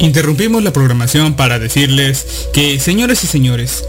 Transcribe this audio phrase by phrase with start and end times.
[0.00, 3.84] Interrumpimos la programación para decirles que, señores y señores,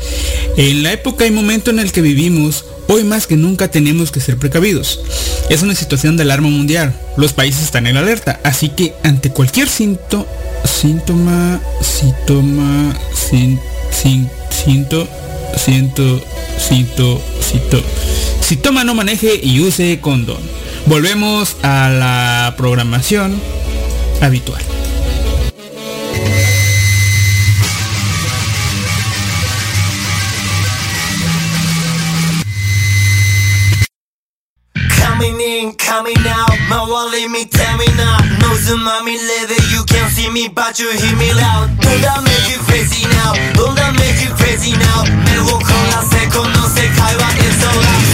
[0.57, 4.19] en la época y momento en el que vivimos, hoy más que nunca tenemos que
[4.19, 4.99] ser precavidos.
[5.49, 6.93] Es una situación de alarma mundial.
[7.15, 10.25] Los países están en alerta, así que ante cualquier síntoma,
[10.65, 13.57] síntoma, síntoma, sin,
[13.89, 15.07] sin, cinto,
[15.55, 16.21] siento,
[16.59, 17.81] cinto, cito.
[18.41, 20.41] Si toma no maneje y use condón.
[20.87, 23.39] Volvemos a la programación
[24.19, 24.61] habitual.
[35.90, 40.48] coming out My wallet me tell me now No tsunami leather you can see me
[40.48, 44.30] but you hear me loud Don't that make you crazy now Don't that make you
[44.36, 48.09] crazy now 目を凝らせこの世界は It's all upside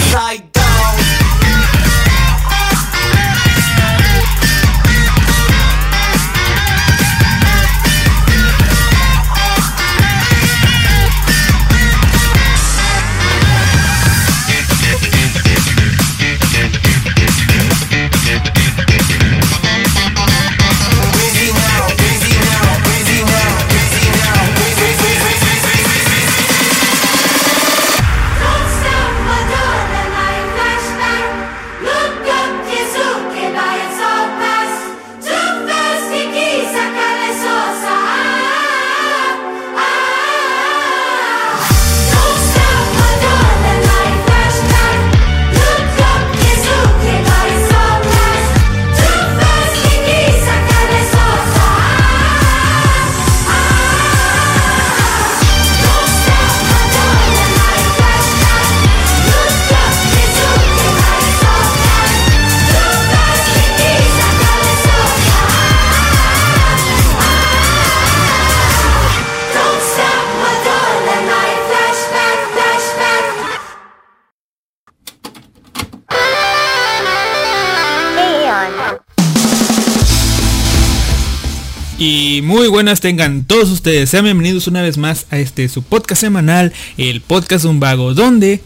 [82.96, 84.08] Tengan todos ustedes.
[84.08, 88.62] Sean bienvenidos una vez más a este su podcast semanal, el podcast Un Vago, donde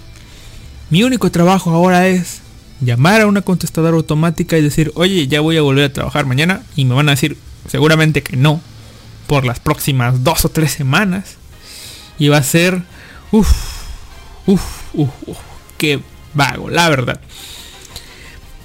[0.89, 2.41] mi único trabajo ahora es
[2.81, 6.63] llamar a una contestadora automática y decir, oye, ya voy a volver a trabajar mañana
[6.77, 7.37] y me van a decir
[7.69, 8.63] seguramente que no
[9.27, 11.37] por las próximas dos o tres semanas
[12.19, 12.81] y va a ser,
[13.33, 13.53] uff,
[14.47, 14.86] uff,
[15.79, 16.01] qué
[16.35, 17.21] vago, la verdad.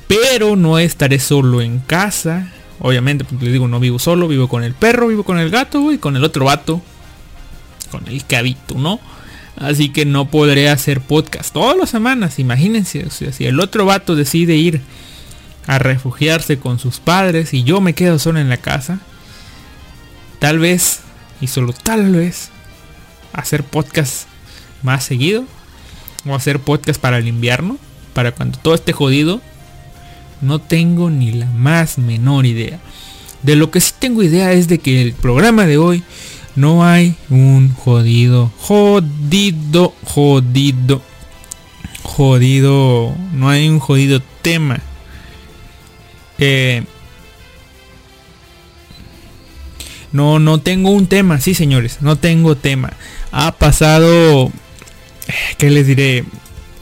[0.07, 2.51] Pero no estaré solo en casa.
[2.79, 5.91] Obviamente, porque les digo, no vivo solo, vivo con el perro, vivo con el gato
[5.91, 6.81] y con el otro vato.
[7.91, 8.99] Con el que habito, ¿no?
[9.57, 12.39] Así que no podré hacer podcast todas las semanas.
[12.39, 14.81] Imagínense, si el otro vato decide ir
[15.67, 18.99] a refugiarse con sus padres y yo me quedo solo en la casa,
[20.39, 21.01] tal vez,
[21.39, 22.49] y solo tal vez,
[23.33, 24.27] hacer podcast
[24.81, 25.45] más seguido
[26.25, 27.77] o hacer podcast para el invierno,
[28.13, 29.41] para cuando todo esté jodido,
[30.41, 32.79] no tengo ni la más menor idea.
[33.43, 36.03] De lo que sí tengo idea es de que el programa de hoy
[36.55, 41.01] no hay un jodido, jodido, jodido,
[42.03, 44.79] jodido, no hay un jodido tema.
[46.37, 46.83] Eh,
[50.11, 52.93] No, no tengo un tema, sí señores, no tengo tema.
[53.31, 54.51] Ha pasado,
[55.57, 56.25] ¿qué les diré?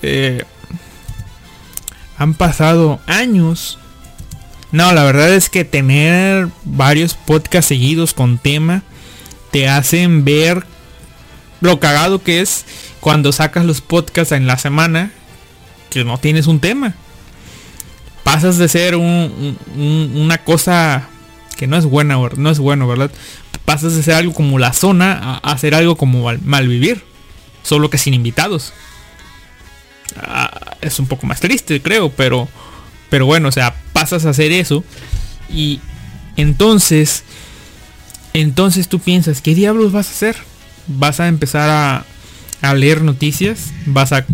[0.01, 0.43] Eh,
[2.17, 3.79] han pasado años.
[4.71, 8.83] No, la verdad es que tener varios podcasts seguidos con tema
[9.51, 10.65] te hacen ver
[11.61, 12.65] lo cagado que es
[12.99, 15.11] cuando sacas los podcasts en la semana
[15.89, 16.93] que no tienes un tema.
[18.23, 21.07] Pasas de ser una cosa
[21.57, 23.11] que no es buena, no es bueno, ¿verdad?
[23.65, 27.03] Pasas de ser algo como la zona a, hacer algo como mal, vivir.
[27.63, 28.73] Solo que sin invitados.
[30.15, 32.47] Ah, es un poco más triste, creo, pero,
[33.09, 34.83] pero bueno, o sea, pasas a hacer eso
[35.49, 35.79] y
[36.35, 37.23] entonces,
[38.33, 40.35] entonces tú piensas, ¿qué diablos vas a hacer?
[40.87, 42.05] Vas a empezar a,
[42.61, 44.25] a leer noticias, vas a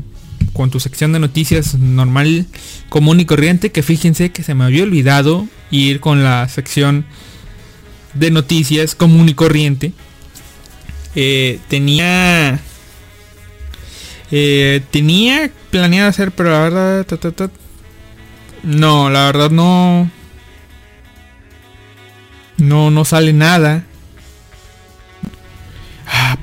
[0.53, 2.45] con tu sección de noticias normal,
[2.87, 7.05] común y corriente, que fíjense que se me había olvidado ir con la sección
[8.13, 9.91] de noticias común y corriente.
[11.15, 12.61] Eh, tenía
[14.37, 17.49] eh, tenía planeado hacer, pero la verdad
[18.63, 20.09] no, la verdad no
[22.57, 23.85] no no sale nada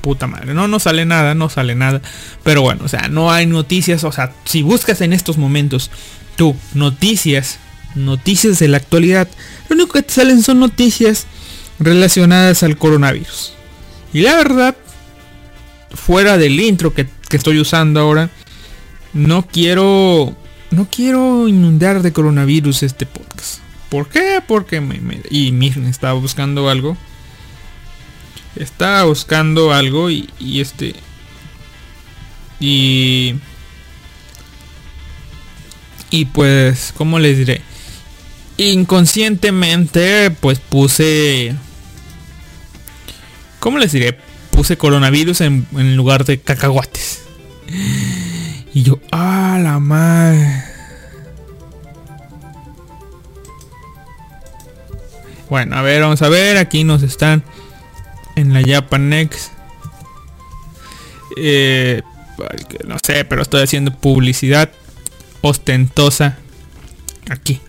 [0.03, 0.53] puta madre.
[0.53, 2.01] No, no sale nada, no sale nada.
[2.43, 4.03] Pero bueno, o sea, no hay noticias.
[4.03, 5.89] O sea, si buscas en estos momentos
[6.35, 7.57] tú noticias,
[7.95, 9.27] noticias de la actualidad,
[9.69, 11.25] lo único que te salen son noticias
[11.79, 13.53] relacionadas al coronavirus.
[14.11, 14.75] Y la verdad,
[15.89, 17.07] fuera del intro que,
[17.37, 18.29] estoy usando ahora,
[19.13, 20.35] no quiero,
[20.71, 23.59] no quiero inundar de coronavirus este podcast.
[23.89, 24.41] ¿Por qué?
[24.45, 26.97] Porque me, me y miren, estaba buscando algo
[28.55, 30.95] estaba buscando algo y, este
[32.59, 33.35] y
[36.11, 37.61] y pues cómo les diré
[38.57, 41.55] inconscientemente pues puse
[43.59, 44.17] cómo les diré
[44.51, 47.22] puse coronavirus en, en lugar de cacahuates
[48.73, 50.63] y yo ah la madre
[55.49, 57.43] bueno a ver vamos a ver aquí nos están
[58.35, 59.51] en la Japanex.
[61.37, 62.01] Eh,
[62.85, 64.71] no sé, pero estoy haciendo publicidad
[65.41, 66.37] ostentosa
[67.29, 67.61] aquí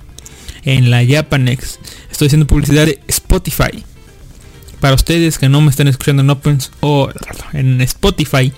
[0.64, 1.78] en la Japanex.
[2.10, 3.84] Estoy haciendo publicidad de Spotify.
[4.80, 7.08] Para ustedes que no me están escuchando en Open o
[7.52, 8.52] en Spotify,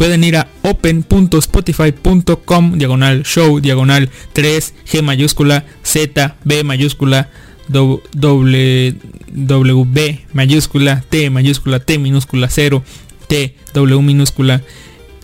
[0.00, 7.28] pueden ir a open.spotify.com diagonal show diagonal 3 G mayúscula Z B mayúscula
[7.68, 8.94] W,
[9.28, 12.82] W mayúscula, T mayúscula, T minúscula 0,
[13.28, 14.62] T, W minúscula,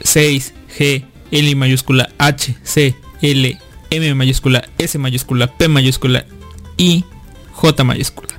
[0.02, 3.58] 6, G, L mayúscula, H, C, L,
[3.90, 6.26] M mayúscula, S mayúscula, P mayúscula
[6.76, 7.06] y
[7.52, 8.34] J mayúscula.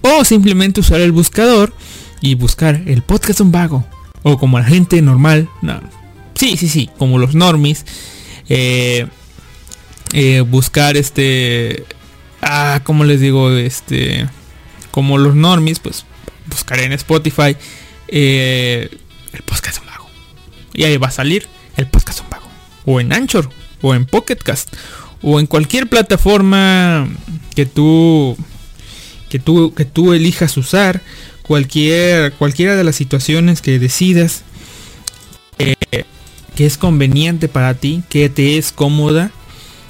[0.00, 1.72] O simplemente usar el buscador
[2.20, 3.86] y buscar el podcast un vago.
[4.22, 5.48] O como la gente normal.
[5.62, 5.80] No.
[6.34, 6.90] Sí, sí, sí.
[6.98, 7.84] Como los normies.
[8.48, 9.06] Eh,
[10.12, 11.84] eh, buscar este
[12.42, 14.28] ah, como les digo, este,
[14.90, 16.04] como los normies, pues
[16.46, 17.56] buscaré en Spotify
[18.08, 18.88] eh,
[19.32, 20.08] el podcast un vago.
[20.74, 21.46] Y ahí va a salir
[21.76, 22.48] el podcast un vago.
[22.84, 23.48] O en Anchor,
[23.82, 24.74] o en Pocketcast,
[25.22, 27.08] o en cualquier plataforma
[27.54, 28.36] que tú,
[29.28, 31.02] que tú, que tú elijas usar,
[31.50, 34.44] cualquier, cualquiera de las situaciones que decidas.
[35.58, 35.74] Eh,
[36.54, 39.32] que es conveniente para ti, que te es cómoda,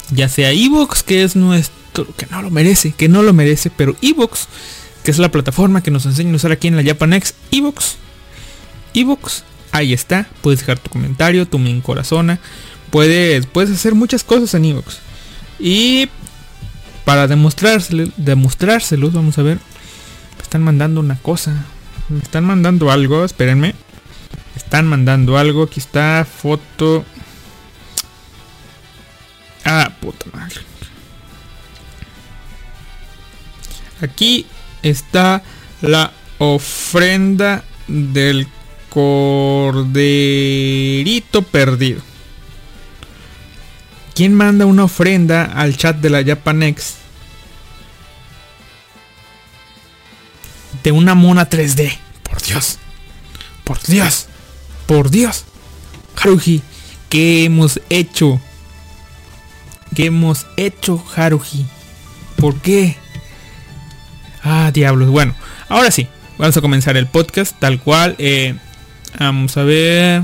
[0.09, 3.95] ya sea Evox, que es nuestro que no lo merece, que no lo merece, pero
[4.01, 4.47] Evox,
[5.03, 7.97] que es la plataforma que nos enseña a usar aquí en la Japanex, Evox,
[8.95, 12.39] Evox, ahí está, puedes dejar tu comentario, tu mi corazona,
[12.89, 14.97] puedes, puedes hacer muchas cosas en Evox.
[15.59, 16.09] Y
[17.05, 19.70] para demostrárselo, demostrárselos, vamos a ver, me
[20.43, 21.65] están mandando una cosa,
[22.09, 27.05] me están mandando algo, espérenme, me están mandando algo, aquí está, foto.
[29.63, 30.61] Ah, puta madre.
[34.01, 34.47] Aquí
[34.81, 35.43] está
[35.81, 38.47] la ofrenda del
[38.89, 39.93] corderito
[41.43, 42.01] perdido.
[44.15, 47.00] ¿Quién manda una ofrenda al chat de la Japanex?
[50.83, 51.97] De una mona 3D.
[52.23, 52.79] Por Dios.
[53.63, 54.27] Por Dios.
[54.85, 55.45] Por Dios.
[56.15, 56.61] Haruji.
[57.09, 58.39] ¿Qué hemos hecho?
[59.95, 61.65] ¿Qué hemos hecho, Haruji?
[62.37, 62.95] ¿Por qué?
[64.43, 65.09] Ah, diablos.
[65.09, 65.35] Bueno,
[65.67, 66.07] ahora sí,
[66.37, 68.15] vamos a comenzar el podcast tal cual.
[68.17, 68.55] Eh,
[69.19, 70.23] vamos a ver.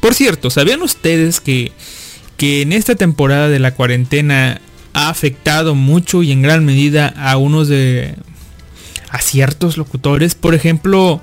[0.00, 1.72] Por cierto, ¿sabían ustedes que,
[2.36, 4.60] que en esta temporada de la cuarentena
[4.92, 8.14] ha afectado mucho y en gran medida a unos de
[9.10, 10.34] a ciertos locutores.
[10.34, 11.20] Por ejemplo,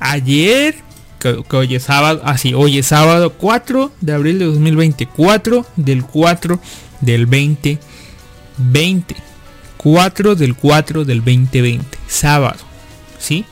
[0.00, 0.76] ayer,
[1.18, 6.60] que, hoy es sábado, así, hoy es sábado 4 de abril de 2024, del 4
[7.00, 9.16] del 2020.
[9.76, 12.60] 4 del 4 del 2020, sábado,
[13.18, 13.44] ¿sí?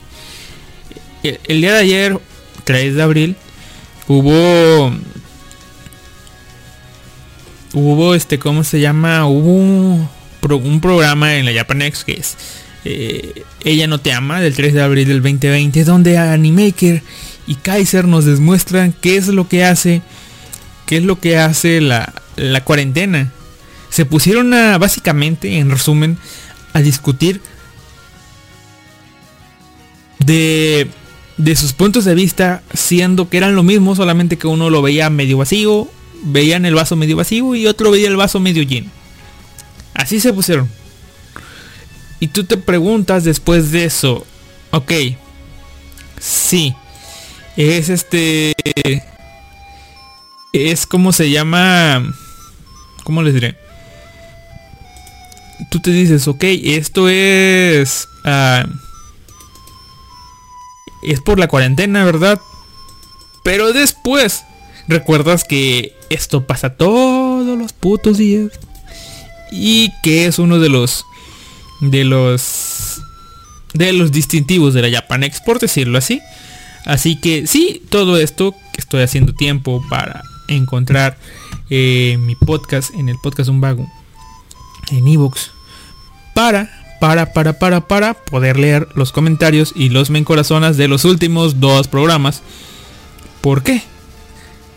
[1.23, 2.19] El, el día de ayer,
[2.63, 3.35] 3 de abril,
[4.07, 4.93] hubo
[7.73, 9.25] hubo este, ¿cómo se llama?
[9.27, 12.37] Hubo un programa en la Japanex que es
[12.85, 17.03] eh, Ella no te ama, del 3 de abril del 2020, donde Animaker
[17.47, 20.01] y Kaiser nos demuestran qué es lo que hace,
[20.85, 22.13] qué es lo que hace la,
[22.63, 23.31] cuarentena.
[23.89, 26.17] Se pusieron a, básicamente, en resumen,
[26.73, 27.41] a discutir
[30.19, 30.87] de,
[31.37, 35.09] de sus puntos de vista, siendo que eran lo mismo, solamente que uno lo veía
[35.09, 35.89] medio vacío,
[36.23, 38.89] veían el vaso medio vacío y otro veía el vaso medio lleno.
[39.93, 40.69] Así se pusieron.
[42.21, 44.27] Y tú te preguntas después de eso,
[44.69, 44.91] ok,
[46.19, 46.75] sí,
[47.57, 48.53] es este,
[50.53, 52.13] es como se llama,
[53.03, 53.57] ¿cómo les diré?
[55.71, 58.67] Tú te dices, ok, esto es, ah,
[61.01, 62.39] es por la cuarentena, ¿verdad?
[63.43, 64.43] Pero después
[64.87, 68.51] recuerdas que esto pasa todos los putos días
[69.51, 71.03] y que es uno de los
[71.81, 73.01] de los
[73.73, 76.21] de los distintivos de la Japan Export, decirlo así.
[76.85, 81.17] Así que sí, todo esto estoy haciendo tiempo para encontrar
[81.69, 83.87] eh, mi podcast en el podcast Un Vago
[84.91, 85.51] en Evox
[86.33, 86.69] para
[86.99, 91.87] para para para para poder leer los comentarios y los mencorazonas de los últimos dos
[91.87, 92.43] programas.
[93.41, 93.81] ¿Por qué?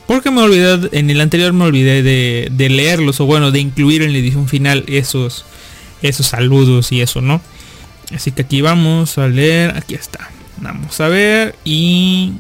[0.07, 4.03] Porque me olvidé, en el anterior me olvidé de, de, leerlos o bueno, de incluir
[4.03, 5.45] en la edición final esos,
[6.09, 7.41] esos saludos y eso, ¿no?
[8.15, 10.31] Así que aquí vamos a leer, aquí está.
[10.59, 12.33] Vamos a ver y...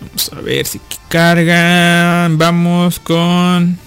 [0.00, 2.28] Vamos a ver si carga.
[2.30, 3.78] Vamos con...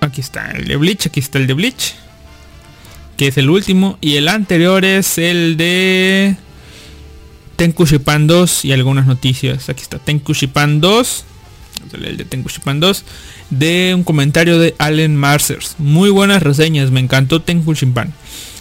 [0.00, 1.94] Aquí está el de Bleach, aquí está el de Bleach.
[3.16, 3.98] Que es el último.
[4.00, 6.36] Y el anterior es el de...
[7.56, 9.68] Tenkushipan 2 y algunas noticias.
[9.68, 11.24] Aquí está Tenkushipan 2.
[11.94, 13.04] El de Tenkushipan 2.
[13.50, 15.76] De un comentario de Allen Marsers.
[15.78, 16.90] Muy buenas reseñas.
[16.90, 18.12] Me encantó Tenkushipan.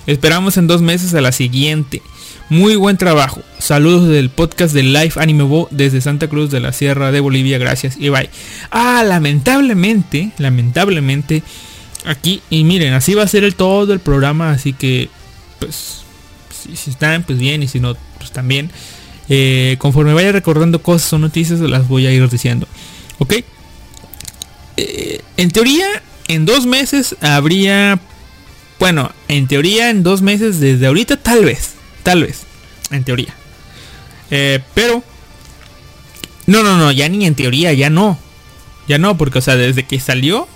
[0.06, 2.02] Esperamos en dos meses a la siguiente.
[2.50, 3.42] Muy buen trabajo.
[3.58, 7.58] Saludos del podcast de Live Anime Bo desde Santa Cruz de la Sierra de Bolivia.
[7.58, 8.30] Gracias y bye.
[8.70, 11.42] Ah, lamentablemente, lamentablemente,
[12.06, 14.52] aquí, y miren, así va a ser el todo el programa.
[14.52, 15.10] Así que,
[15.60, 16.02] pues,
[16.52, 18.70] si, si están, pues bien, y si no, pues también.
[19.30, 22.68] Eh, conforme vaya recordando cosas o noticias, las voy a ir diciendo.
[23.24, 23.36] ¿Ok?
[24.76, 25.88] Eh, en teoría,
[26.28, 28.02] en dos meses habría...
[28.80, 31.76] Bueno, en teoría, en dos meses desde ahorita, tal vez.
[32.04, 32.42] Tal vez.
[32.92, 33.34] En teoría.
[34.30, 35.02] Eh, pero...
[36.48, 38.20] No, no, no, ya ni en teoría, ya no.
[38.90, 40.50] Ya no, porque, o sea, desde que salió,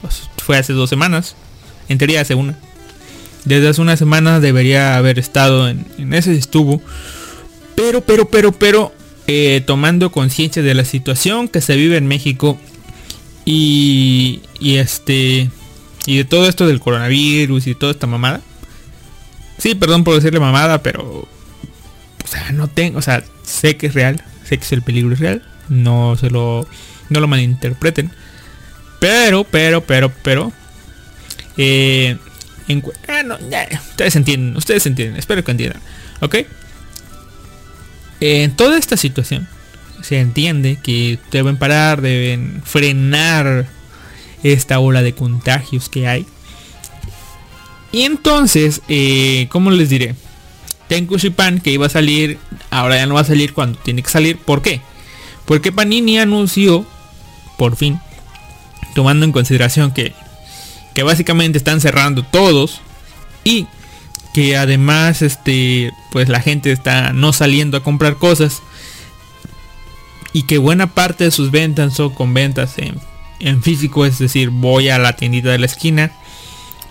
[0.00, 1.36] pues, fue hace dos semanas.
[1.90, 2.58] En teoría hace una.
[3.44, 6.80] Desde hace una semana debería haber estado en, en ese estuvo.
[7.74, 8.94] Pero, pero, pero, pero,
[9.32, 12.58] eh, tomando conciencia de la situación que se vive en México
[13.44, 15.48] y, y este
[16.04, 18.40] y de todo esto del coronavirus y toda esta mamada.
[19.56, 21.28] Sí, perdón por decirle mamada, pero
[22.24, 25.20] o sea, no tengo, o sea, sé que es real, sé que el peligro es
[25.20, 26.66] real, no se lo
[27.08, 28.10] no lo malinterpreten.
[28.98, 30.52] Pero, pero, pero, pero
[31.56, 32.16] eh,
[33.06, 33.38] ah, no,
[33.90, 35.80] ustedes entienden, ustedes entienden, espero que entiendan.
[36.20, 36.34] ¿Ok?
[38.20, 39.48] En toda esta situación
[40.02, 43.66] se entiende que deben parar, deben frenar
[44.42, 46.26] esta ola de contagios que hay.
[47.92, 50.14] Y entonces, eh, ¿cómo les diré?
[50.88, 52.38] Tenkushipan que iba a salir,
[52.70, 54.38] ahora ya no va a salir cuando tiene que salir.
[54.38, 54.80] ¿Por qué?
[55.44, 56.86] Porque Panini anunció,
[57.58, 58.00] por fin,
[58.94, 60.12] tomando en consideración que,
[60.94, 62.80] que básicamente están cerrando todos
[63.44, 63.66] y
[64.32, 68.62] que además este pues la gente está no saliendo a comprar cosas
[70.32, 72.96] y que buena parte de sus ventas son con ventas en,
[73.40, 76.12] en físico es decir voy a la tiendita de la esquina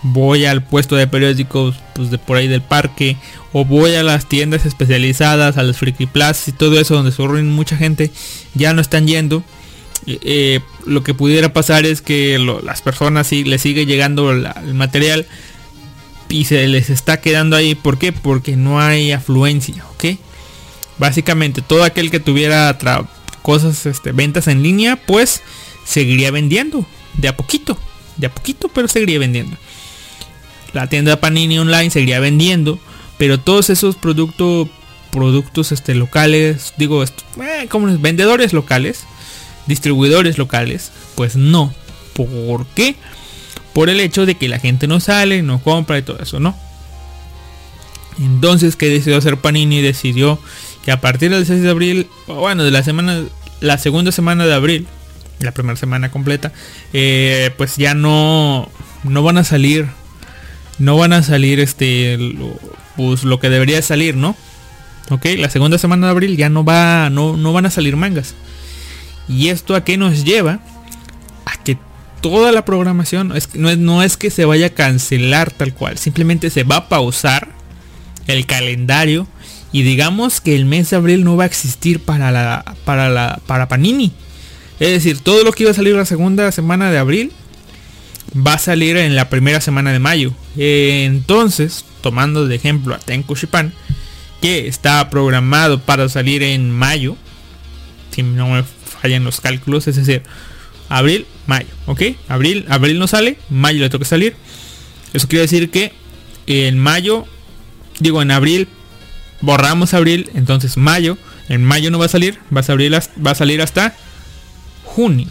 [0.02, 3.18] voy al puesto de periódicos pues de por ahí del parque
[3.52, 7.24] o voy a las tiendas especializadas a los friki plus y todo eso donde se
[7.24, 8.12] mucha gente
[8.54, 9.44] ya no están yendo.
[10.08, 15.28] Eh, lo que pudiera pasar es que las personas si les sigue llegando el material
[16.30, 17.76] y se les está quedando ahí.
[17.76, 18.12] ¿Por qué?
[18.14, 20.18] Porque no hay afluencia, ¿ok?
[20.98, 22.78] Básicamente todo aquel que tuviera
[23.42, 25.42] cosas, este, ventas en línea, pues
[25.86, 26.86] seguiría vendiendo.
[27.16, 27.78] De a poquito.
[28.18, 29.58] De a poquito, pero seguiría vendiendo.
[30.74, 32.80] la tienda Panini online seguiría vendiendo,
[33.18, 34.70] pero todos esos productos
[35.10, 39.06] productos este, locales, digo, eh, como vendedores locales,
[39.66, 41.74] distribuidores locales, pues no.
[42.14, 42.96] ¿Por qué?
[43.74, 46.56] Por el hecho de que la gente no sale, no compra y todo eso, ¿no?
[48.20, 49.82] Entonces, ¿qué decidió hacer Panini?
[49.82, 50.40] Decidió
[50.84, 53.24] que a partir del 6 de abril, bueno, de la semana,
[53.62, 54.88] la segunda semana de abril,
[55.40, 56.52] la primera semana completa,
[56.94, 58.70] eh, pues ya no,
[59.04, 59.88] no van a salir,
[60.80, 62.58] no van a salir este, lo,
[62.98, 64.36] pues lo que debería salir, ¿no?
[65.10, 68.36] Ok, la segunda semana de abril ya no va, no, no van a salir mangas.
[69.28, 70.60] Y esto a qué nos lleva?
[72.22, 75.98] Toda la programación es, no, es, no es que se vaya a cancelar tal cual,
[75.98, 77.50] simplemente se va a pausar
[78.28, 79.28] el calendario
[79.72, 83.40] y digamos que el mes de abril no va a existir para la para la
[83.46, 84.12] para Panini.
[84.80, 87.32] Es decir, todo lo que iba a salir la segunda semana de abril
[88.36, 90.34] va a salir en la primera semana de mayo.
[90.56, 93.74] entonces, tomando de ejemplo a Tenku Shipan,
[94.42, 97.18] que está programado para salir en mayo,
[98.12, 100.24] si no me fallan los cálculos, es decir,
[100.88, 102.02] abril, mayo, ¿ok?
[102.28, 104.36] Abril, abril no sale, mayo le toca salir.
[105.14, 105.92] Eso quiere decir que
[106.46, 107.26] en mayo
[108.00, 108.68] digo en abril,
[109.42, 111.18] borramos abril, entonces mayo,
[111.50, 113.96] en mayo no va a salir, va a salir, va a salir hasta
[114.84, 115.28] junio.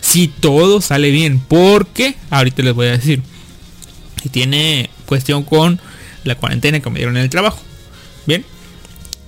[0.00, 3.22] Si todo sale bien, porque ahorita les voy a decir,
[4.22, 5.80] si tiene cuestión con
[6.24, 7.60] la cuarentena que me dieron en el trabajo.
[8.26, 8.44] Bien.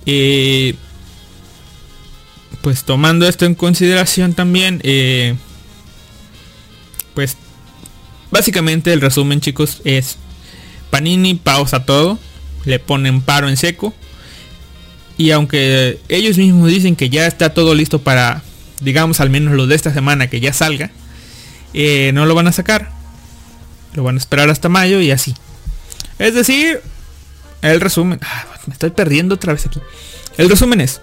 [0.05, 0.75] Eh,
[2.61, 5.35] pues tomando esto en consideración también, eh,
[7.17, 7.35] pues
[8.29, 10.17] básicamente el resumen chicos es
[10.91, 12.19] Panini pausa todo,
[12.63, 13.91] le ponen paro en seco.
[15.17, 18.43] Y aunque ellos mismos dicen que ya está todo listo para,
[18.81, 20.91] digamos, al menos lo de esta semana que ya salga,
[21.73, 22.91] eh, no lo van a sacar.
[23.95, 25.33] Lo van a esperar hasta mayo y así.
[26.19, 26.81] Es decir,
[27.63, 28.19] el resumen...
[28.21, 29.81] Ah, me estoy perdiendo otra vez aquí.
[30.37, 31.01] El resumen es...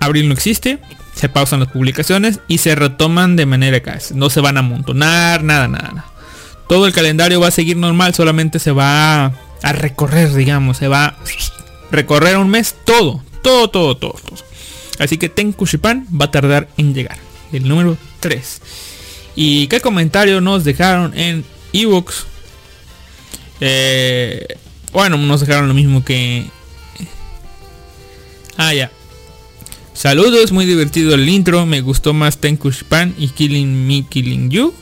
[0.00, 0.78] Abril no existe,
[1.16, 5.42] se pausan las publicaciones y se retoman de manera que no se van a amontonar,
[5.42, 6.04] nada, nada, nada.
[6.68, 11.06] Todo el calendario va a seguir normal, solamente se va a recorrer, digamos, se va
[11.06, 11.16] a
[11.90, 14.16] recorrer un mes todo, todo, todo, todo.
[14.98, 17.16] Así que Tenku Shipan va a tardar en llegar.
[17.50, 18.60] El número 3.
[19.36, 22.26] ¿Y qué comentario nos dejaron en ebooks?
[23.60, 24.46] Eh,
[24.92, 26.44] bueno, nos dejaron lo mismo que...
[28.58, 28.90] Ah, ya.
[29.96, 31.64] Saludos, muy divertido el intro.
[31.64, 34.74] Me gustó más Tenku Shipan y Killing Me, Killing You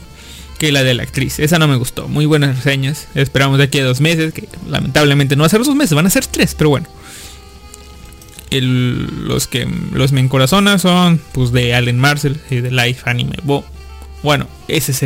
[0.57, 1.39] que la de la actriz.
[1.39, 2.09] Esa no me gustó.
[2.09, 3.07] Muy buenas reseñas.
[3.15, 4.33] Esperamos de aquí a dos meses.
[4.33, 6.87] Que lamentablemente no va a ser dos meses, van a ser tres, pero bueno.
[8.51, 13.63] los que los me encorazonan son pues de Allen Marcel y de Life Anime Bo.
[14.21, 15.03] Bueno, SZ.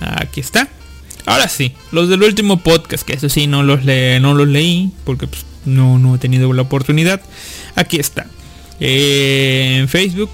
[0.00, 0.68] Aquí está.
[1.26, 5.26] Ahora sí, los del último podcast, que eso sí no los, no los leí porque
[5.26, 7.20] pues, no, no he tenido la oportunidad.
[7.74, 8.28] Aquí está.
[8.80, 10.30] Eh, en Facebook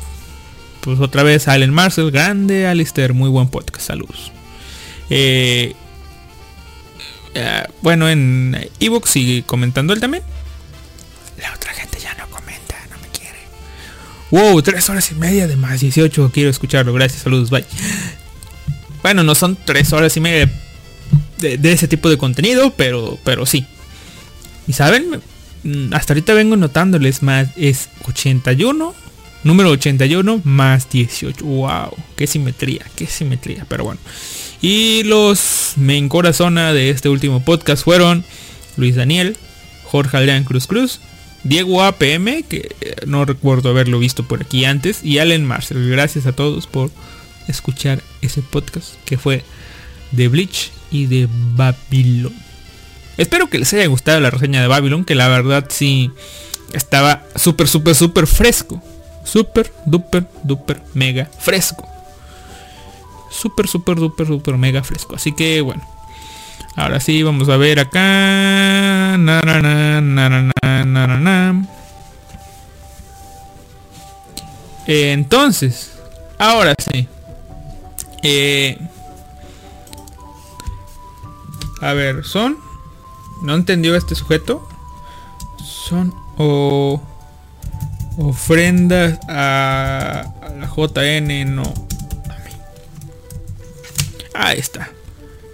[0.87, 4.30] pues otra vez Allen Marcel, grande Alistair, muy buen podcast, saludos.
[5.11, 5.74] Eh,
[7.35, 10.22] eh, bueno, en ebook sigue comentando él también.
[11.42, 13.40] La otra gente ya no comenta, no me quiere.
[14.30, 17.64] Wow, tres horas y media de más 18, quiero escucharlo, gracias, saludos, bye.
[19.02, 20.48] Bueno, no son tres horas y media
[21.38, 23.66] de, ese tipo de contenido, pero, pero sí.
[24.68, 25.20] Y saben,
[25.92, 28.94] hasta ahorita vengo notándoles más, es 81
[29.46, 31.44] Número 81 más 18.
[31.44, 33.64] Wow, qué simetría, qué simetría.
[33.68, 34.00] Pero bueno.
[34.61, 38.24] Y los main corazona de este último podcast fueron
[38.76, 39.37] Luis Daniel,
[39.85, 40.98] Jorge Adrián Cruz Cruz,
[41.44, 45.88] Diego APM, que eh, no recuerdo haberlo visto por aquí antes, y Allen Marcel.
[45.90, 46.90] Gracias a todos por
[47.46, 49.44] escuchar ese podcast que fue
[50.11, 52.35] de Bleach y de Babylon.
[53.16, 56.11] Espero que les haya gustado la reseña de Babylon, que la verdad sí
[56.72, 58.83] estaba súper, súper, súper fresco
[59.26, 61.87] super, duper, duper, mega fresco.
[63.31, 65.16] Super, super, duper, duper, mega fresco.
[65.16, 65.83] Así que bueno.
[66.76, 69.16] Ahora sí, vamos a ver acá.
[69.18, 71.66] Na, na, na,
[74.87, 75.98] entonces,
[76.38, 77.09] ahora sí.
[78.22, 78.79] Eh,
[81.81, 82.65] a ver, son.
[83.42, 84.68] No entendió este sujeto.
[85.64, 87.01] Son o
[88.18, 90.25] ofrendas a,
[90.59, 91.75] la JN, no.
[94.35, 94.90] Ahí está.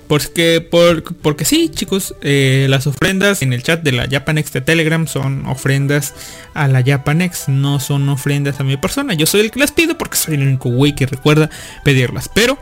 [0.09, 4.61] Porque, por, porque sí, chicos, eh, las ofrendas en el chat de la Japanex de
[4.61, 6.15] Telegram son ofrendas
[6.53, 9.15] a la Japanex, no son ofrendas a mi persona.
[9.15, 11.49] Yo soy el que las pido porque soy el único güey que recuerda
[11.83, 12.29] pedirlas.
[12.29, 12.59] Pero,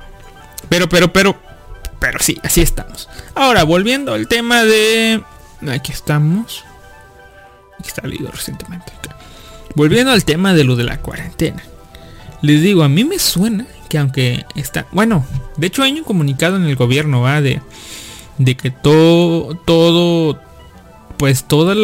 [0.68, 1.36] pero, pero, pero,
[2.00, 3.08] pero sí, así estamos.
[3.34, 5.22] Ahora, volviendo al tema de...
[5.70, 6.64] Aquí estamos.
[7.78, 8.92] Aquí está el video recientemente.
[9.74, 11.62] Volviendo al tema de lo de la cuarentena.
[12.42, 14.86] Les digo, a mí me suena que aunque está...
[14.92, 17.42] Bueno, de hecho hay un comunicado en el gobierno, ¿va?
[17.42, 17.60] De,
[18.38, 20.40] de que todo, todo,
[21.18, 21.76] pues todos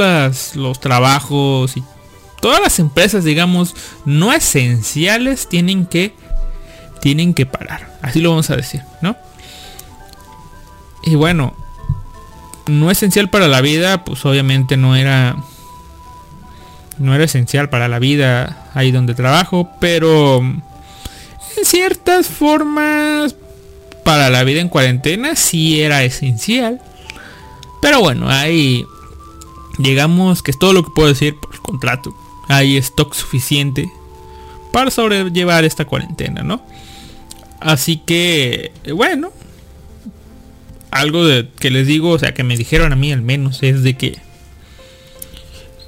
[0.54, 1.84] los trabajos y
[2.40, 3.74] todas las empresas, digamos,
[4.06, 6.14] no esenciales tienen que,
[7.02, 7.98] tienen que parar.
[8.00, 9.16] Así lo vamos a decir, ¿no?
[11.06, 11.54] Y bueno,
[12.66, 15.36] no esencial para la vida, pues obviamente no era
[16.98, 23.36] no era esencial para la vida ahí donde trabajo, pero en ciertas formas
[24.02, 26.80] para la vida en cuarentena sí era esencial.
[27.80, 28.84] Pero bueno, ahí
[29.78, 32.16] llegamos, que es todo lo que puedo decir por el contrato.
[32.48, 33.88] Hay stock suficiente
[34.72, 36.62] para sobrellevar esta cuarentena, ¿no?
[37.60, 39.32] Así que, bueno,
[40.90, 43.82] algo de, que les digo, o sea, que me dijeron a mí al menos, es
[43.82, 44.18] de que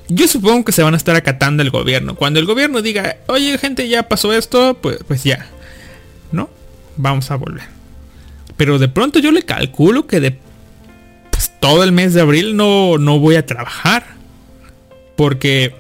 [0.09, 2.15] yo supongo que se van a estar acatando el gobierno.
[2.15, 5.47] Cuando el gobierno diga, oye gente, ya pasó esto, pues, pues ya,
[6.33, 6.49] ¿no?
[6.97, 7.65] Vamos a volver.
[8.57, 10.39] Pero de pronto yo le calculo que de
[11.31, 14.07] pues, todo el mes de abril no, no voy a trabajar.
[15.15, 15.75] Porque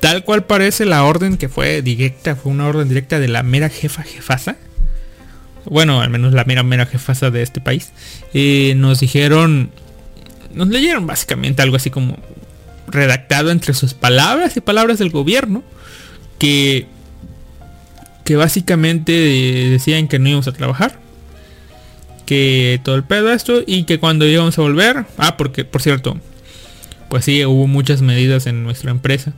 [0.00, 3.68] tal cual parece la orden que fue directa, fue una orden directa de la mera
[3.68, 4.56] jefa jefasa
[5.66, 7.92] bueno, al menos la mera mera jefasa de este país,
[8.32, 9.70] eh, nos dijeron,
[10.54, 12.18] nos leyeron básicamente algo así como
[12.86, 15.62] redactado entre sus palabras y palabras del gobierno,
[16.38, 16.86] que,
[18.24, 20.98] que básicamente decían que no íbamos a trabajar,
[22.26, 26.18] que todo el pedo esto y que cuando íbamos a volver, ah, porque por cierto,
[27.08, 29.32] pues sí, hubo muchas medidas en nuestra empresa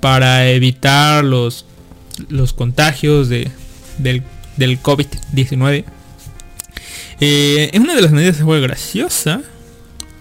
[0.00, 1.64] para evitar los,
[2.28, 3.50] los contagios de,
[3.98, 4.22] del
[4.56, 5.84] del COVID-19.
[7.20, 9.40] Eh, es una de las medidas fue graciosa.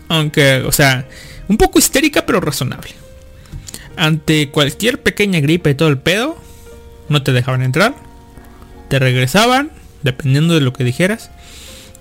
[0.10, 1.08] Aunque, o sea,
[1.48, 2.92] un poco histérica pero razonable.
[3.96, 6.38] Ante cualquier pequeña gripe y todo el pedo,
[7.10, 7.96] no te dejaban entrar.
[8.90, 11.32] Te regresaban, dependiendo de lo que dijeras.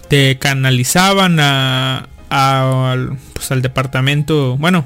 [0.08, 4.84] Te canalizaban a, al, pues, al departamento, bueno,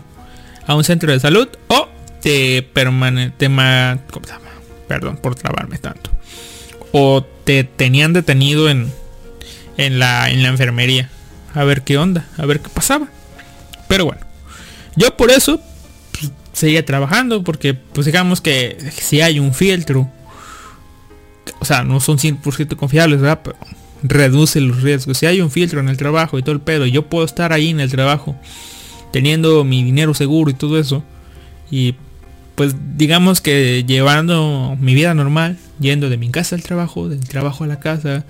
[0.66, 1.48] a un centro de salud.
[1.68, 1.88] O
[2.20, 3.48] te permanente,
[4.88, 6.15] Perdón por trabarme tanto.
[6.92, 8.92] O te tenían detenido en,
[9.76, 11.10] en, la, en la enfermería.
[11.54, 13.08] A ver qué onda, a ver qué pasaba.
[13.88, 14.20] Pero bueno,
[14.96, 15.60] yo por eso
[16.12, 20.10] pues, seguía trabajando porque pues digamos que si hay un filtro,
[21.60, 23.40] o sea, no son 100% confiables, ¿verdad?
[23.42, 23.56] Pero
[24.02, 25.18] reduce los riesgos.
[25.18, 27.70] Si hay un filtro en el trabajo y todo el pedo, yo puedo estar ahí
[27.70, 28.36] en el trabajo
[29.12, 31.02] teniendo mi dinero seguro y todo eso.
[31.70, 31.94] Y
[32.56, 37.64] pues digamos que llevando mi vida normal, yendo de mi casa al trabajo, del trabajo
[37.64, 38.24] a la casa,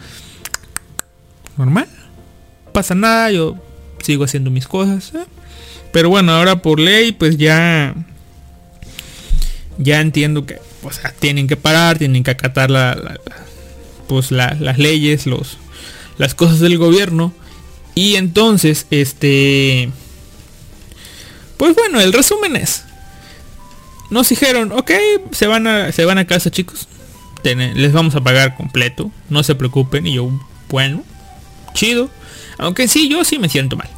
[1.56, 1.86] normal,
[2.66, 3.56] no pasa nada, yo
[4.02, 5.12] sigo haciendo mis cosas.
[5.14, 5.24] ¿eh?
[5.92, 7.94] Pero bueno, ahora por ley, pues ya,
[9.78, 13.20] ya entiendo que, o tienen que parar, tienen que acatar la,
[14.08, 15.56] pues las leyes, los,
[16.18, 17.32] las cosas del gobierno.
[17.94, 19.90] Y entonces, este,
[21.56, 22.85] pues bueno, el resumen es,
[24.10, 24.90] nos dijeron, ok,
[25.32, 26.88] se van a, se van a casa chicos.
[27.42, 29.10] les vamos a pagar completo.
[29.28, 30.06] No se preocupen.
[30.06, 30.30] Y yo,
[30.68, 31.02] bueno,
[31.74, 32.10] chido.
[32.58, 33.88] Aunque sí, yo sí me siento mal.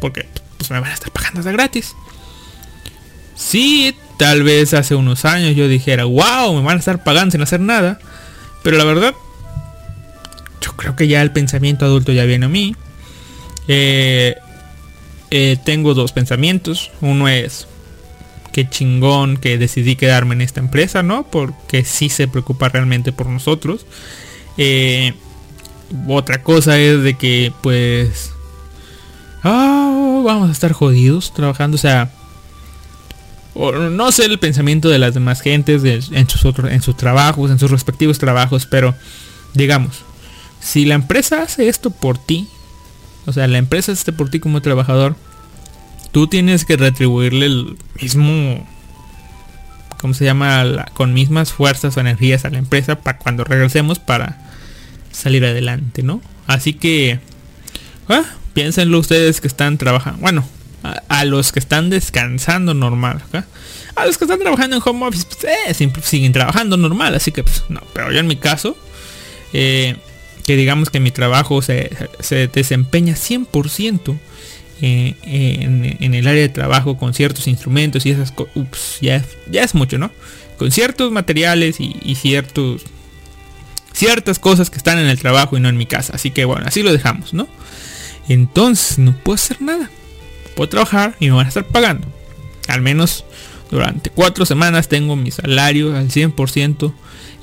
[0.00, 1.94] Porque pues me van a estar pagando de gratis.
[3.34, 7.42] Sí, tal vez hace unos años yo dijera, wow, me van a estar pagando sin
[7.42, 7.98] hacer nada.
[8.62, 9.14] Pero la verdad,
[10.60, 12.76] yo creo que ya el pensamiento adulto ya viene a mí.
[13.68, 14.36] Eh,
[15.30, 16.90] eh, tengo dos pensamientos.
[17.00, 17.66] Uno es,
[18.54, 21.24] qué chingón que decidí quedarme en esta empresa, ¿no?
[21.24, 23.84] Porque sí se preocupa realmente por nosotros.
[24.56, 25.12] Eh,
[26.06, 28.30] otra cosa es de que pues...
[29.42, 32.12] Ah, vamos a estar jodidos trabajando, o sea...
[33.56, 37.72] no sé el pensamiento de las demás gentes en, sus en sus trabajos, en sus
[37.72, 38.94] respectivos trabajos, pero
[39.52, 40.02] digamos,
[40.60, 42.46] si la empresa hace esto por ti,
[43.26, 45.16] o sea, la empresa hace por ti como trabajador,
[46.14, 48.64] tú tienes que retribuirle el mismo,
[49.98, 50.86] ¿cómo se llama?
[50.94, 54.38] con mismas fuerzas o energías a la empresa para cuando regresemos para
[55.10, 56.22] salir adelante, ¿no?
[56.46, 57.18] Así que,
[58.08, 58.22] ah,
[58.52, 60.48] piénsenlo ustedes que están trabajando, bueno,
[61.08, 63.20] a, los que están descansando normal,
[63.96, 67.42] a los que están trabajando en home office, pues, eh, siguen trabajando normal, así que,
[67.42, 68.76] pues, no, pero yo en mi caso,
[69.52, 69.96] eh,
[70.46, 74.16] que digamos que mi trabajo se, se desempeña 100%
[74.80, 79.74] eh, en, el área de trabajo con ciertos instrumentos y esas cosas, ya, ya es
[79.74, 80.10] mucho, ¿no?
[80.58, 82.82] Con ciertos materiales y, ciertos
[83.92, 86.14] ciertas cosas que están en el trabajo y no en mi casa.
[86.14, 87.48] Así que bueno, así lo dejamos, ¿no?
[88.28, 89.90] Entonces no puedo hacer nada.
[90.56, 92.06] Puedo trabajar y me van a estar pagando.
[92.68, 93.24] Al menos
[93.70, 96.92] durante cuatro semanas tengo mi salario al 100%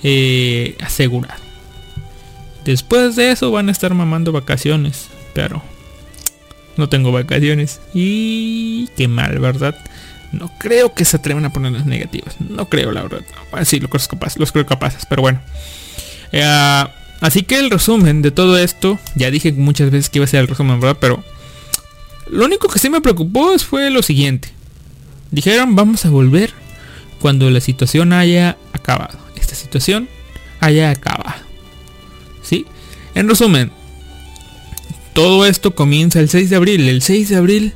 [0.04, 1.42] eh, asegurado.
[2.66, 5.08] Después de eso van a estar mamando vacaciones.
[5.34, 5.64] Pero
[6.82, 7.80] no tengo vacaciones.
[7.94, 9.76] Y qué mal, ¿verdad?
[10.32, 12.36] No creo que se atrevan a ponerlas negativas.
[12.42, 13.22] No creo, la verdad.
[13.64, 15.40] sí, los creo capaces, los creo capaces, pero bueno.
[16.32, 16.84] Eh,
[17.22, 20.42] así que el resumen de todo esto, ya dije muchas veces que iba a ser
[20.42, 20.98] el resumen, ¿verdad?
[21.00, 21.24] Pero
[22.30, 24.50] lo único que sí me preocupó fue lo siguiente.
[25.30, 26.52] Dijeron, vamos a volver
[27.20, 29.20] cuando la situación haya acabado.
[29.36, 30.10] Esta situación
[30.60, 31.42] haya acabado.
[32.42, 32.66] ¿Sí?
[33.14, 33.72] En resumen,
[35.14, 36.90] todo esto comienza el 6 de abril.
[36.90, 37.74] El 6 de abril,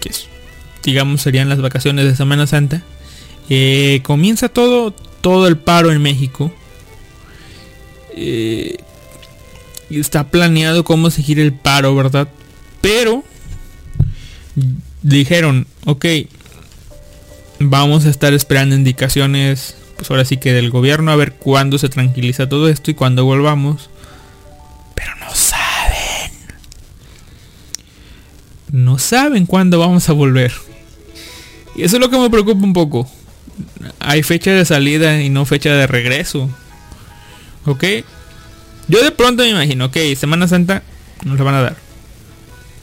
[0.00, 0.26] que es,
[0.82, 2.82] digamos serían las vacaciones de Semana Santa,
[3.48, 6.52] eh, comienza todo, todo el paro en México.
[8.14, 8.76] Eh,
[9.90, 12.28] está planeado cómo seguir el paro, ¿verdad?
[12.80, 13.24] Pero
[15.02, 16.06] dijeron, ok,
[17.58, 21.88] vamos a estar esperando indicaciones, pues ahora sí que del gobierno, a ver cuándo se
[21.88, 23.90] tranquiliza todo esto y cuándo volvamos.
[24.94, 25.45] Pero no saben.
[28.70, 30.52] No saben cuándo vamos a volver.
[31.74, 33.10] Y eso es lo que me preocupa un poco.
[34.00, 36.50] Hay fecha de salida y no fecha de regreso.
[37.64, 37.84] ¿Ok?
[38.88, 40.82] Yo de pronto me imagino, ok, Semana Santa
[41.24, 41.76] nos la van a dar.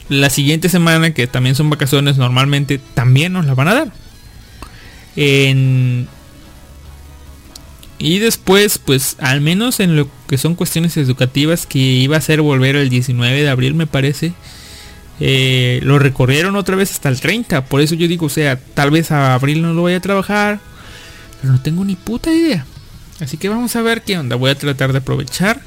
[0.08, 3.92] La siguiente semana, que también son vacaciones, normalmente también nos la van a dar.
[7.98, 12.42] Y después, pues al menos en lo que son cuestiones educativas, que iba a ser
[12.42, 14.34] volver el 19 de abril, me parece.
[15.20, 17.66] Eh, lo recorrieron otra vez hasta el 30.
[17.66, 20.60] Por eso yo digo, o sea, tal vez a abril no lo voy a trabajar.
[21.40, 22.66] Pero no tengo ni puta idea.
[23.20, 24.36] Así que vamos a ver qué onda.
[24.36, 25.60] Voy a tratar de aprovechar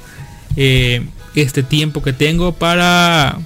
[0.56, 1.06] eh,
[1.36, 3.38] este tiempo que tengo para...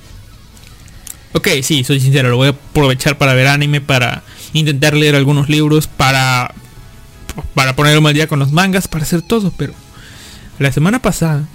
[1.34, 4.22] Ok, sí, soy sincero, lo voy a aprovechar para ver anime, para
[4.54, 6.54] intentar leer algunos libros, para,
[7.54, 9.74] para ponerme al día con los mangas, para hacer todo, pero
[10.60, 11.48] la semana pasada,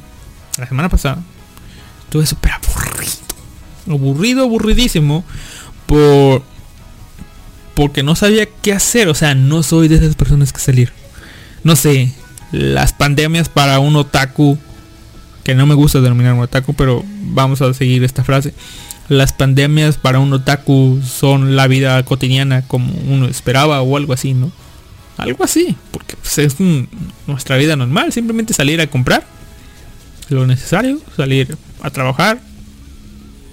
[0.58, 1.18] la semana pasada,
[2.04, 2.95] estuve súper aburrido,
[3.88, 5.24] aburrido, aburridísimo,
[5.86, 6.42] por
[7.74, 10.92] porque no sabía qué hacer, o sea, no soy de esas personas que salir.
[11.62, 12.10] No sé,
[12.50, 14.58] las pandemias para un otaku
[15.44, 18.54] que no me gusta denominar un otaku, pero vamos a seguir esta frase.
[19.08, 24.32] Las pandemias para un otaku son la vida cotidiana como uno esperaba o algo así,
[24.32, 24.50] ¿no?
[25.18, 26.56] Algo así, porque pues, es
[27.26, 29.24] nuestra vida normal, simplemente salir a comprar
[30.28, 32.40] lo necesario, salir a trabajar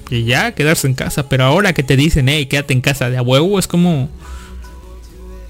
[0.09, 1.29] y ya quedarse en casa.
[1.29, 4.09] Pero ahora que te dicen, hey, quédate en casa de a huevo, es como...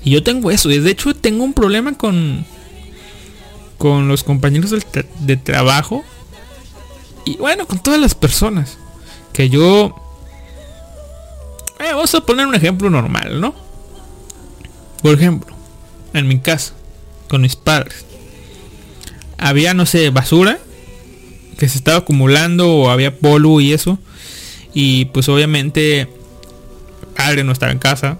[0.03, 2.45] Y yo tengo eso, y de hecho tengo un problema con
[3.77, 4.73] con los compañeros
[5.19, 6.05] de trabajo
[7.25, 8.77] y bueno, con todas las personas.
[9.33, 9.95] Que yo...
[11.79, 13.53] Eh, vamos a poner un ejemplo normal, ¿no?
[15.01, 15.53] Por ejemplo,
[16.13, 16.73] en mi casa,
[17.27, 18.05] con mis padres.
[19.37, 20.59] Había, no sé, basura
[21.57, 23.99] que se estaba acumulando o había polvo y eso.
[24.73, 26.07] Y pues obviamente,
[27.15, 28.17] padre no estaba en casa.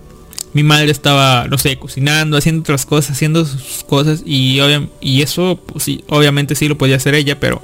[0.54, 4.22] Mi madre estaba, no sé, cocinando, haciendo otras cosas, haciendo sus cosas.
[4.26, 4.60] Y,
[5.02, 7.62] y eso, pues sí, obviamente sí lo podía hacer ella, pero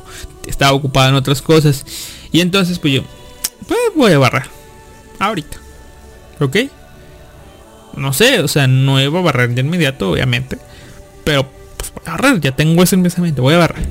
[0.47, 1.85] estaba ocupada en otras cosas.
[2.31, 3.03] Y entonces pues yo,
[3.67, 4.43] pues voy a barrer.
[5.19, 5.57] Ahorita.
[6.39, 6.57] ¿Ok?
[7.95, 10.57] No sé, o sea, no iba a barrer de inmediato, obviamente.
[11.23, 11.47] Pero
[11.77, 13.85] pues voy a barrer, ya tengo ese pensamiento, voy a barrer.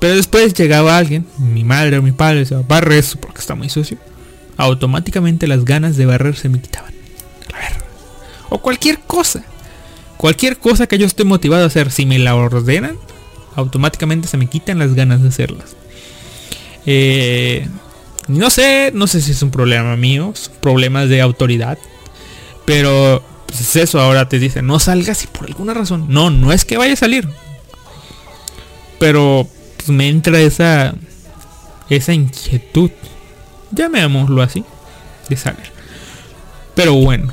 [0.00, 3.68] Pero después llegaba alguien, mi madre o mi padre, decía, barre eso porque está muy
[3.68, 3.98] sucio.
[4.56, 6.92] Automáticamente las ganas de barrer se me quitaban.
[7.52, 7.84] A ver.
[8.48, 9.44] O cualquier cosa.
[10.16, 12.96] Cualquier cosa que yo esté motivado a hacer, si me la ordenan,
[13.54, 15.76] automáticamente se me quitan las ganas de hacerlas.
[16.86, 17.68] Eh,
[18.28, 21.78] no sé, no sé si es un problema mío, problemas de autoridad,
[22.64, 26.52] pero pues es eso, ahora te dicen, no salgas y por alguna razón, no, no
[26.52, 27.28] es que vaya a salir,
[28.98, 29.48] pero
[29.90, 30.94] me entra esa,
[31.88, 32.90] esa inquietud,
[33.70, 34.64] llamémoslo así,
[35.28, 35.70] de salir.
[36.74, 37.32] Pero bueno,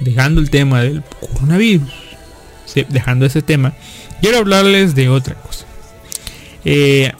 [0.00, 1.92] dejando el tema del coronavirus,
[2.88, 3.74] dejando ese tema,
[4.20, 5.66] quiero hablarles de otra cosa.
[6.64, 7.12] Eh,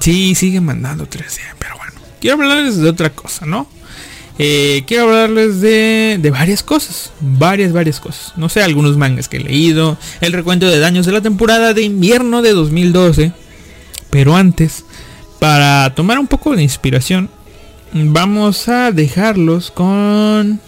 [0.00, 1.92] sí, sigue mandando 13, pero bueno.
[2.20, 3.66] Quiero hablarles de otra cosa, ¿no?
[4.38, 7.12] Eh, quiero hablarles de, de varias cosas.
[7.20, 8.32] Varias, varias cosas.
[8.36, 9.96] No sé, algunos mangas que he leído.
[10.20, 13.32] El recuento de daños de la temporada de invierno de 2012.
[14.10, 14.84] Pero antes,
[15.38, 17.30] para tomar un poco de inspiración,
[17.92, 20.60] vamos a dejarlos con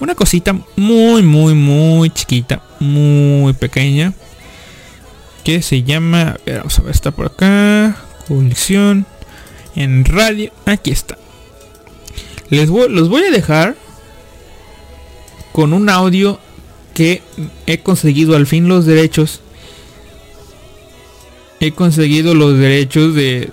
[0.00, 2.62] una cosita muy, muy, muy chiquita.
[2.80, 4.14] Muy pequeña
[5.42, 7.96] que se llama, vamos a ver, está por acá,
[8.28, 9.06] colisión
[9.74, 11.16] en radio, aquí está.
[12.50, 13.76] Les voy, los voy a dejar
[15.52, 16.38] con un audio
[16.94, 17.22] que
[17.66, 19.40] he conseguido al fin los derechos.
[21.60, 23.50] He conseguido los derechos de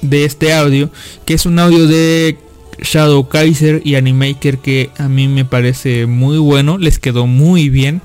[0.00, 0.90] de este audio,
[1.24, 2.38] que es un audio de
[2.80, 8.00] Shadow Kaiser y Animaker que a mí me parece muy bueno, les quedó muy bien.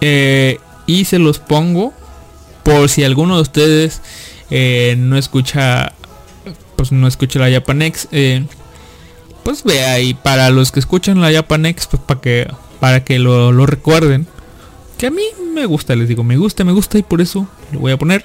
[0.00, 1.94] Eh, y se los pongo
[2.62, 4.02] por si alguno de ustedes
[4.50, 5.94] eh, no escucha,
[6.76, 8.08] pues no escucha la Japanex.
[8.12, 8.44] Eh,
[9.42, 13.52] pues vea y para los que escuchan la Japanex, pues para que, para que lo,
[13.52, 14.26] lo recuerden.
[14.98, 17.80] Que a mí me gusta, les digo, me gusta, me gusta y por eso lo
[17.80, 18.24] voy a poner.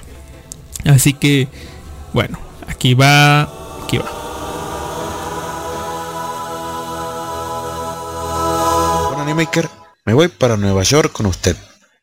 [0.84, 1.48] Así que,
[2.12, 3.42] bueno, aquí va,
[3.84, 4.10] aquí va.
[9.08, 9.68] Bueno, Animaker,
[10.04, 11.56] me voy para Nueva York con usted.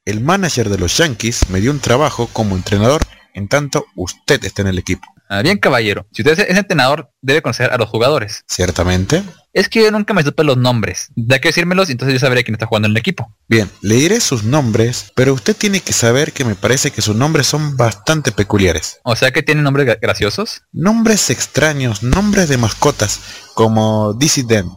[0.06, 3.02] El manager de los Yankees me dio un trabajo como entrenador
[3.34, 5.08] en tanto usted está en el equipo.
[5.30, 6.08] Ah, bien, caballero.
[6.14, 8.44] Si usted es entrenador, debe conocer a los jugadores.
[8.48, 9.24] Ciertamente.
[9.52, 11.10] Es que yo nunca me supe los nombres.
[11.16, 13.36] Da que decírmelos y entonces yo sabré quién está jugando en el equipo.
[13.48, 17.16] Bien, le diré sus nombres, pero usted tiene que saber que me parece que sus
[17.16, 19.00] nombres son bastante peculiares.
[19.04, 20.62] O sea que tienen nombres gra- graciosos.
[20.72, 23.20] Nombres extraños, nombres de mascotas,
[23.54, 24.70] como Dizzy Den,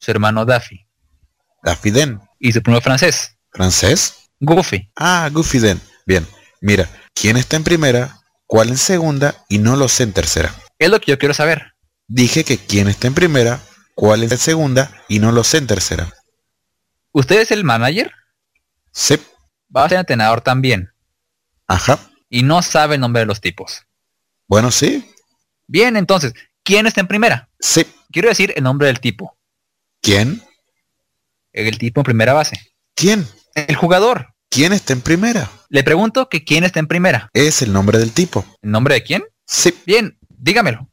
[0.00, 0.86] Su hermano Daffy.
[1.62, 3.36] Daffy Den, Y su primo francés.
[3.50, 4.14] francés.
[4.40, 4.90] Goofy.
[4.96, 5.80] Ah, Goofy Den.
[6.04, 6.26] Bien,
[6.60, 8.18] mira, ¿quién está en primera?
[8.46, 9.44] ¿Cuál en segunda?
[9.48, 10.54] Y no lo sé en tercera.
[10.78, 11.74] Es lo que yo quiero saber.
[12.06, 13.60] Dije que quién está en primera,
[13.94, 16.12] cuál en segunda y no lo sé en tercera.
[17.12, 18.12] ¿Usted es el manager?
[18.92, 19.18] Sí,
[19.74, 20.90] Va a ser entrenador también.
[21.66, 21.98] ajá.
[22.28, 23.82] Y no sabe el nombre de los tipos.
[24.48, 25.12] Bueno, sí,
[25.68, 26.32] Bien, entonces,
[26.62, 27.48] ¿quién está en primera?
[27.60, 27.84] sí.
[28.12, 29.36] Quiero decir el nombre del tipo.
[30.00, 30.40] ¿Quién?
[31.52, 32.72] El tipo en primera base.
[32.94, 33.26] ¿Quién?
[33.54, 34.32] El jugador.
[34.56, 35.50] ¿Quién está en primera?
[35.68, 37.28] Le pregunto que quién está en primera.
[37.34, 38.42] Es el nombre del tipo.
[38.62, 39.22] ¿El nombre de quién?
[39.46, 40.88] Sí, Bien, dígamelo.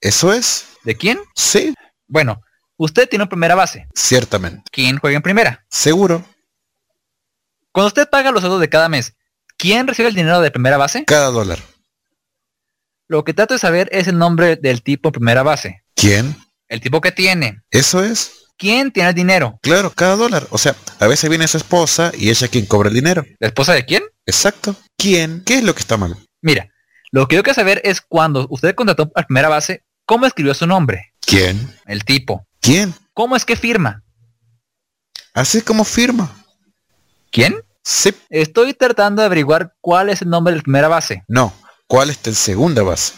[0.00, 0.66] eso es.
[0.82, 1.20] ¿De quién?
[1.36, 1.74] Sí,
[2.08, 2.42] Bueno,
[2.76, 3.86] usted tiene una primera base.
[3.94, 4.64] ciertamente.
[4.72, 5.64] ¿Quién juega en primera?
[5.70, 6.24] Seguro.
[7.70, 9.14] Cuando usted paga los sueldos de cada mes,
[9.56, 11.04] ¿quién recibe el dinero de primera base?
[11.04, 11.60] Cada dólar.
[13.06, 15.84] Lo que trato de saber es el nombre del tipo en primera base.
[15.94, 16.36] ¿Quién?
[16.66, 17.62] El tipo que tiene.
[17.70, 18.45] Eso es.
[18.58, 19.58] ¿Quién tiene el dinero?
[19.62, 20.46] Claro, cada dólar.
[20.50, 23.24] O sea, a veces viene su esposa y ella quien cobra el dinero.
[23.38, 24.02] ¿La esposa de quién?
[24.24, 24.74] Exacto.
[24.96, 25.42] ¿Quién?
[25.44, 26.16] ¿Qué es lo que está mal?
[26.40, 26.70] Mira,
[27.10, 30.66] lo que yo quiero saber es cuando usted contrató a primera base, ¿cómo escribió su
[30.66, 31.12] nombre?
[31.20, 31.74] ¿Quién?
[31.84, 32.46] El tipo.
[32.60, 32.94] ¿Quién?
[33.12, 34.02] ¿Cómo es que firma?
[35.34, 36.34] Así como firma.
[37.30, 37.62] ¿Quién?
[37.84, 38.14] Sí.
[38.30, 41.24] Estoy tratando de averiguar cuál es el nombre de la primera base.
[41.28, 41.52] No.
[41.86, 43.12] ¿Cuál está en segunda base?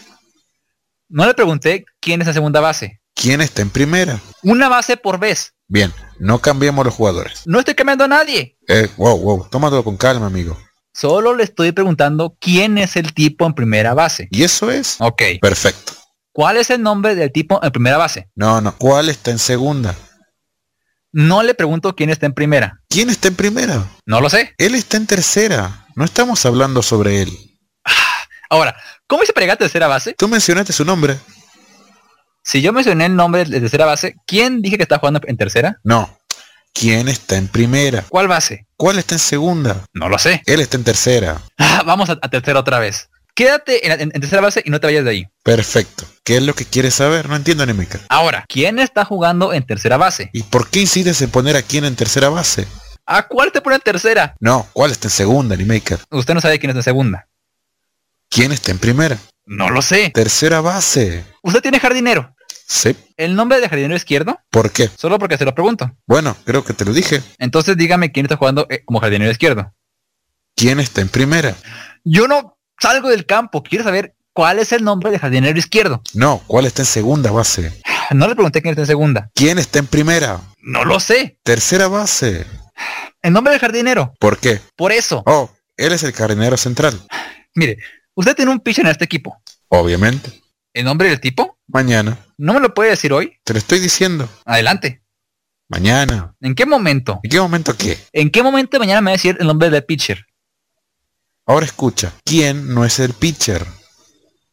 [1.08, 3.00] No le pregunté quién es la segunda base.
[3.20, 4.20] ¿Quién está en primera?
[4.44, 5.52] Una base por vez.
[5.66, 7.42] Bien, no cambiemos los jugadores.
[7.46, 8.56] No estoy cambiando a nadie.
[8.68, 10.56] Eh, wow, wow, tómatelo con calma, amigo.
[10.94, 14.28] Solo le estoy preguntando quién es el tipo en primera base.
[14.30, 14.96] ¿Y eso es?
[15.00, 15.22] Ok.
[15.42, 15.94] Perfecto.
[16.30, 18.30] ¿Cuál es el nombre del tipo en primera base?
[18.36, 18.76] No, no.
[18.76, 19.96] ¿Cuál está en segunda?
[21.10, 22.80] No le pregunto quién está en primera.
[22.88, 23.84] ¿Quién está en primera?
[24.06, 24.54] No lo sé.
[24.58, 25.88] Él está en tercera.
[25.96, 27.58] No estamos hablando sobre él.
[28.48, 28.76] Ahora,
[29.08, 30.14] ¿cómo se pega tercera base?
[30.16, 31.18] Tú mencionaste su nombre.
[32.48, 35.80] Si yo mencioné el nombre de tercera base, ¿quién dije que está jugando en tercera?
[35.84, 36.18] No.
[36.72, 38.06] ¿Quién está en primera?
[38.08, 38.66] ¿Cuál base?
[38.78, 39.84] ¿Cuál está en segunda?
[39.92, 40.40] No lo sé.
[40.46, 41.42] Él está en tercera.
[41.58, 43.10] Ah, vamos a, a tercera otra vez.
[43.34, 45.26] Quédate en, en- en tercera base y no te vayas de ahí.
[45.42, 46.06] Perfecto.
[46.24, 47.28] ¿Qué es lo que quieres saber?
[47.28, 48.00] No entiendo, Animaker.
[48.08, 50.30] Ahora, ¿quién está jugando en tercera base?
[50.32, 52.66] ¿Y por qué incides en poner a quién en tercera base?
[53.04, 54.34] ¿A cuál te pone en tercera?
[54.40, 55.98] No, ¿cuál está en segunda, Animaker?
[56.10, 57.28] Usted no sabe quién es en segunda.
[58.30, 59.18] ¿Quién está en primera?
[59.44, 60.10] No lo sé.
[60.14, 61.24] Tercera base.
[61.42, 62.34] Usted tiene jardinero.
[62.68, 62.94] Sí.
[63.16, 64.38] ¿El nombre de jardinero izquierdo?
[64.50, 64.90] ¿Por qué?
[64.94, 65.90] Solo porque se lo pregunto.
[66.06, 67.22] Bueno, creo que te lo dije.
[67.38, 69.74] Entonces dígame quién está jugando eh, como jardinero izquierdo.
[70.54, 71.56] ¿Quién está en primera?
[72.04, 73.62] Yo no salgo del campo.
[73.62, 76.02] Quiero saber cuál es el nombre de jardinero izquierdo.
[76.12, 77.72] No, ¿cuál está en segunda base?
[78.10, 79.30] No le pregunté quién está en segunda.
[79.34, 80.40] ¿Quién está en primera?
[80.60, 81.38] No lo sé.
[81.42, 82.46] Tercera base.
[83.22, 84.12] El nombre del jardinero.
[84.20, 84.60] ¿Por qué?
[84.76, 85.22] Por eso.
[85.26, 87.00] Oh, él es el jardinero central.
[87.54, 87.78] Mire,
[88.14, 89.40] usted tiene un pitcher en este equipo.
[89.68, 90.30] Obviamente.
[90.74, 91.58] ¿El nombre del tipo?
[91.66, 92.18] Mañana.
[92.38, 93.36] ¿No me lo puede decir hoy?
[93.42, 94.28] Te lo estoy diciendo.
[94.44, 95.02] Adelante.
[95.68, 96.36] Mañana.
[96.40, 97.18] ¿En qué momento?
[97.24, 97.98] ¿En qué momento qué?
[98.12, 100.24] ¿En qué momento de mañana me va a decir el nombre del pitcher?
[101.46, 102.12] Ahora escucha.
[102.24, 103.66] ¿Quién no es el pitcher?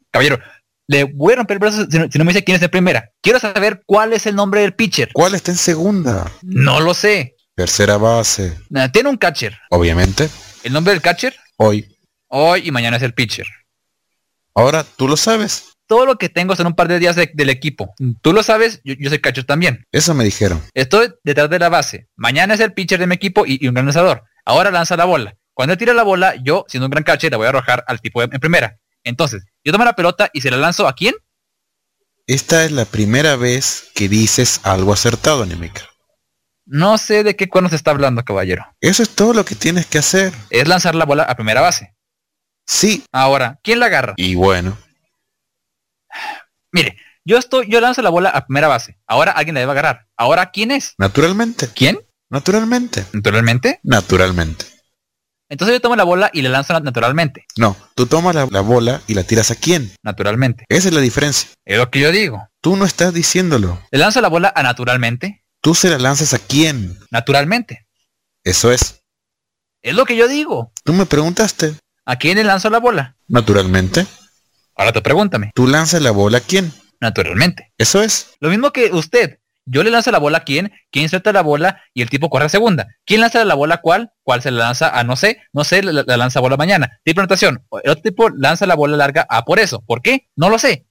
[0.09, 0.39] Caballero,
[0.87, 2.71] le voy a romper el brazo si no, si no me dice quién es el
[2.71, 3.11] primera.
[3.21, 5.11] Quiero saber cuál es el nombre del pitcher.
[5.13, 6.31] ¿Cuál está en segunda?
[6.41, 7.35] No lo sé.
[7.53, 8.57] Tercera base.
[8.91, 9.59] Tiene un catcher.
[9.69, 10.27] Obviamente.
[10.63, 11.35] ¿El nombre del catcher?
[11.57, 11.95] Hoy.
[12.29, 13.45] Hoy y mañana es el pitcher.
[14.55, 15.74] Ahora tú lo sabes.
[15.87, 17.93] Todo lo que tengo son un par de días de- del equipo.
[18.21, 19.85] Tú lo sabes, yo, yo soy catcher también.
[19.91, 20.61] Eso me dijeron.
[20.73, 22.07] Estoy detrás de la base.
[22.15, 24.23] Mañana es el pitcher de mi equipo y, y un gran lanzador.
[24.45, 25.35] Ahora lanza la bola.
[25.53, 28.01] Cuando él tira la bola, yo, siendo un gran catcher, la voy a arrojar al
[28.01, 28.77] tipo en primera.
[29.03, 31.13] Entonces, yo tomo la pelota y se la lanzo a quién?
[32.27, 35.83] Esta es la primera vez que dices algo acertado, Anemiker.
[36.65, 38.65] No sé de qué cuernos está hablando, caballero.
[38.81, 40.33] Eso es todo lo que tienes que hacer.
[40.49, 41.93] Es lanzar la bola a primera base.
[42.65, 43.03] Sí.
[43.11, 44.15] Ahora, ¿quién la agarra?
[44.17, 44.75] Y bueno.
[46.75, 48.99] Mire, yo estoy, yo lanzo la bola a primera base.
[49.07, 50.07] Ahora alguien la debe agarrar.
[50.17, 50.93] Ahora, ¿quién es?
[50.97, 51.69] Naturalmente.
[51.73, 51.97] ¿Quién?
[52.29, 53.05] Naturalmente.
[53.13, 53.79] ¿Naturalmente?
[53.81, 54.65] Naturalmente.
[55.47, 57.45] Entonces yo tomo la bola y la lanzo naturalmente.
[57.55, 59.93] No, tú tomas la, la, bola y la tiras a quién.
[60.03, 60.65] Naturalmente.
[60.67, 61.49] Esa es la diferencia.
[61.63, 62.45] Es lo que yo digo.
[62.59, 63.81] Tú no estás diciéndolo.
[63.89, 65.45] Le lanzo la bola a naturalmente.
[65.61, 66.99] Tú se la lanzas a quién.
[67.09, 67.87] Naturalmente.
[68.43, 69.01] Eso es.
[69.81, 70.73] Es lo que yo digo.
[70.83, 71.75] Tú me preguntaste.
[72.03, 73.15] ¿A quién le lanzo la bola?
[73.29, 74.05] Naturalmente.
[74.75, 75.51] Ahora tú pregúntame.
[75.55, 76.71] Tú lanzas la bola a quién.
[76.99, 77.71] Naturalmente.
[77.77, 78.35] Eso es.
[78.39, 79.39] Lo mismo que usted.
[79.67, 82.45] Yo le lanzo la bola a quién, quién suelta la bola y el tipo corre
[82.45, 82.85] a segunda.
[83.03, 84.11] ¿Quién lanza la bola a cuál?
[84.21, 85.39] ¿Cuál se la lanza a no sé?
[85.53, 86.99] No sé, la, la lanza bola mañana.
[87.03, 87.65] Tipo anotación.
[87.83, 89.81] El otro tipo lanza la bola larga a por eso.
[89.81, 90.27] ¿Por qué?
[90.35, 90.85] No lo sé.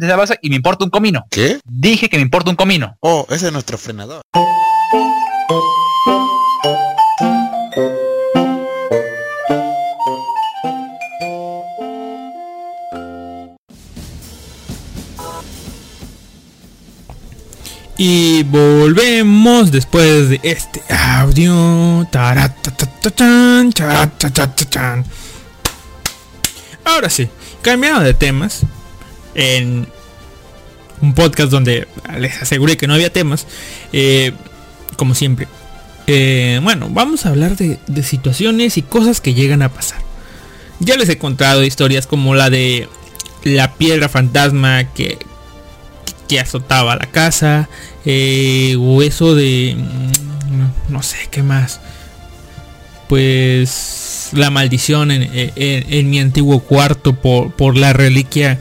[0.00, 1.24] La base y me importa un comino.
[1.30, 1.58] ¿Qué?
[1.64, 2.96] Dije que me importa un comino.
[3.00, 4.22] Oh, ese es nuestro frenador.
[18.04, 22.04] Y volvemos después de este audio.
[26.84, 27.28] Ahora sí,
[27.62, 28.62] cambiando de temas.
[29.36, 29.86] En
[31.00, 31.86] un podcast donde
[32.18, 33.46] les aseguré que no había temas.
[33.92, 34.32] Eh,
[34.96, 35.46] como siempre.
[36.08, 40.00] Eh, bueno, vamos a hablar de, de situaciones y cosas que llegan a pasar.
[40.80, 42.88] Ya les he contado historias como la de
[43.44, 45.18] la piedra fantasma que,
[46.32, 47.68] que azotaba la casa,
[48.04, 49.76] eh, o eso de,
[50.88, 51.80] no sé qué más,
[53.08, 58.58] pues la maldición en mi antiguo cuarto por, por, la reliquia,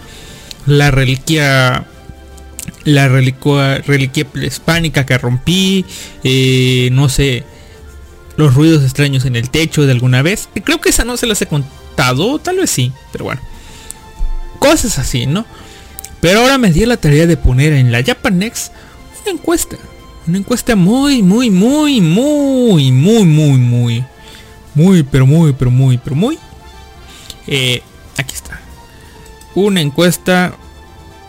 [0.65, 1.85] la reliquia,
[2.83, 5.85] la reliquia, reliquia hispánica que rompí,
[6.23, 7.43] eh, no sé,
[8.37, 11.41] los ruidos extraños en el techo de alguna vez, creo que esa no se las
[11.41, 13.41] he contado, tal vez sí, pero bueno,
[14.59, 15.45] cosas así, ¿no?
[16.19, 18.71] Pero ahora me di la tarea de poner en la Japanex
[19.24, 19.78] una encuesta.
[20.28, 24.05] Una encuesta muy, muy, muy, muy, muy, muy, muy.
[24.76, 26.38] Muy, pero muy, pero muy, pero muy.
[27.47, 27.82] Eh,
[28.17, 28.61] aquí está.
[29.55, 30.53] Una encuesta.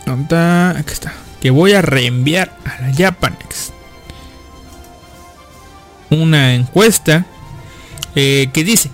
[0.05, 0.69] ¿Dónde está?
[0.71, 1.13] Aquí está.
[1.41, 3.73] Que voy a reenviar a la Japanex.
[6.09, 7.25] Una encuesta
[8.15, 8.89] eh, que dice.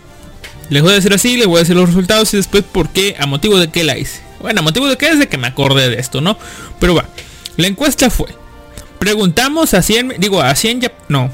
[0.69, 3.15] Les voy a decir así, les voy a decir los resultados y después por qué,
[3.19, 4.21] a motivo de qué la hice.
[4.39, 6.37] Bueno, a motivo de qué es de que me acordé de esto, ¿no?
[6.79, 7.05] Pero va.
[7.57, 8.38] La encuesta fue.
[8.99, 11.31] Preguntamos a 100, digo, a 100 ya, no.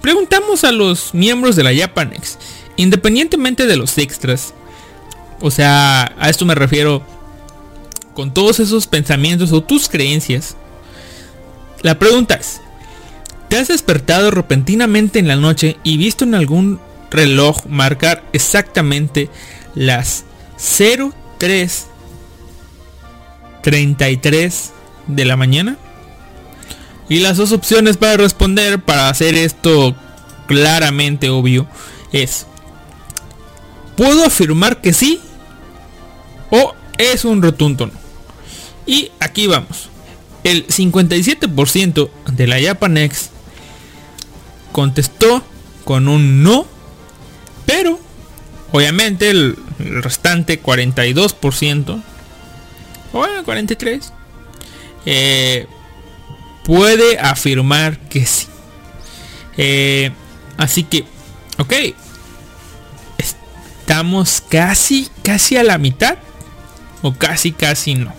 [0.00, 2.38] Preguntamos a los miembros de la Japanex,
[2.76, 4.54] independientemente de los extras.
[5.40, 7.02] O sea, a esto me refiero
[8.14, 10.56] con todos esos pensamientos o tus creencias.
[11.82, 12.60] La pregunta es,
[13.48, 19.28] ¿te has despertado repentinamente en la noche y visto en algún reloj marcar exactamente
[19.74, 20.24] las
[21.38, 21.86] 03
[23.62, 24.72] 33
[25.08, 25.76] de la mañana?
[27.08, 29.94] Y las dos opciones para responder, para hacer esto
[30.46, 31.66] claramente obvio,
[32.12, 32.46] es
[33.96, 35.20] puedo afirmar que sí
[36.50, 37.92] o es un rotundo no.
[38.86, 39.88] Y aquí vamos.
[40.44, 43.30] El 57% de la Japanex
[44.72, 45.42] contestó
[45.84, 46.66] con un no,
[47.64, 47.98] pero
[48.72, 52.02] obviamente el, restante 42%,
[53.12, 54.12] o 43,
[55.06, 55.66] eh,
[56.64, 58.46] puede afirmar que sí.
[59.56, 60.10] Eh,
[60.56, 61.04] así que,
[61.58, 61.72] ok.
[63.18, 66.18] Estamos casi, casi a la mitad.
[67.02, 68.12] O casi, casi no.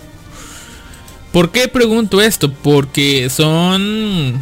[1.32, 2.52] ¿Por qué pregunto esto?
[2.52, 4.40] Porque son...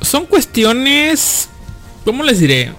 [0.00, 1.48] Son cuestiones...
[2.04, 2.72] ¿Cómo les diré?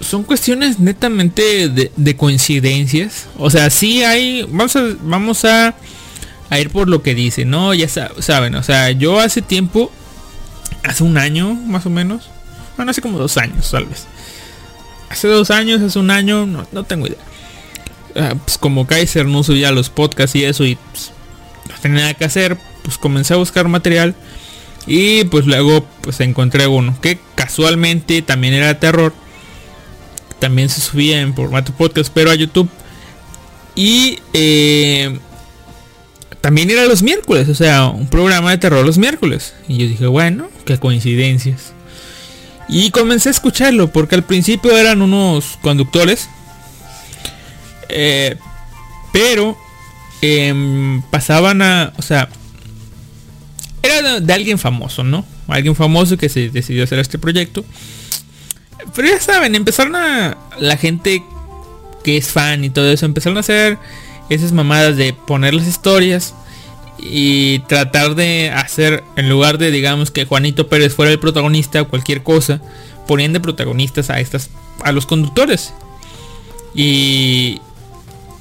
[0.00, 3.28] Son cuestiones netamente de, de coincidencias.
[3.38, 4.42] O sea, sí hay...
[4.42, 4.82] Vamos a...
[5.00, 5.74] Vamos a
[6.50, 7.72] a ir por lo que dice, ¿no?
[7.74, 9.90] Ya saben, o sea, yo hace tiempo,
[10.82, 12.28] hace un año más o menos,
[12.76, 14.06] bueno, hace como dos años tal vez.
[15.08, 17.18] Hace dos años, hace un año, no, no tengo idea.
[18.14, 21.12] Uh, pues como Kaiser no subía los podcasts y eso y pues,
[21.68, 24.14] no tenía nada que hacer, pues comencé a buscar material
[24.86, 29.12] y pues luego pues encontré uno que casualmente también era terror.
[30.38, 32.68] También se subía en formato podcast, pero a YouTube.
[33.74, 35.18] Y eh,
[36.40, 39.54] también era los miércoles, o sea, un programa de terror los miércoles.
[39.68, 41.72] Y yo dije, bueno, qué coincidencias.
[42.68, 46.28] Y comencé a escucharlo porque al principio eran unos conductores.
[47.88, 48.36] Eh,
[49.12, 49.58] pero
[50.22, 51.92] em, pasaban a...
[51.98, 52.28] O sea,
[53.82, 55.26] era de, alguien famoso, ¿no?
[55.48, 57.64] Alguien famoso que se decidió hacer este proyecto.
[58.94, 60.38] Pero ya saben, empezaron a...
[60.58, 61.22] La gente
[62.02, 63.78] que es fan y todo eso, empezaron a hacer
[64.30, 66.34] esas mamadas de poner las historias
[66.98, 71.88] y tratar de hacer, en lugar de digamos que Juanito Pérez fuera el protagonista o
[71.88, 72.62] cualquier cosa,
[73.06, 74.50] ponían de protagonistas a estas,
[74.82, 75.74] a los conductores.
[76.74, 77.60] Y,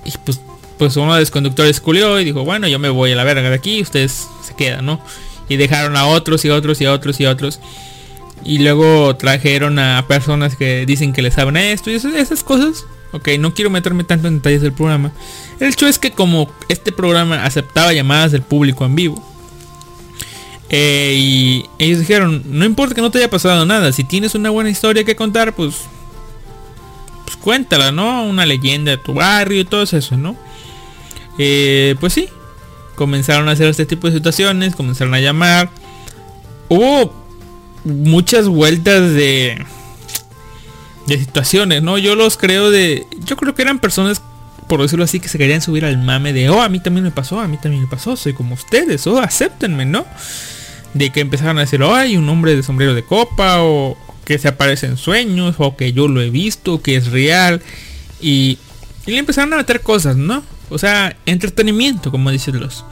[0.05, 0.39] y pues,
[0.77, 3.49] pues uno de los conductores culió y dijo, bueno, yo me voy a la verga
[3.49, 5.01] de aquí, ustedes se quedan, ¿no?
[5.49, 7.59] Y dejaron a otros y otros y otros y otros.
[8.45, 13.29] Y luego trajeron a personas que dicen que les saben esto y esas cosas Ok,
[13.39, 15.11] no quiero meterme tanto en detalles del programa.
[15.59, 19.25] El hecho es que como este programa aceptaba llamadas del público en vivo.
[20.69, 24.51] Eh, y ellos dijeron, no importa que no te haya pasado nada, si tienes una
[24.51, 25.75] buena historia que contar, pues,
[27.25, 28.23] pues cuéntala, ¿no?
[28.23, 30.37] Una leyenda de tu barrio y todo eso, ¿no?
[31.39, 32.29] Eh, pues sí,
[32.95, 35.71] comenzaron a hacer este tipo de situaciones, comenzaron a llamar.
[36.67, 37.13] Hubo
[37.83, 39.65] muchas vueltas de
[41.09, 41.97] de situaciones, ¿no?
[41.97, 43.05] Yo los creo de...
[43.25, 44.21] Yo creo que eran personas,
[44.69, 47.11] por decirlo así, que se querían subir al mame de, oh, a mí también me
[47.11, 50.05] pasó, a mí también me pasó, soy como ustedes, oh, acéptenme, ¿no?
[50.93, 54.37] De que empezaron a decir, oh, hay un hombre de sombrero de copa, o que
[54.37, 57.61] se aparece en sueños, o que yo lo he visto, que es real.
[58.21, 58.57] Y,
[59.05, 60.43] y le empezaron a meter cosas, ¿no?
[60.69, 62.85] O sea, entretenimiento, como dicen los.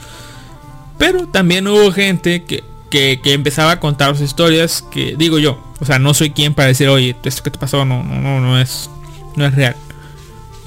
[0.97, 5.85] Pero también hubo gente que que, empezaba a contar sus historias que digo yo, o
[5.85, 8.59] sea, no soy quien para decir, oye, esto que te pasó no, no, no, no
[8.59, 8.89] es,
[9.35, 9.75] no es real.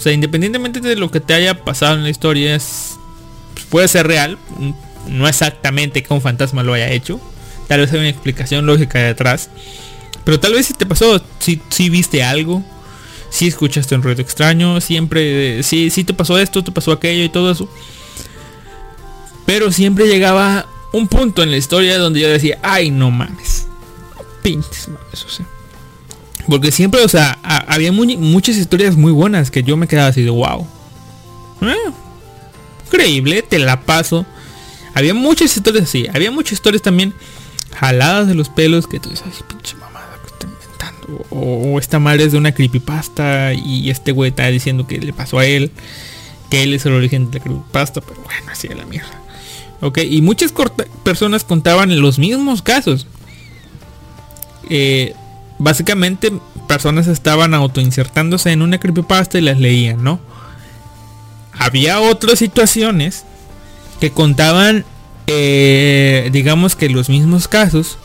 [0.01, 2.97] O sea, independientemente de lo que te haya pasado en la historia, es,
[3.69, 4.39] puede ser real,
[5.07, 7.21] no exactamente que un fantasma lo haya hecho,
[7.69, 9.51] tal vez hay una explicación lógica detrás,
[10.25, 12.65] pero tal vez si te pasó, si, viste algo,
[13.29, 17.29] si escuchaste un ruido extraño, siempre, si, si te pasó esto, te pasó aquello y
[17.29, 17.69] todo eso.
[19.45, 23.67] Pero siempre llegaba un punto en la historia donde yo decía, ay, no mames.
[24.43, 25.47] Pinches mames, o sea.
[26.49, 30.31] Porque siempre, o sea, había muchas historias muy buenas que yo me quedaba así de
[30.31, 30.67] wow.
[31.63, 31.75] Eh,
[32.87, 34.27] increíble, te la paso.
[34.95, 36.07] Había muchas historias así.
[36.13, 37.15] Había muchas historias también
[37.75, 41.27] jaladas de los pelos que tú dices, ay, pinche mamada que estoy inventando.
[41.31, 45.39] O, esta madre es de una creepypasta y este güey está diciendo que le pasó
[45.39, 45.71] a él.
[46.51, 49.21] Que él es el origen de la creepypasta, pero bueno, así de la mierda.
[49.83, 50.53] Ok, y muchas
[51.05, 53.07] personas contaban los mismos casos.
[54.69, 55.15] Eh,
[55.61, 56.33] básicamente
[56.67, 60.21] personas estaban autoinsertándose en una creepypasta y las leían, ¿no?
[61.53, 63.25] Había otras situaciones
[64.01, 64.85] que contaban,
[65.27, 67.99] eh, digamos que los mismos casos,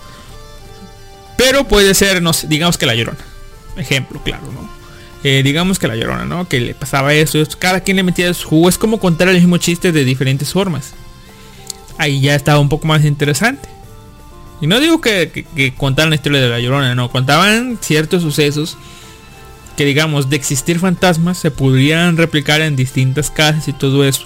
[1.38, 3.20] pero puede ser, no sé, digamos que la llorona.
[3.78, 4.70] Ejemplo, claro, ¿no?
[5.24, 6.48] Eh, digamos que la llorona, ¿no?
[6.48, 8.70] Que le pasaba eso, esto, cada quien le metía su jugo.
[8.70, 10.94] Es como contar el mismo chiste de diferentes formas
[11.98, 13.68] ahí ya estaba un poco más interesante.
[14.62, 18.78] Y no digo que, que, contaran la historia de la llorona, no, contaban ciertos sucesos
[19.76, 24.26] que digamos de existir fantasmas se podrían replicar en distintas casas y todo eso.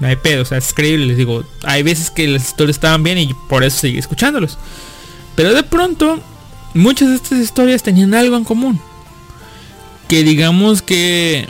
[0.00, 3.02] No hay pedo, o sea, es creíble, les digo, hay veces que las historias estaban
[3.02, 4.58] bien y por eso seguí escuchándolos.
[5.36, 6.20] Pero de pronto,
[6.74, 8.80] muchas de estas historias tenían algo en común.
[10.08, 11.48] Que digamos que,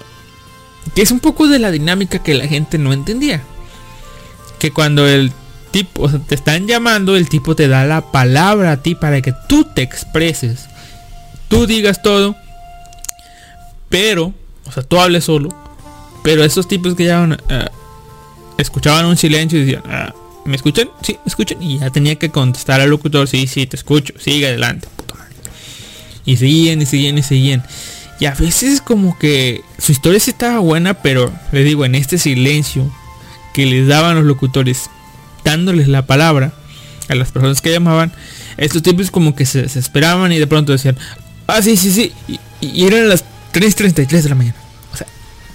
[0.94, 3.42] que es un poco de la dinámica que la gente no entendía
[4.58, 5.32] que cuando el
[5.84, 9.82] te están llamando, el tipo te da la palabra a ti para que tú te
[9.82, 10.66] expreses.
[11.48, 12.36] Tú digas todo.
[13.88, 14.32] Pero,
[14.66, 15.48] o sea, tú hables solo.
[16.22, 17.66] Pero esos tipos que llaman, eh,
[18.58, 20.14] escuchaban un silencio y decían, ah,
[20.44, 20.88] ¿me escuchan?
[21.02, 21.62] Sí, me escuchan.
[21.62, 24.88] Y ya tenía que contestar al locutor, sí, sí, te escucho, sigue adelante.
[26.24, 27.64] Y seguían y seguían y seguían.
[28.18, 32.18] Y a veces como que su historia sí estaba buena, pero le digo, en este
[32.18, 32.90] silencio
[33.52, 34.90] que les daban los locutores
[35.46, 36.52] dándoles la palabra
[37.08, 38.12] a las personas que llamaban,
[38.56, 40.98] estos tipos como que se desesperaban y de pronto decían,
[41.46, 42.12] ah, sí, sí, sí,
[42.60, 43.24] y, eran las
[43.54, 44.56] 3.33 de la mañana.
[44.92, 45.06] O sea,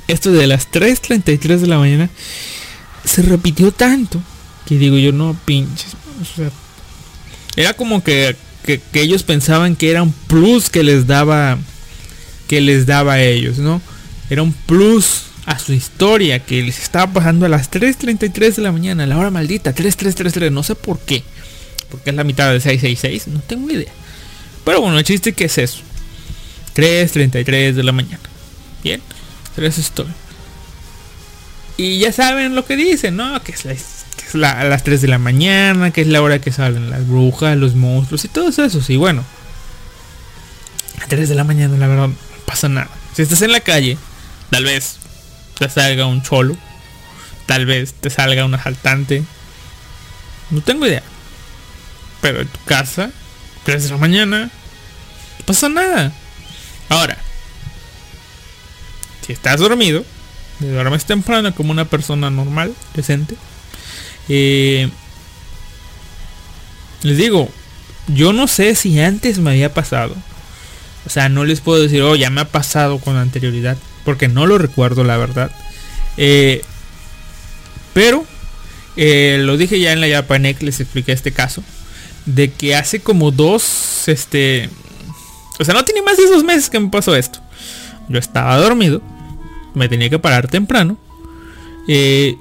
[0.08, 2.10] esto de las 3.33 de la mañana
[3.04, 4.22] se repitió tanto
[4.66, 5.94] que digo yo, no pinches.
[6.22, 6.50] O sea,
[7.58, 11.58] era como que, que, que ellos pensaban que era un plus que les daba
[12.48, 13.82] que les daba a ellos, ¿no?
[14.30, 18.72] Era un plus a su historia que les estaba pasando a las 3.33 de la
[18.72, 21.24] mañana, la hora maldita, 3.333, no sé por qué.
[21.90, 23.92] Porque es la mitad de 666, no tengo idea.
[24.64, 25.82] Pero bueno, el chiste que es eso.
[26.76, 28.22] 3.33 de la mañana.
[28.84, 29.02] Bien,
[29.56, 30.16] tres historias.
[31.78, 33.42] Y ya saben lo que dicen, ¿no?
[33.44, 33.66] Que es,
[34.36, 37.76] a las 3 de la mañana, que es la hora que salen las brujas, los
[37.76, 38.90] monstruos y todos esos.
[38.90, 39.26] Y bueno,
[41.10, 42.16] 3 de la mañana, la verdad, no
[42.46, 42.90] pasa nada.
[43.14, 43.98] Si estás en la calle,
[44.50, 45.01] tal vez
[45.62, 46.58] te salga un cholo,
[47.46, 49.24] tal vez te salga un asaltante.
[50.50, 51.04] No tengo idea.
[52.20, 53.12] Pero en tu casa,
[53.64, 54.50] 3 de la mañana,
[55.38, 56.12] no pasa nada.
[56.90, 57.16] Ahora,
[59.24, 60.04] si estás dormido,
[60.58, 63.36] duermes temprano como una persona normal, decente.
[64.30, 64.90] Eh,
[67.04, 67.52] les digo,
[68.08, 70.16] yo no sé si antes me había pasado.
[71.06, 73.78] O sea, no les puedo decir, oh, ya me ha pasado con anterioridad.
[74.06, 75.52] Porque no lo recuerdo, la verdad.
[76.18, 76.64] Eh,
[77.94, 78.26] pero,
[78.96, 81.64] eh, lo dije ya en la Japanek, les expliqué este caso.
[82.26, 84.70] De que hace como dos, este...
[85.60, 87.40] O sea, no tiene más de esos meses que me pasó esto.
[88.10, 89.02] Yo estaba dormido.
[89.74, 90.98] Me tenía que parar temprano.
[91.88, 92.36] Eh,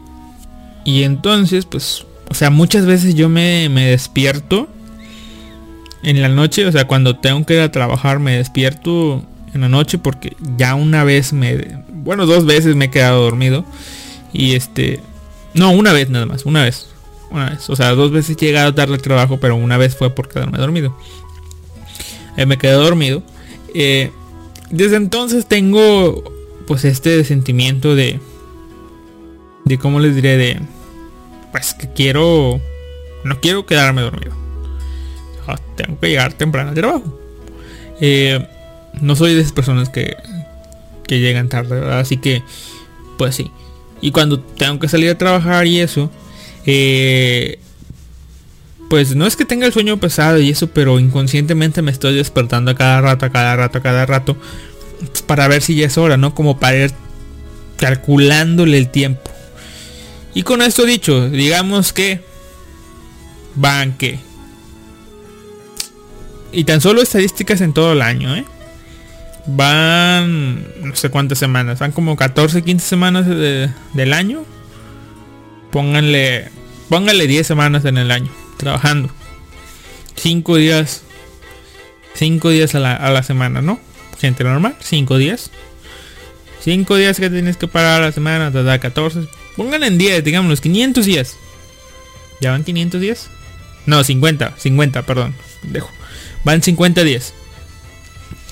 [0.84, 4.68] y entonces, pues, o sea, muchas veces yo me, me despierto
[6.02, 9.22] en la noche, o sea, cuando tengo que ir a trabajar me despierto
[9.54, 13.64] en la noche porque ya una vez me, bueno, dos veces me he quedado dormido
[14.32, 15.00] y este,
[15.54, 16.88] no, una vez nada más, una vez,
[17.30, 20.10] una vez, o sea, dos veces he llegado tarde al trabajo, pero una vez fue
[20.10, 20.96] por quedarme dormido.
[22.36, 23.22] Eh, me quedé dormido.
[23.74, 24.10] Eh,
[24.70, 26.22] desde entonces tengo
[26.66, 28.20] pues este sentimiento de,
[29.64, 30.60] de cómo les diré, de,
[31.50, 32.60] pues que quiero,
[33.24, 34.40] no quiero quedarme dormido
[35.76, 37.18] tengo que llegar temprano al trabajo.
[38.00, 38.46] Eh,
[39.00, 40.16] no soy de esas personas que,
[41.06, 42.42] que llegan tarde, así que,
[43.18, 43.50] pues sí.
[44.00, 46.10] Y cuando tengo que salir a trabajar y eso,
[46.66, 47.58] eh,
[48.88, 52.72] pues no es que tenga el sueño pesado y eso, pero inconscientemente me estoy despertando
[52.72, 54.36] a cada rato, a cada rato, a cada rato,
[55.26, 56.34] para ver si ya es hora, ¿no?
[56.34, 56.92] Como para ir
[57.76, 59.30] calculándole el tiempo.
[60.34, 62.20] Y con esto dicho, digamos que
[63.54, 64.18] van que
[66.52, 68.44] y tan solo estadísticas en todo el año, ¿eh?
[69.46, 74.44] Van no sé cuántas semanas, van como 14, 15 semanas del año.
[75.70, 76.48] Pónganle,
[76.88, 79.10] pónganle 10 semanas en el año, trabajando.
[80.16, 81.02] 5 días,
[82.14, 83.80] 5 días a la, semana, ¿no?
[84.18, 85.50] Gente normal, 5 días.
[86.62, 89.26] 5 días que tienes que parar a la semana, te da 14.
[89.56, 91.36] Pónganle en 10, digamos, los 500 días.
[92.40, 93.30] ¿Ya van 500 días?
[93.86, 95.34] No, 50, 50, perdón.
[95.62, 95.90] Dejo.
[96.44, 97.32] Van 50 días.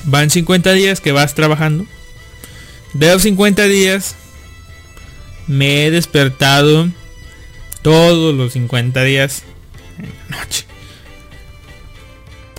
[0.04, 1.86] Van 50 días que vas trabajando.
[2.94, 4.14] De los 50 días
[5.46, 6.88] me he despertado
[7.82, 9.42] todos los 50 días
[9.98, 10.64] en la noche.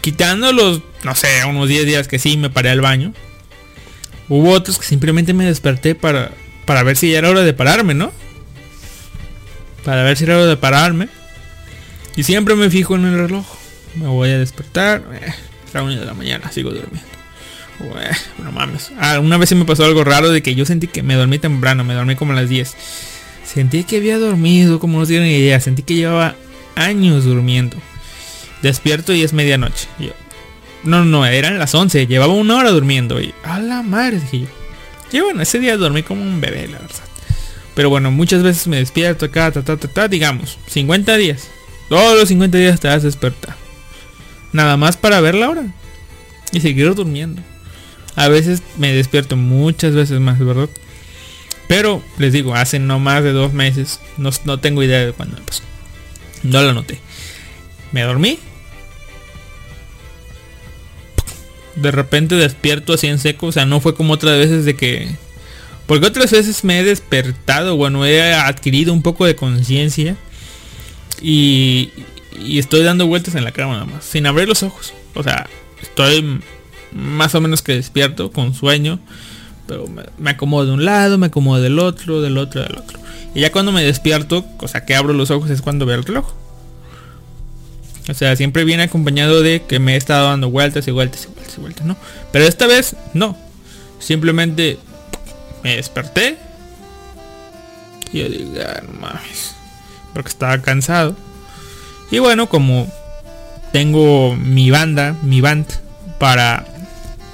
[0.01, 3.13] Quitando los, no sé, unos 10 días que sí me paré al baño.
[4.27, 6.31] Hubo otros que simplemente me desperté para,
[6.65, 8.11] para ver si ya era hora de pararme, ¿no?
[9.83, 11.09] Para ver si era hora de pararme.
[12.15, 13.59] Y siempre me fijo en el reloj
[13.95, 15.03] me voy a despertar.
[15.13, 15.33] Eh,
[15.73, 17.18] la una de la mañana, sigo durmiendo.
[18.51, 18.91] Mames.
[18.99, 21.39] Ah, una vez se me pasó algo raro de que yo sentí que me dormí
[21.39, 22.75] temprano, me dormí como a las 10.
[23.45, 25.59] Sentí que había dormido, como no tienen idea.
[25.59, 26.35] Sentí que llevaba
[26.75, 27.77] años durmiendo.
[28.61, 29.87] Despierto y es medianoche.
[29.97, 30.09] Yo,
[30.83, 32.07] no, no, eran las 11.
[32.07, 33.19] Llevaba una hora durmiendo.
[33.21, 34.47] Y a la madre, dije yo.
[35.11, 37.03] Y bueno, ese día dormí como un bebé, la verdad.
[37.75, 41.47] Pero bueno, muchas veces me despierto acá, ta, ta, ta, ta, digamos, 50 días.
[41.87, 43.57] Todos los 50 días te vas a.
[44.51, 45.63] Nada más para ver la hora.
[46.51, 47.41] Y seguir durmiendo.
[48.19, 50.67] A veces me despierto muchas veces más, ¿verdad?
[51.69, 54.01] Pero les digo, hace no más de dos meses.
[54.17, 55.63] No, tengo idea de cuándo me pasó.
[56.43, 56.99] No lo noté.
[57.93, 58.37] Me dormí.
[61.77, 63.45] De repente despierto así en seco.
[63.47, 65.15] O sea, no fue como otras veces de que...
[65.85, 67.77] Porque otras veces me he despertado.
[67.77, 70.17] Bueno, he adquirido un poco de conciencia.
[71.21, 71.91] Y,
[72.37, 74.93] y estoy dando vueltas en la cama nada más, sin abrir los ojos.
[75.13, 75.49] O sea,
[75.81, 76.41] estoy
[76.91, 78.99] más o menos que despierto, con sueño,
[79.67, 79.85] pero
[80.17, 82.99] me, acomodo de un lado, me acomodo del otro, del otro, del otro.
[83.35, 86.03] Y ya cuando me despierto, o sea, que abro los ojos es cuando veo el
[86.03, 86.33] reloj.
[88.09, 91.27] O sea, siempre viene acompañado de que me he estado dando vueltas y vueltas y
[91.27, 91.95] vueltas y vueltas, ¿no?
[92.31, 93.37] Pero esta vez no.
[93.99, 94.79] Simplemente
[95.63, 96.37] me desperté.
[98.11, 99.55] Y yo digo, ah, no mames.
[100.13, 101.15] Porque estaba cansado.
[102.09, 102.91] Y bueno, como
[103.71, 105.67] tengo mi banda, mi band,
[106.17, 106.65] para,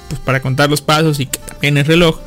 [0.08, 2.20] pues, para contar los pasos y que también el reloj,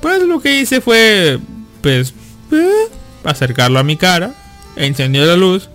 [0.00, 1.38] pues lo que hice fue,
[1.80, 2.14] pues,
[2.52, 2.88] eh,
[3.24, 4.34] acercarlo a mi cara,
[4.76, 5.68] encendió la luz,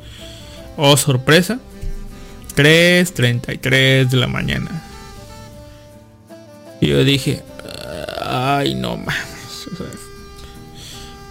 [0.76, 1.60] oh sorpresa,
[2.55, 4.84] 3.33 de la mañana.
[6.82, 7.43] Y yo dije,
[8.22, 9.16] ay no mames.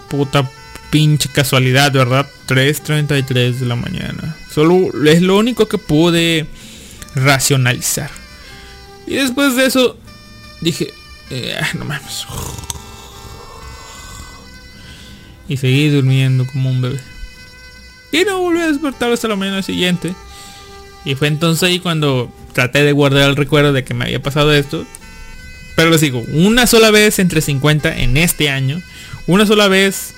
[0.09, 0.49] Puta
[0.91, 2.27] pinche casualidad, ¿verdad?
[2.49, 4.37] 3.33 de la mañana.
[4.51, 6.47] Solo es lo único que pude
[7.14, 8.11] racionalizar.
[9.07, 9.97] Y después de eso,
[10.61, 10.93] dije,
[11.31, 12.27] eh, no mames.
[15.49, 17.01] Y seguí durmiendo como un bebé.
[18.13, 20.15] Y no volví a despertar hasta la mañana siguiente.
[21.05, 24.53] Y fue entonces ahí cuando traté de guardar el recuerdo de que me había pasado
[24.53, 24.85] esto.
[25.77, 28.81] Pero les digo, una sola vez entre 50 en este año.
[29.27, 30.15] Una sola vez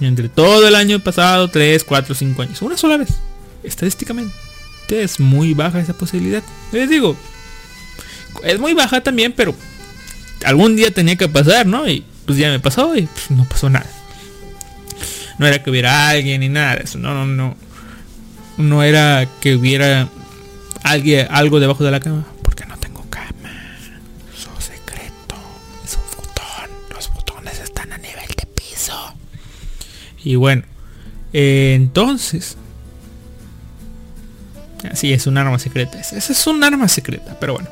[0.00, 2.62] entre todo el año pasado, 3, 4, 5 años.
[2.62, 3.10] Una sola vez.
[3.62, 4.34] Estadísticamente.
[4.88, 6.42] Es muy baja esa posibilidad.
[6.72, 7.16] Les digo,
[8.44, 9.54] es muy baja también, pero
[10.44, 11.88] algún día tenía que pasar, ¿no?
[11.88, 13.86] Y pues ya me pasó y pues, no pasó nada.
[15.38, 16.98] No era que hubiera alguien ni nada de eso.
[16.98, 17.56] No, no, no.
[18.56, 20.08] No era que hubiera
[20.82, 22.26] alguien, algo debajo de la cama.
[22.42, 23.50] Porque no tengo cama.
[24.36, 25.36] Eso secreto.
[25.84, 26.70] Es un botón.
[26.92, 29.14] Los botones están a nivel de piso.
[30.24, 30.64] Y bueno.
[31.32, 32.56] Eh, entonces.
[34.90, 36.00] Así es un arma secreta.
[36.00, 37.36] Esa es un arma secreta.
[37.38, 37.68] Pero bueno.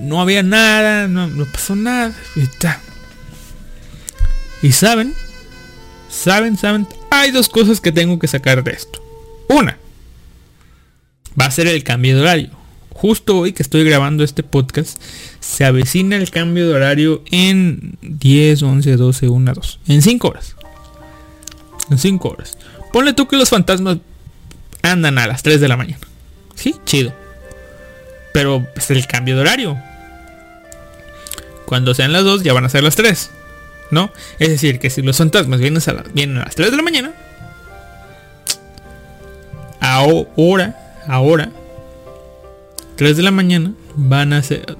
[0.00, 1.08] No había nada.
[1.08, 2.14] No, no pasó nada.
[2.36, 2.80] Y está.
[4.62, 5.14] Y saben.
[6.08, 6.86] Saben, saben.
[7.10, 9.02] Hay dos cosas que tengo que sacar de esto.
[9.48, 9.78] Una
[11.40, 12.50] va a ser el cambio de horario.
[12.90, 15.00] Justo hoy que estoy grabando este podcast,
[15.38, 19.80] se avecina el cambio de horario en 10, 11, 12, 1, 2.
[19.86, 20.56] En 5 horas.
[21.90, 22.58] En 5 horas.
[22.92, 23.98] Ponle tú que los fantasmas
[24.82, 26.00] andan a las 3 de la mañana.
[26.56, 27.12] Sí, chido.
[28.32, 29.78] Pero es el cambio de horario.
[31.66, 33.30] Cuando sean las 2 ya van a ser las 3.
[33.90, 34.10] ¿No?
[34.38, 37.12] Es decir, que si los fantasmas vienen a, vienen a las 3 de la mañana.
[39.80, 40.76] Ahora
[41.08, 41.50] ahora,
[42.96, 44.76] 3 de la mañana, van a ser...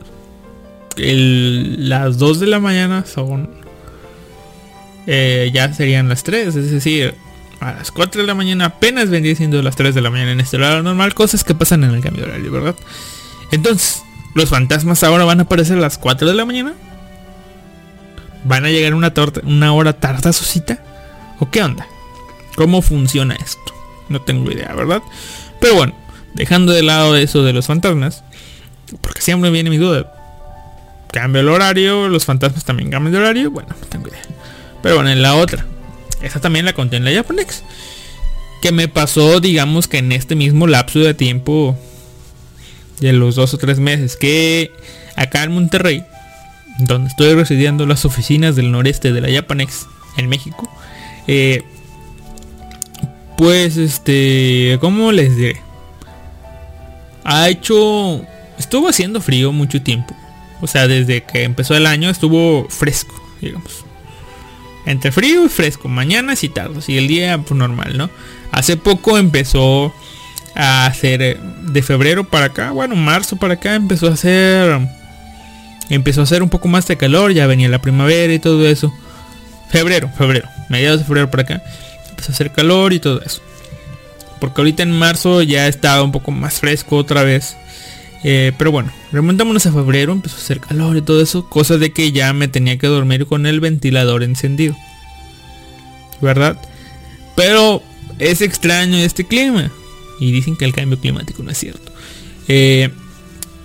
[0.97, 3.51] las 2 de la mañana son...
[5.07, 7.15] Eh, ya serían las 3, es decir,
[7.61, 10.41] a las 4 de la mañana apenas vendría siendo las 3 de la mañana en
[10.41, 12.77] este horario normal, cosas que pasan en el cambio de horario, ¿verdad?
[13.51, 14.03] Entonces,
[14.35, 16.75] los fantasmas ahora van a aparecer a las 4 de la mañana.
[18.45, 20.83] ¿Van a llegar una, torta, una hora tardazosita?
[21.41, 21.87] ¿O qué onda?
[22.57, 23.75] ¿Cómo funciona esto?
[24.09, 25.03] No tengo idea, ¿verdad?
[25.61, 25.95] Pero bueno,
[26.35, 28.25] dejando de lado eso de los fantasmas,
[29.01, 30.13] porque siempre viene mi duda.
[31.13, 34.23] Cambio el horario, los fantasmas también cambian de horario, bueno, no tengo idea.
[34.83, 35.67] Pero bueno, en la otra,
[36.23, 37.63] esa también la conté en la Japonex.
[38.63, 41.77] Que me pasó, digamos que en este mismo lapso de tiempo
[43.01, 44.73] de los dos o tres meses, que
[45.17, 46.05] acá en Monterrey,
[46.79, 49.87] donde estoy residiendo las oficinas del noreste de la Japanex
[50.17, 50.71] en México,
[51.27, 51.65] eh,
[53.37, 55.69] pues este, ¿cómo les diré?
[57.29, 58.25] ha hecho...
[58.59, 60.17] Estuvo haciendo frío mucho tiempo.
[60.61, 63.85] O sea, desde que empezó el año estuvo fresco, digamos.
[64.87, 66.89] Entre frío y fresco, mañanas y tardes.
[66.89, 68.11] Y el día pues, normal, ¿no?
[68.51, 69.93] Hace poco empezó
[70.55, 71.23] a hacer...
[71.23, 71.37] Eh,
[71.69, 74.81] de febrero para acá, bueno, marzo para acá empezó a hacer...
[75.91, 78.93] Empezó a hacer un poco más de calor, ya venía la primavera y todo eso.
[79.71, 81.63] Febrero, febrero, mediados de febrero para acá.
[82.11, 83.41] Empezó a hacer calor y todo eso.
[84.39, 87.57] Porque ahorita en marzo ya estaba un poco más fresco otra vez.
[88.23, 91.49] Eh, pero bueno, remontámonos a febrero, empezó a hacer calor y todo eso.
[91.49, 94.77] Cosa de que ya me tenía que dormir con el ventilador encendido.
[96.21, 96.59] ¿Verdad?
[97.35, 97.83] Pero
[98.19, 99.71] es extraño este clima.
[100.21, 101.93] Y dicen que el cambio climático no es cierto.
[102.49, 102.91] Eh,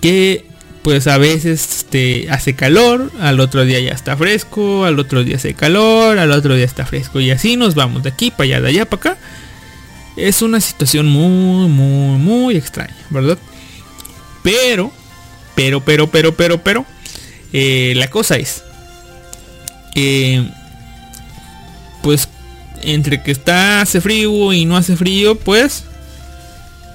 [0.00, 0.44] que
[0.82, 5.36] pues a veces este, hace calor, al otro día ya está fresco, al otro día
[5.36, 7.20] hace calor, al otro día está fresco.
[7.20, 9.18] Y así nos vamos de aquí para allá, de allá para acá
[10.16, 13.38] es una situación muy, muy, muy extraña, ¿verdad?
[14.42, 14.92] Pero,
[15.54, 16.86] pero, pero, pero, pero, pero,
[17.52, 18.62] eh, la cosa es,
[22.02, 22.28] pues,
[22.82, 25.84] entre que está hace frío y no hace frío, pues,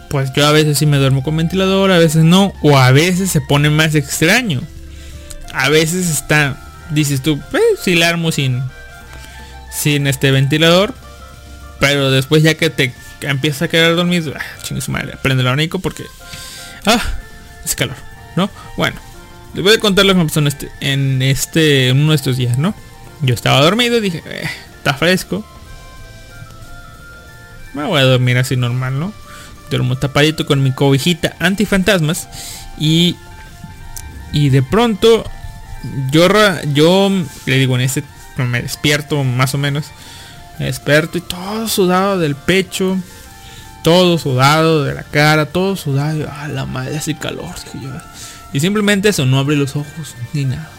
[0.09, 3.29] pues yo a veces sí me duermo con ventilador, a veces no, o a veces
[3.31, 4.61] se pone más extraño.
[5.53, 6.57] A veces está,
[6.89, 8.61] dices tú, pues, si la armo sin,
[9.71, 10.93] sin este ventilador,
[11.79, 15.47] pero después ya que te empieza a quedar dormido, ah, chingue su madre, prende el
[15.47, 16.05] abanico porque,
[16.85, 17.01] ah,
[17.63, 17.95] es calor,
[18.35, 18.49] ¿no?
[18.77, 18.97] Bueno,
[19.53, 22.37] les voy a contar lo que me pasó en este, en este, uno de estos
[22.37, 22.73] días, ¿no?
[23.21, 25.45] Yo estaba dormido y dije, eh, está fresco.
[27.73, 29.13] Me voy a dormir así normal, ¿no?
[29.69, 32.27] Duermo tapadito con mi cobijita antifantasmas
[32.77, 33.15] y
[34.31, 35.23] y de pronto
[36.11, 36.27] yo
[36.73, 37.11] yo
[37.45, 38.03] le digo en ese
[38.37, 39.91] me despierto más o menos
[40.59, 42.97] experto y todo sudado del pecho,
[43.83, 46.29] todo sudado de la cara, todo sudado.
[46.29, 47.55] a la madre, hace calor.
[48.51, 50.69] Y simplemente eso, no abrí los ojos ni nada.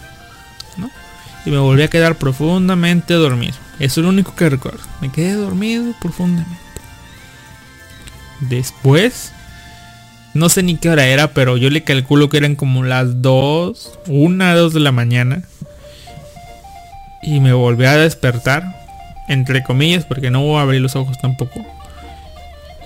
[1.46, 3.54] Y me volví a quedar profundamente dormido.
[3.78, 4.80] Eso es lo único que recuerdo.
[5.00, 6.69] Me quedé dormido profundamente.
[8.40, 9.32] Después,
[10.32, 13.98] No sé ni qué hora era, pero yo le calculo que eran como las 2,
[14.06, 15.42] 1, 2 de la mañana.
[17.22, 18.62] Y me volví a despertar,
[19.28, 21.66] entre comillas, porque no voy a abrir los ojos tampoco.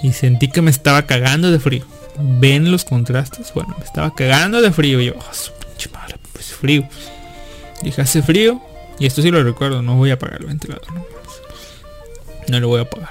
[0.02, 1.84] Y sentí que me estaba cagando de frío.
[2.18, 3.52] ¿Ven los contrastes?
[3.54, 5.00] Bueno, me estaba cagando de frío.
[5.00, 6.88] Y yo, oh, su pinche madre, pues frío.
[7.82, 8.60] Dije, hace frío.
[8.98, 10.82] Y esto sí lo recuerdo, no voy a apagar el ventilador.
[10.94, 11.04] No,
[12.48, 13.10] no lo voy a apagar.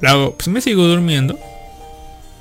[0.00, 1.38] Luego, pues me sigo durmiendo.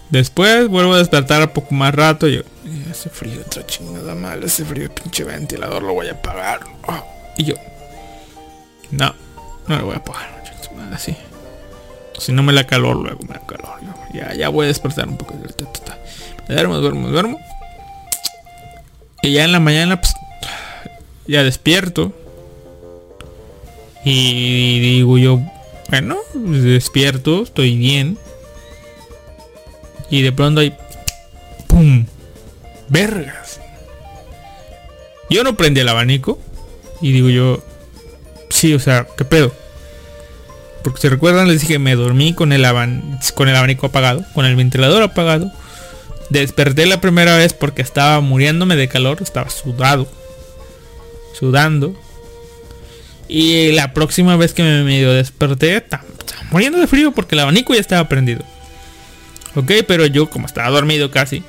[0.09, 2.27] Después vuelvo a despertar a poco más rato.
[2.27, 2.41] Y yo,
[2.89, 6.61] hace frío, otra chingada mal, hace frío, pinche ventilador, lo voy a apagar.
[6.87, 7.03] Oh,
[7.37, 7.55] y yo,
[8.91, 9.13] no,
[9.67, 10.39] no lo voy a apagar.
[10.93, 11.15] Así.
[12.17, 13.79] Si no me da calor, luego me da calor.
[14.13, 15.35] Ya, ya voy a despertar un poco.
[15.35, 17.39] Me duermo, duermo, duermo.
[19.21, 20.13] Y ya en la mañana, pues,
[21.27, 22.13] ya despierto.
[24.03, 25.41] Y digo yo,
[25.89, 28.17] bueno, pues, despierto, estoy bien.
[30.09, 30.75] Y de pronto hay...
[31.67, 32.05] ¡Pum!
[32.89, 33.59] Vergas.
[35.29, 36.39] Yo no prendí el abanico.
[37.01, 37.63] Y digo yo...
[38.49, 39.53] Sí, o sea, ¿qué pedo?
[40.83, 42.65] Porque si recuerdan les dije me dormí con el,
[43.35, 44.23] con el abanico apagado.
[44.33, 45.51] Con el ventilador apagado.
[46.29, 49.19] Desperté la primera vez porque estaba muriéndome de calor.
[49.21, 50.07] Estaba sudado.
[51.33, 51.95] Sudando.
[53.29, 56.03] Y la próxima vez que me medio desperté, estaba
[56.51, 58.43] muriendo de frío porque el abanico ya estaba prendido.
[59.55, 61.43] Ok, pero yo como estaba dormido casi,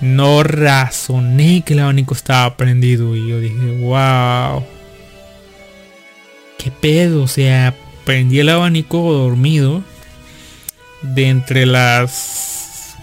[0.00, 3.14] no razoné que el abanico estaba prendido.
[3.14, 4.64] Y yo dije, wow.
[6.58, 7.22] ¿Qué pedo?
[7.22, 9.82] O sea, prendí el abanico dormido.
[11.02, 12.94] De entre las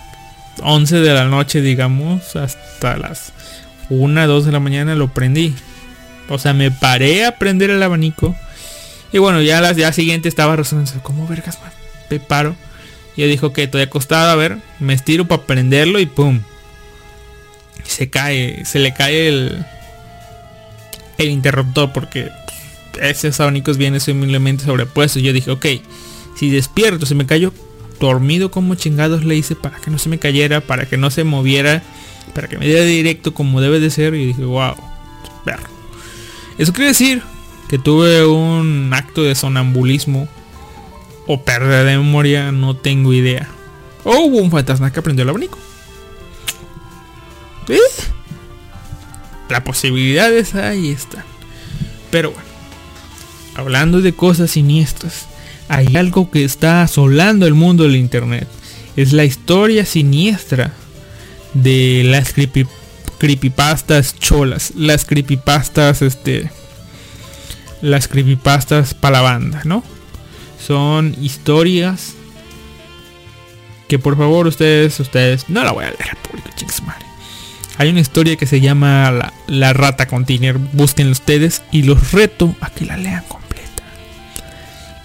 [0.62, 3.34] 11 de la noche, digamos, hasta las
[3.90, 5.54] 1, 2 de la mañana lo prendí.
[6.30, 8.36] O sea, me paré a prender el abanico.
[9.12, 11.58] Y bueno, ya las día siguiente estaba razonando, ¿cómo vergas,
[12.10, 12.56] me paro?
[13.16, 16.42] Y yo dijo que estoy acostado, a ver, me estiro para prenderlo y pum.
[17.84, 19.66] Se cae, se le cae el,
[21.18, 22.30] el interruptor porque
[23.02, 25.24] esos abanicos vienen simplemente sobrepuestos.
[25.24, 25.66] Yo dije, ok,
[26.38, 27.52] si despierto, se me cayó
[28.00, 31.24] dormido como chingados le hice para que no se me cayera, para que no se
[31.24, 31.84] moviera,
[32.34, 34.14] para que me diera directo como debe de ser.
[34.14, 34.76] Y dije, wow,
[35.44, 35.79] perro.
[36.60, 37.24] Eso quiere decir
[37.70, 40.28] que tuve un acto de sonambulismo
[41.26, 43.48] o pérdida de memoria, no tengo idea.
[44.04, 45.58] O hubo un fantasma que aprendió el abanico.
[47.70, 47.80] ¿Eh?
[49.48, 51.24] La posibilidad es ahí está.
[52.12, 52.48] Pero bueno,
[53.56, 55.28] hablando de cosas siniestras,
[55.70, 58.50] hay algo que está asolando el mundo del internet.
[58.98, 60.74] Es la historia siniestra
[61.54, 62.79] de las creepypastas
[63.20, 66.50] creepypastas cholas, las creepypastas, este,
[67.82, 69.84] las creepypastas para la banda, ¿no?
[70.66, 72.14] Son historias
[73.88, 77.06] que por favor ustedes, ustedes, no la voy a leer al público, chicos, madre.
[77.78, 80.58] Hay una historia que se llama la, la, Rata Container.
[80.58, 83.84] Busquen ustedes y los reto a que la lean completa.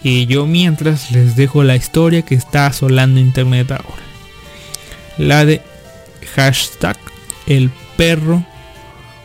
[0.02, 4.02] Y yo mientras les dejo la historia que está asolando internet ahora.
[5.18, 5.62] La de
[6.34, 6.96] hashtag
[7.46, 8.45] el perro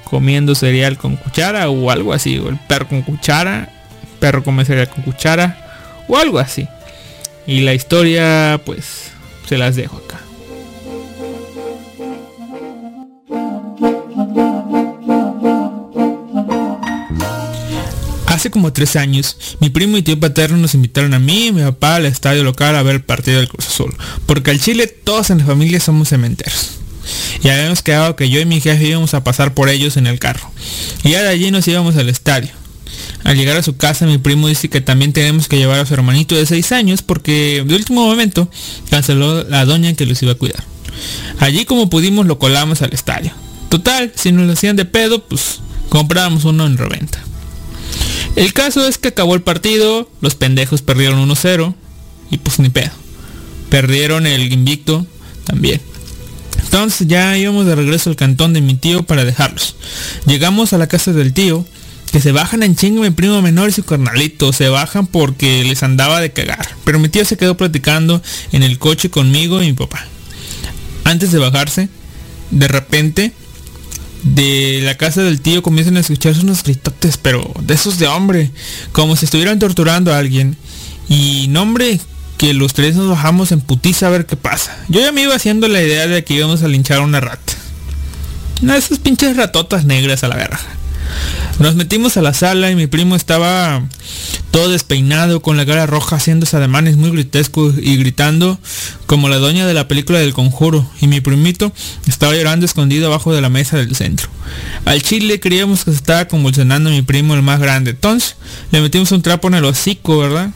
[0.10, 3.70] comiendo cereal con cuchara o algo así, o el perro con cuchara,
[4.20, 6.68] perro come cereal con cuchara o algo así.
[7.46, 9.12] Y la historia pues
[9.48, 10.20] se las dejo acá.
[18.28, 21.62] Hace como tres años, mi primo y tío paterno nos invitaron a mí y mi
[21.62, 23.94] papá al estadio local a ver el partido del Cruz Azul.
[24.26, 26.79] Porque al Chile todos en la familia somos cementeros
[27.44, 30.20] y habíamos quedado que yo y mi jefe íbamos a pasar por ellos en el
[30.20, 30.52] carro.
[31.04, 32.50] Y ya allí nos íbamos al estadio.
[33.24, 35.94] Al llegar a su casa mi primo dice que también tenemos que llevar a su
[35.94, 38.50] hermanito de 6 años porque de último momento
[38.90, 40.64] canceló la doña que los iba a cuidar.
[41.40, 43.32] Allí como pudimos lo colamos al estadio.
[43.70, 47.20] Total, si nos lo hacían de pedo, pues comprábamos uno en reventa.
[48.36, 51.74] El caso es que acabó el partido, los pendejos perdieron 1-0
[52.32, 52.92] y pues ni pedo.
[53.70, 55.06] Perdieron el invicto
[55.46, 55.82] también.
[56.72, 59.76] Entonces ya íbamos de regreso al cantón de mi tío para dejarlos.
[60.28, 61.66] Llegamos a la casa del tío,
[62.12, 64.54] que se bajan en chingo mi primo menor y su carnalito.
[64.54, 66.68] Se bajan porque les andaba de cagar.
[66.84, 70.06] Pero mi tío se quedó platicando en el coche conmigo y mi papá.
[71.06, 71.90] Antes de bajarse,
[72.52, 73.34] de repente,
[74.22, 78.52] de la casa del tío comienzan a escucharse unos gritotes, pero de esos de hombre,
[78.92, 80.56] como si estuvieran torturando a alguien.
[81.10, 82.00] Y no hombre,
[82.40, 84.76] que los tres nos bajamos en putiza a ver qué pasa.
[84.88, 87.54] Yo ya me iba haciendo la idea de que íbamos a linchar a una rata.
[88.62, 90.58] Una de esas pinches ratotas negras a la verga.
[91.60, 93.84] Nos metimos a la sala y mi primo estaba
[94.52, 98.58] todo despeinado, con la cara roja, haciendo ademanes muy grotescos y gritando
[99.06, 100.90] como la doña de la película del conjuro.
[101.02, 101.74] Y mi primito
[102.08, 104.30] estaba llorando escondido abajo de la mesa del centro.
[104.86, 107.92] Al chile creíamos que se estaba convulsionando mi primo el más grande.
[107.92, 108.38] Entonces
[108.72, 110.52] le metimos un trapo en el hocico, ¿verdad?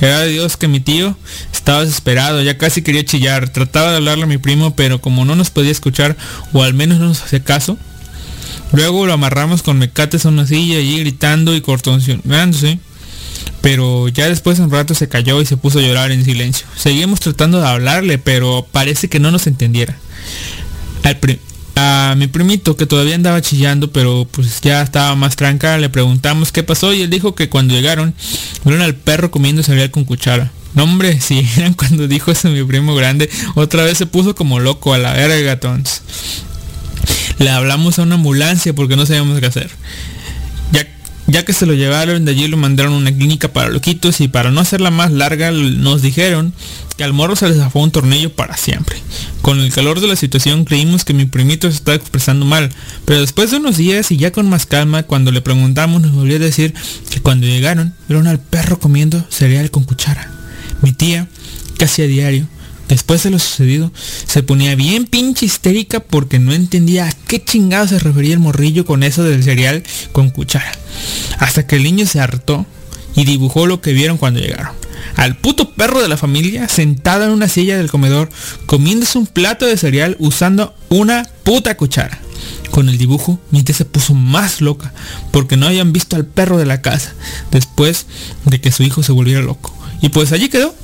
[0.00, 1.16] Era de Dios que mi tío
[1.52, 3.48] estaba desesperado, ya casi quería chillar.
[3.48, 6.16] Trataba de hablarle a mi primo, pero como no nos podía escuchar,
[6.52, 7.78] o al menos no nos hacía caso,
[8.72, 12.78] luego lo amarramos con mecates a una silla y gritando y cortoncionándose.
[13.60, 16.66] Pero ya después de un rato se cayó y se puso a llorar en silencio.
[16.76, 19.96] Seguimos tratando de hablarle, pero parece que no nos entendiera.
[21.76, 26.52] A mi primito, que todavía andaba chillando, pero pues ya estaba más tranca, le preguntamos
[26.52, 28.14] qué pasó y él dijo que cuando llegaron,
[28.64, 30.52] vieron al perro comiendo cereal con cuchara.
[30.74, 34.60] No hombre, si eran cuando dijo eso mi primo grande, otra vez se puso como
[34.60, 36.02] loco a la verga, tons.
[37.38, 39.70] Le hablamos a una ambulancia porque no sabíamos qué hacer.
[41.26, 44.28] Ya que se lo llevaron, de allí lo mandaron a una clínica para loquitos y
[44.28, 46.52] para no hacerla más larga nos dijeron
[46.98, 48.96] que al morro se les zafó un tornillo para siempre.
[49.40, 52.70] Con el calor de la situación creímos que mi primito se estaba expresando mal,
[53.06, 56.36] pero después de unos días y ya con más calma, cuando le preguntamos nos volvió
[56.36, 56.74] a decir
[57.10, 60.30] que cuando llegaron vieron al perro comiendo cereal con cuchara.
[60.82, 61.26] Mi tía,
[61.78, 62.46] casi a diario,
[62.88, 63.92] después de lo sucedido,
[64.26, 68.84] se ponía bien pinche histérica porque no entendía a qué chingado se refería el morrillo
[68.84, 69.82] con eso del cereal
[70.12, 70.72] con cuchara.
[71.38, 72.66] Hasta que el niño se hartó
[73.16, 74.72] y dibujó lo que vieron cuando llegaron.
[75.16, 78.30] Al puto perro de la familia sentado en una silla del comedor
[78.66, 82.20] comiéndose un plato de cereal usando una puta cuchara.
[82.70, 84.92] Con el dibujo, mi tía se puso más loca
[85.30, 87.14] porque no habían visto al perro de la casa
[87.52, 88.06] después
[88.44, 89.72] de que su hijo se volviera loco.
[90.00, 90.74] Y pues allí quedó.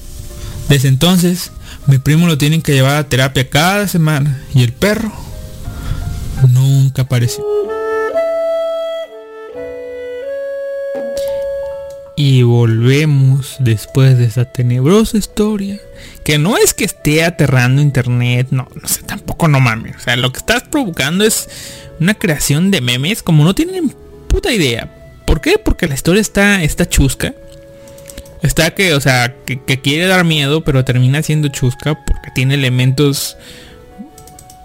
[0.69, 1.51] Desde entonces,
[1.91, 5.13] mi primo lo tienen que llevar a terapia cada semana y el perro
[6.49, 7.45] nunca apareció.
[12.17, 15.81] Y volvemos después de esa tenebrosa historia.
[16.23, 19.97] Que no es que esté aterrando internet, no, no sé, tampoco no mames.
[19.97, 21.49] O sea, lo que estás provocando es
[21.99, 23.93] una creación de memes como no tienen
[24.29, 24.95] puta idea.
[25.27, 25.59] ¿Por qué?
[25.59, 27.35] Porque la historia está, está chusca.
[28.43, 33.37] Está que, o sea, que, quiere dar miedo, pero termina siendo chusca porque tiene elementos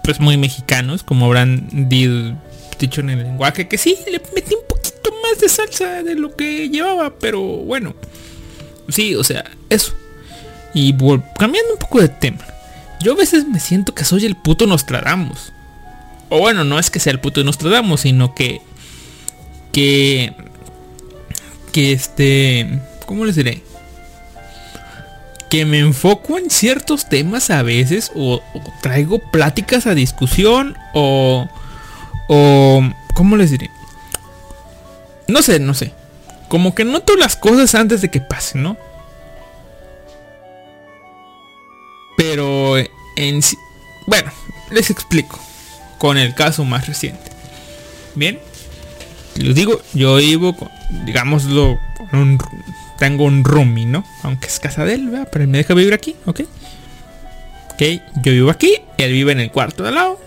[0.02, 5.10] pues muy mexicanos, como habrán dicho en el lenguaje, que sí, le metí un poquito
[5.22, 7.94] más de salsa de lo que llevaba, pero bueno.
[8.88, 9.92] Sí, o sea, eso.
[10.72, 10.92] Y
[11.38, 12.44] cambiando un poco de tema.
[13.00, 15.52] Yo a veces me siento que soy el puto Nostradamus.
[16.28, 18.60] O bueno, no es que sea el puto Nostradamus, sino que...
[19.72, 20.34] Que...
[21.72, 22.80] Que este...
[23.06, 23.62] ¿Cómo les diré?
[25.50, 28.42] Que me enfoco en ciertos temas a veces o,
[28.82, 31.48] traigo pláticas a discusión o...
[32.28, 32.82] O...
[33.14, 33.70] ¿Cómo les diré?
[35.28, 35.92] No sé, no sé.
[36.48, 38.76] Como que noto las cosas antes de que pasen, ¿no?
[42.16, 42.76] Pero
[43.16, 43.56] en sí...
[44.06, 44.30] Bueno,
[44.70, 45.38] les explico.
[45.98, 47.30] Con el caso más reciente.
[48.14, 48.38] Bien.
[49.36, 50.70] Les digo, yo vivo con,
[51.04, 52.38] digámoslo, con un
[52.98, 54.04] tengo un roomie, ¿no?
[54.22, 55.28] Aunque es casa de él, ¿verdad?
[55.30, 56.40] Pero él me deja vivir aquí, ¿ok?
[57.72, 57.82] Ok,
[58.22, 60.20] yo vivo aquí, él vive en el cuarto de al lado.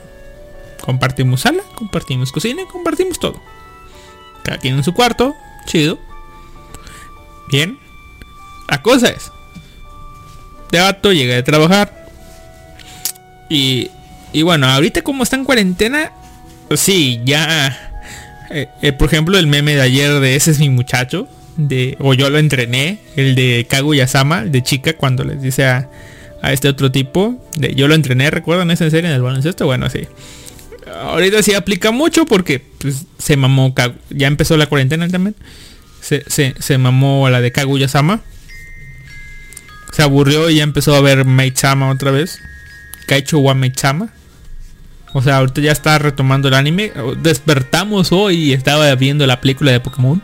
[0.81, 3.41] Compartimos sala, compartimos cocina, compartimos todo.
[4.43, 5.99] Cada quien en su cuarto, chido.
[7.49, 7.79] Bien.
[8.69, 9.31] La cosa es,
[10.71, 12.07] de vato llegué a trabajar.
[13.49, 13.89] Y,
[14.31, 16.11] y bueno, ahorita como está en cuarentena,
[16.67, 17.85] pues sí, ya...
[18.51, 21.27] Eh, eh, por ejemplo, el meme de ayer de ese es mi muchacho
[21.67, 25.89] de, o yo lo entrené, el de Kaguya-sama, de chica, cuando les dice a,
[26.41, 29.65] a este otro tipo, de, yo lo entrené, ¿recuerdan esa serie en el baloncesto?
[29.65, 30.07] Bueno, sí.
[31.01, 33.75] Ahorita sí aplica mucho porque pues, se mamó,
[34.09, 35.35] ya empezó la cuarentena también.
[36.01, 38.21] Se, se, se mamó la de Kaguya-sama.
[39.91, 42.39] Se aburrió y ya empezó a ver Maid-sama otra vez.
[43.07, 44.13] Kaicho wa Maid-sama.
[45.13, 46.91] O sea, ahorita ya está retomando el anime.
[47.21, 50.21] Despertamos hoy y estaba viendo la película de Pokémon.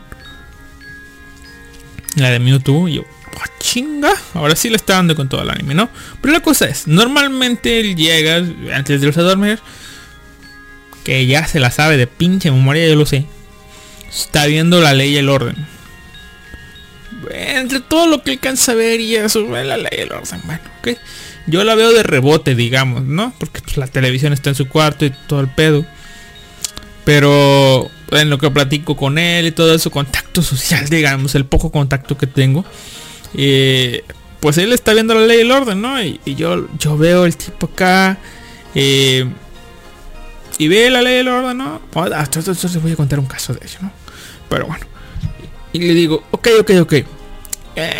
[2.16, 2.88] La de Mewtwo.
[2.88, 4.12] Y yo, oh, chinga.
[4.34, 5.88] Ahora sí le está dando con todo el anime, ¿no?
[6.20, 8.36] Pero la cosa es, normalmente él llega
[8.74, 9.60] antes de irse a dormir.
[11.04, 13.26] Que ya se la sabe de pinche memoria, yo lo sé.
[14.08, 15.54] Está viendo la ley y el orden.
[17.30, 20.40] Entre todo lo que alcanza a ver y eso, la ley y el orden.
[20.44, 20.88] Bueno, ok.
[21.46, 23.32] Yo la veo de rebote, digamos, ¿no?
[23.38, 25.86] Porque pues, la televisión está en su cuarto y todo el pedo.
[27.04, 31.70] Pero en lo que platico con él y todo eso, contacto social, digamos, el poco
[31.70, 32.64] contacto que tengo,
[33.34, 34.04] eh,
[34.40, 36.02] pues él está viendo la ley y el orden, ¿no?
[36.02, 38.18] Y, yo, yo veo el tipo acá,
[38.74, 39.26] eh,
[40.58, 41.80] y ve la ley y el orden, ¿no?
[42.14, 43.92] Hasta, ah, voy a contar un caso de ello, ¿no?
[44.48, 44.86] Pero bueno.
[45.72, 46.92] Y le digo, ok, ok, ok.
[46.92, 47.04] Eh,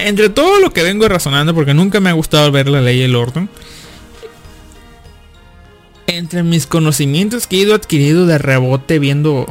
[0.07, 3.15] entre todo lo que vengo razonando, porque nunca me ha gustado ver la ley del
[3.15, 3.51] orden.
[6.07, 9.47] Entre mis conocimientos que he ido adquirido de rebote viendo,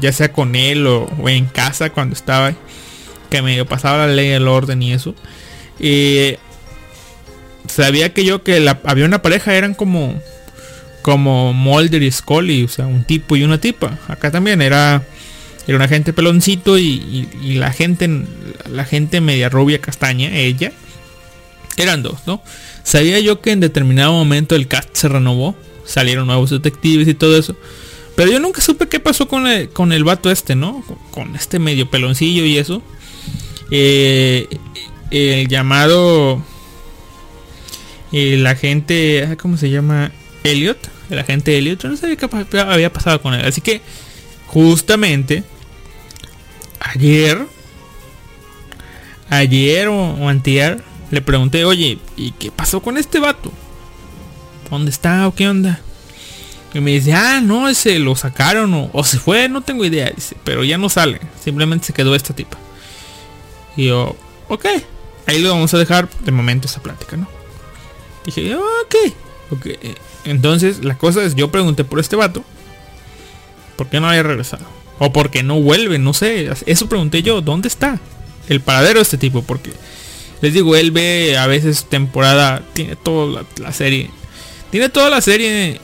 [0.00, 2.54] ya sea con él o, en casa cuando estaba,
[3.30, 5.14] que me pasaba la ley del orden y eso.
[7.68, 10.20] Sabía que yo que había una pareja, eran como
[11.02, 13.98] como Mulder y Scully, o sea, un tipo y una tipa.
[14.08, 15.02] Acá también era
[15.66, 18.08] era una gente peloncito y, la gente
[18.70, 20.72] la gente media rubia castaña, ella.
[21.76, 22.42] Eran dos, ¿no?
[22.82, 27.38] Sabía yo que en determinado momento el cast se renovó, salieron nuevos detectives y todo
[27.38, 27.54] eso.
[28.18, 30.82] Pero yo nunca supe qué pasó con el, con el vato este, ¿no?
[31.12, 32.82] Con este medio peloncillo y eso.
[33.70, 34.48] Eh,
[35.12, 36.42] el llamado
[38.10, 40.10] el agente, ¿cómo se llama?
[40.42, 40.78] Elliot,
[41.10, 43.46] el agente Elliot, no sabía qué había pasado con él.
[43.46, 43.82] Así que
[44.48, 45.44] justamente
[46.80, 47.46] ayer,
[49.30, 53.52] ayer o, antier, le pregunté, oye, ¿y qué pasó con este vato?
[54.68, 55.82] ¿Dónde está o qué onda?
[56.74, 60.36] Y me dice, ah, no, ese lo sacaron o, se fue, no tengo idea, dice,
[60.44, 62.58] pero ya no sale, simplemente se quedó esta tipa.
[63.76, 64.16] Y yo,
[64.48, 64.66] ok,
[65.26, 67.28] ahí lo vamos a dejar de momento esa plática, ¿no?
[68.26, 68.94] Dije, ok,
[69.50, 69.66] ok.
[70.24, 72.44] Entonces la cosa es, yo pregunté por este vato.
[73.76, 74.66] ¿Por qué no había regresado?
[74.98, 76.50] O por qué no vuelve, no sé.
[76.66, 78.00] Eso pregunté yo, ¿dónde está?
[78.48, 79.70] El paradero de este tipo, porque
[80.40, 84.10] les digo, él ve a veces temporada, tiene toda la, serie.
[84.70, 85.80] Tiene toda la serie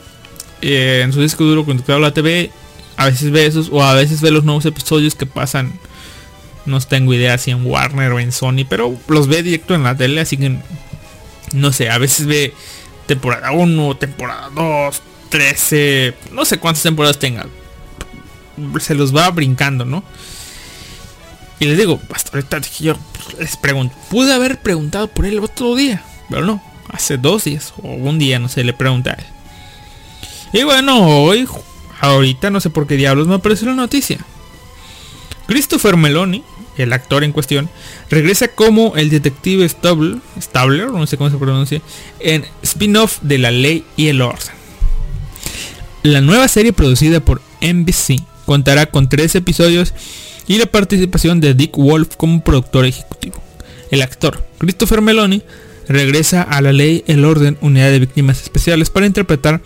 [0.73, 2.51] eh, en su disco duro conectado a la TV.
[2.97, 5.73] A veces ve esos, o a veces ve los nuevos episodios que pasan.
[6.65, 9.95] No tengo idea si en Warner o en Sony, pero los ve directo en la
[9.95, 10.57] tele, así que
[11.53, 12.53] no sé, a veces ve
[13.05, 17.45] temporada 1, temporada 2, 13, no sé cuántas temporadas tenga.
[18.79, 20.03] Se los va brincando, ¿no?
[21.59, 22.97] Y les digo, hasta ahorita yo
[23.39, 27.89] les pregunto, pude haber preguntado por él otro día, pero no, hace dos días o
[27.89, 29.34] un día, no sé, le pregunté a él.
[30.53, 31.47] Y bueno, hoy,
[31.99, 34.19] ahorita no sé por qué diablos me apareció la noticia.
[35.47, 36.43] Christopher Meloni,
[36.77, 37.69] el actor en cuestión,
[38.09, 41.81] regresa como el detective Stabler, Stabler, no sé cómo se pronuncia,
[42.19, 44.53] en spin-off de La Ley y el Orden.
[46.03, 49.93] La nueva serie producida por NBC contará con tres episodios
[50.47, 53.41] y la participación de Dick Wolf como productor ejecutivo.
[53.91, 55.41] El actor Christopher Meloni
[55.87, 59.61] regresa a La Ley el Orden, unidad de víctimas especiales, para interpretar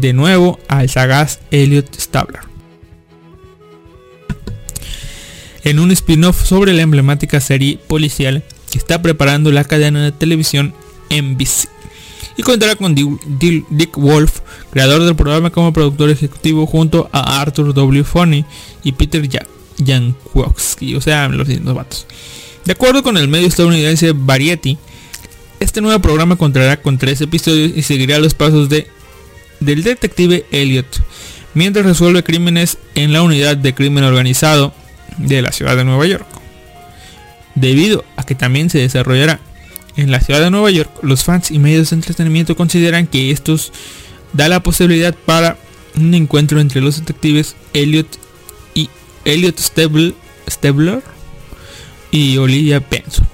[0.00, 2.56] de nuevo al sagaz Elliot Stabler
[5.66, 10.72] en un spin-off sobre la emblemática serie policial que está preparando la cadena de televisión
[11.10, 11.68] NBC.
[12.36, 14.40] Y contará con Dick Wolf,
[14.70, 18.04] creador del programa como productor ejecutivo junto a Arthur W.
[18.04, 18.44] Foney
[18.84, 19.28] y Peter
[19.84, 22.06] Jankowski, o sea, los mismos vatos.
[22.64, 24.78] De acuerdo con el medio estadounidense Variety,
[25.58, 28.86] este nuevo programa contará con tres episodios y seguirá los pasos de,
[29.60, 30.86] del detective Elliot,
[31.54, 34.74] mientras resuelve crímenes en la unidad de crimen organizado
[35.18, 36.26] de la ciudad de Nueva York.
[37.54, 39.40] Debido a que también se desarrollará
[39.96, 43.72] en la ciudad de Nueva York, los fans y medios de entretenimiento consideran que estos
[44.34, 45.56] da la posibilidad para
[45.96, 48.06] un encuentro entre los detectives Elliot
[48.74, 48.90] y
[49.24, 51.02] Elliot Stabler
[52.10, 53.26] y Olivia Benson.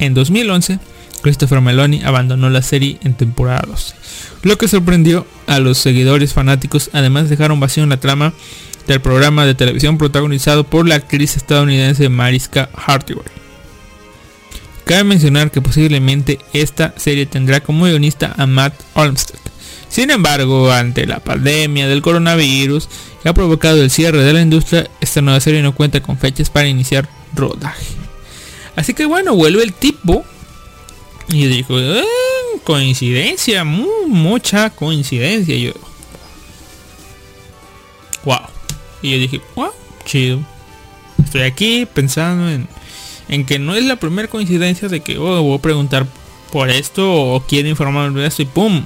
[0.00, 0.80] En 2011,
[1.22, 3.94] Christopher Meloni abandonó la serie en temporada 12,
[4.42, 8.32] lo que sorprendió a los seguidores fanáticos, además dejaron vacío en la trama
[8.86, 13.22] del programa de televisión protagonizado por la actriz estadounidense Mariska Hargitay.
[14.84, 19.38] Cabe mencionar que posiblemente esta serie tendrá como guionista a Matt Olmsted.
[19.88, 22.88] Sin embargo, ante la pandemia del coronavirus
[23.22, 26.48] que ha provocado el cierre de la industria, esta nueva serie no cuenta con fechas
[26.48, 27.84] para iniciar rodaje.
[28.76, 30.24] Así que bueno, vuelve el tipo.
[31.30, 32.04] Y yo digo, eh,
[32.64, 35.56] coincidencia, mucha coincidencia.
[35.56, 35.72] yo,
[38.24, 38.40] wow.
[39.02, 39.70] Y yo dije, wow,
[40.04, 40.40] chido.
[41.22, 42.68] Estoy aquí pensando en,
[43.28, 46.06] en que no es la primera coincidencia de que oh, voy a preguntar
[46.50, 48.82] por esto o quiero informarme de esto y ¡pum!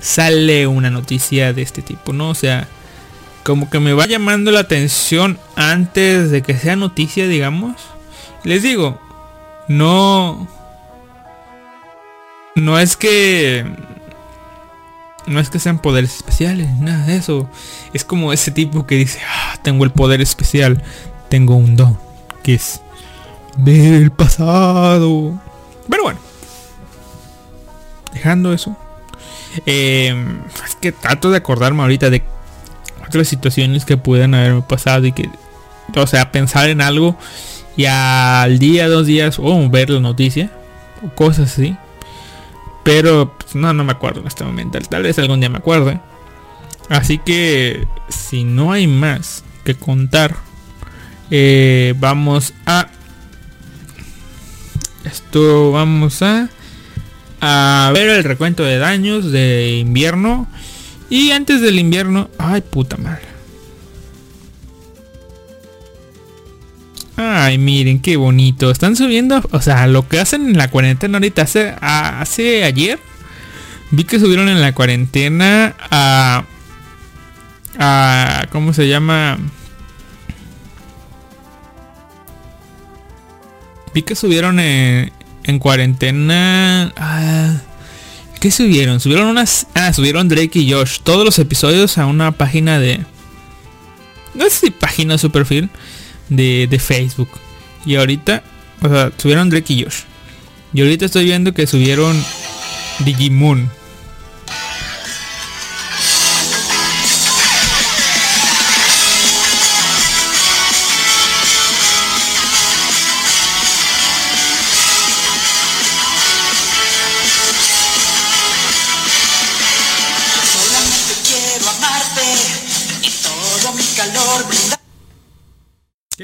[0.00, 2.30] Sale una noticia de este tipo, ¿no?
[2.30, 2.68] O sea,
[3.44, 7.76] como que me va llamando la atención antes de que sea noticia, digamos.
[8.44, 8.98] Les digo,
[9.68, 10.48] no...
[12.54, 13.64] No es que
[15.26, 17.48] no es que sean poderes especiales, nada de eso.
[17.92, 20.82] Es como ese tipo que dice, ah, tengo el poder especial,
[21.28, 21.98] tengo un don,
[22.42, 22.80] que es
[23.56, 25.40] ver el pasado.
[25.88, 26.18] Pero bueno,
[28.12, 28.76] dejando eso,
[29.66, 32.22] em, es que trato de acordarme ahorita de
[33.06, 35.28] otras situaciones que puedan haberme pasado y que
[35.96, 37.16] o sea, pensar en algo
[37.76, 40.50] y al día, dos días, o ver la noticia,
[41.04, 41.76] o cosas así.
[42.90, 44.76] Pero pues, no, no me acuerdo en este momento.
[44.80, 46.00] Tal vez algún día me acuerde.
[46.88, 50.34] Así que si no hay más que contar,
[51.30, 52.88] eh, vamos a
[55.04, 56.48] esto vamos a
[57.40, 60.48] a ver el recuento de daños de invierno
[61.08, 63.29] y antes del invierno ay puta madre
[67.20, 71.42] ay miren qué bonito están subiendo o sea lo que hacen en la cuarentena ahorita
[71.42, 72.98] hace hace ayer
[73.90, 76.44] vi que subieron en la cuarentena a
[77.78, 79.38] a cómo se llama
[83.92, 85.12] Vi que subieron en,
[85.44, 86.92] en cuarentena.
[86.96, 87.60] Ah,
[88.40, 89.00] ¿Qué subieron?
[89.00, 89.66] Subieron unas.
[89.74, 91.00] Ah, subieron Drake y Josh.
[91.02, 93.04] Todos los episodios a una página de.
[94.34, 95.70] No sé si página o su perfil.
[96.30, 97.28] De, de Facebook.
[97.84, 98.42] Y ahorita.
[98.82, 100.04] O sea, subieron Drake y Josh.
[100.72, 102.16] Y ahorita estoy viendo que subieron
[103.00, 103.70] Digimon.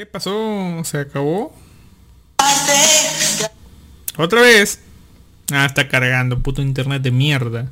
[0.07, 0.81] Pasó?
[0.83, 1.55] ¿Se acabó?
[4.17, 4.79] ¿Otra vez?
[5.51, 7.67] Ah, está cargando, puto internet de mierda.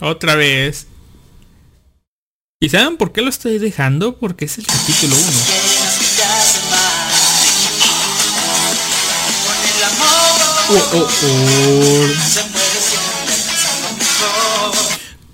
[0.00, 0.86] Otra vez.
[2.60, 4.18] ¿Y saben por qué lo estoy dejando?
[4.18, 5.77] Porque es el capítulo 1.
[10.70, 12.08] Oh, oh, oh.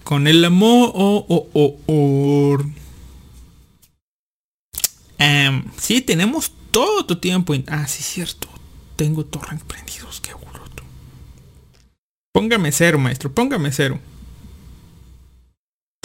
[0.04, 0.92] Con el amor.
[0.94, 2.58] Oh, oh, oh, oh.
[5.18, 7.54] Em, sí, tenemos todo tu tiempo.
[7.54, 8.48] en- Ah, sí, cierto.
[8.96, 10.20] Tengo torrent prendidos.
[10.20, 10.82] Qué bruto.
[12.32, 13.32] Póngame cero, maestro.
[13.32, 13.98] Póngame cero.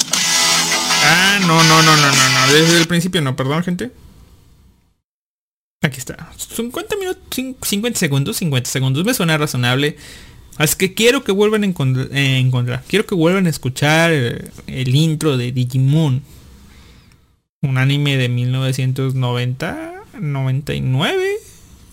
[0.01, 2.53] Ah, no, no, no, no, no.
[2.53, 3.91] Desde el principio no, perdón, gente.
[5.81, 6.29] Aquí está.
[6.37, 9.05] 50 minutos, cin- 50 segundos, 50 segundos.
[9.05, 9.95] Me suena razonable.
[10.57, 12.83] Así que quiero que vuelvan a encont- eh, encontrar.
[12.87, 16.21] Quiero que vuelvan a escuchar eh, el intro de Digimon.
[17.61, 21.25] Un anime de 1990, 99,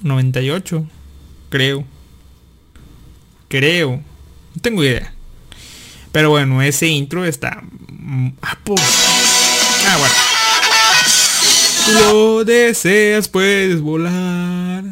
[0.03, 0.87] 98.
[1.49, 1.85] Creo.
[3.49, 4.03] Creo.
[4.55, 5.13] No tengo idea.
[6.11, 7.63] Pero bueno, ese intro está...
[8.43, 10.15] Ah, por- ah, bueno.
[11.93, 14.85] Lo deseas, puedes volar.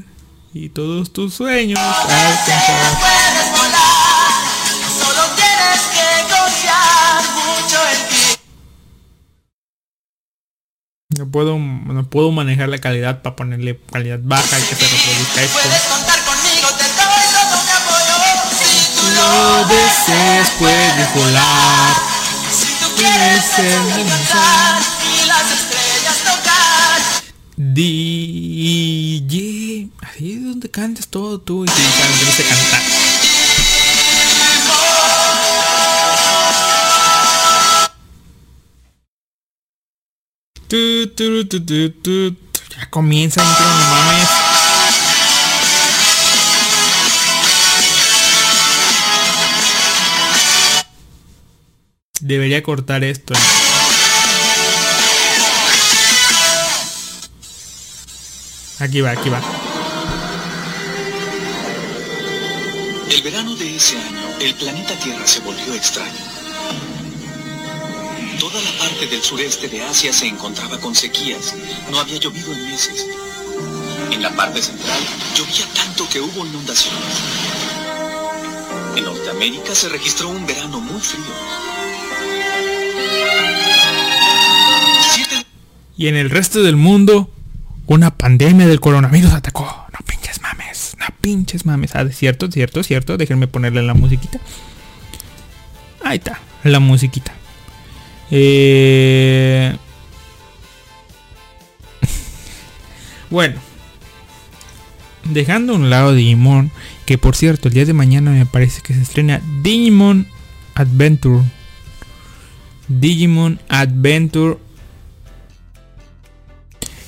[0.53, 2.99] Y todos tus sueños alcanzar.
[3.01, 4.31] Puedes volar,
[5.01, 8.39] solo tienes que confiar mucho en ti.
[11.19, 15.43] No puedo, no puedo manejar la calidad para ponerle calidad baja y que se reproduzca
[15.43, 15.59] esto.
[15.61, 18.15] Puedes contar conmigo, te doy todo mi apoyo.
[18.62, 21.95] Si tú Lo deseas, puedes volar.
[22.53, 23.81] si tú quieres ser
[27.56, 29.35] DJ.
[30.01, 32.82] Ahí es donde cantas todo tú y si cantas, de cantar.
[40.66, 42.36] Tu, tu, tu.
[42.76, 44.28] Ya comienza no mames.
[52.20, 53.35] Debería cortar esto.
[58.81, 59.41] Aquí va, aquí va.
[63.09, 66.13] El verano de ese año, el planeta Tierra se volvió extraño.
[68.41, 71.55] Toda la parte del sureste de Asia se encontraba con sequías.
[71.91, 73.07] No había llovido en meses.
[74.11, 75.01] En la parte central
[75.37, 77.01] llovía tanto que hubo inundaciones.
[78.97, 81.25] En Norteamérica se registró un verano muy frío.
[85.13, 85.47] Siete
[85.97, 87.31] Y en el resto del mundo,
[87.86, 89.65] una pandemia del coronavirus atacó.
[89.65, 91.94] No pinches mames, no pinches mames.
[91.94, 93.16] Ah, cierto, cierto, cierto.
[93.16, 94.40] Déjenme ponerle la musiquita.
[96.02, 97.32] Ahí está, la musiquita.
[98.31, 99.77] Eh...
[103.31, 103.61] bueno.
[105.24, 106.70] Dejando a un lado Digimon,
[107.06, 110.27] que por cierto, el día de mañana me parece que se estrena Digimon
[110.74, 111.43] Adventure.
[112.89, 114.59] Digimon Adventure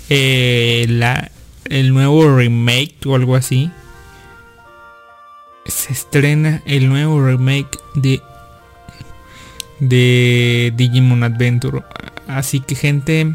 [0.09, 1.31] eh, la
[1.69, 3.71] el nuevo remake o algo así.
[5.65, 8.23] Se estrena el nuevo remake de
[9.81, 11.83] de Digimon Adventure.
[12.29, 13.35] Así que gente,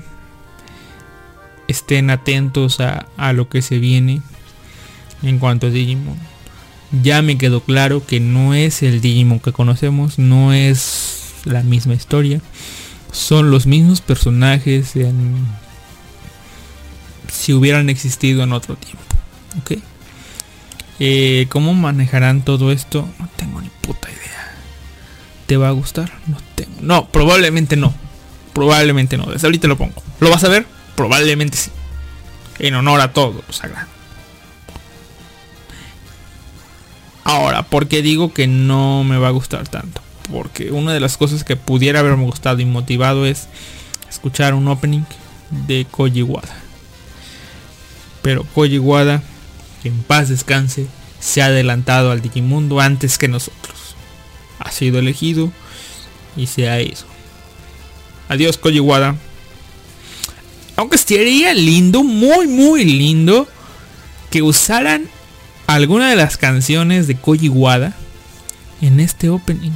[1.67, 4.21] estén atentos a, a lo que se viene
[5.23, 6.17] en cuanto a Digimon.
[7.03, 11.93] Ya me quedó claro que no es el Digimon que conocemos, no es la misma
[11.93, 12.41] historia.
[13.11, 15.60] Son los mismos personajes en...
[17.41, 19.01] si hubieran existido en otro tiempo.
[19.59, 19.81] ¿Ok?
[20.99, 23.07] Eh, ¿Cómo manejarán todo esto?
[23.17, 24.53] No tengo ni puta idea.
[25.47, 26.11] ¿Te va a gustar?
[26.27, 26.71] No tengo.
[26.81, 27.95] No, probablemente no.
[28.53, 29.25] Probablemente no.
[29.25, 30.03] Desde ahorita lo pongo.
[30.19, 30.67] ¿Lo vas a ver?
[30.95, 31.71] Probablemente sí.
[32.59, 33.87] En honor a todo sagrado.
[37.23, 40.01] Ahora, ¿por qué digo que no me va a gustar tanto?
[40.31, 43.47] Porque una de las cosas que pudiera haberme gustado y motivado es
[44.07, 45.05] escuchar un opening
[45.49, 46.60] de Koji Wada.
[48.21, 49.23] Pero Koji Wada,
[49.81, 50.87] que en paz descanse,
[51.19, 53.95] se ha adelantado al Digimundo antes que nosotros.
[54.59, 55.51] Ha sido elegido
[56.35, 57.11] y se ha ido.
[58.29, 59.15] Adiós Koji Wada.
[60.75, 63.47] Aunque sería lindo, muy muy lindo,
[64.29, 65.09] que usaran
[65.67, 67.93] alguna de las canciones de Koji Wada
[68.81, 69.73] en este opening.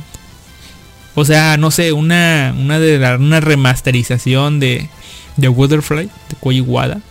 [1.13, 2.77] O sea, no sé, una, una
[3.17, 4.89] una remasterización de,
[5.37, 7.01] de Butterfly de Koji Wada.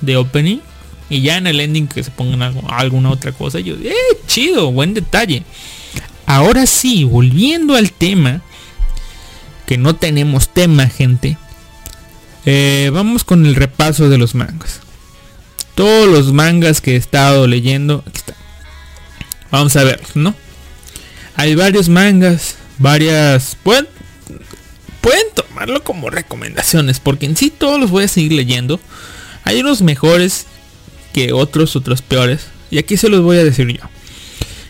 [0.00, 0.58] De opening.
[1.10, 3.60] Y ya en el ending que se pongan algo- alguna otra cosa.
[3.60, 3.94] Yo, eh,
[4.26, 5.42] chido, buen detalle.
[6.26, 8.42] Ahora sí, volviendo al tema.
[9.66, 11.36] Que no tenemos tema, gente.
[12.46, 14.80] Eh, vamos con el repaso de los mangas
[15.74, 18.02] todos los mangas que he estado leyendo.
[18.04, 18.34] Aquí está.
[19.52, 20.34] Vamos a ver, ¿no?
[21.36, 23.56] Hay varios mangas, varias...
[23.62, 23.86] Pueden,
[25.00, 28.80] pueden tomarlo como recomendaciones, porque en sí todos los voy a seguir leyendo.
[29.44, 30.46] Hay unos mejores
[31.12, 32.46] que otros, otros peores.
[32.70, 33.88] Y aquí se los voy a decir yo.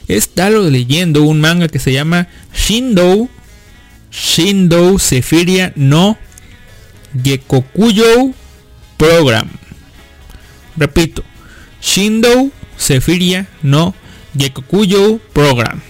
[0.09, 3.29] He estado leyendo un manga que se llama Shindo
[4.11, 6.17] Shindo Sephiria no
[7.23, 8.33] Gekokuyo
[8.97, 9.49] Program.
[10.77, 11.25] Repito,
[11.83, 13.95] Shindo Sephiria no
[14.37, 15.81] Gekokuyo Program.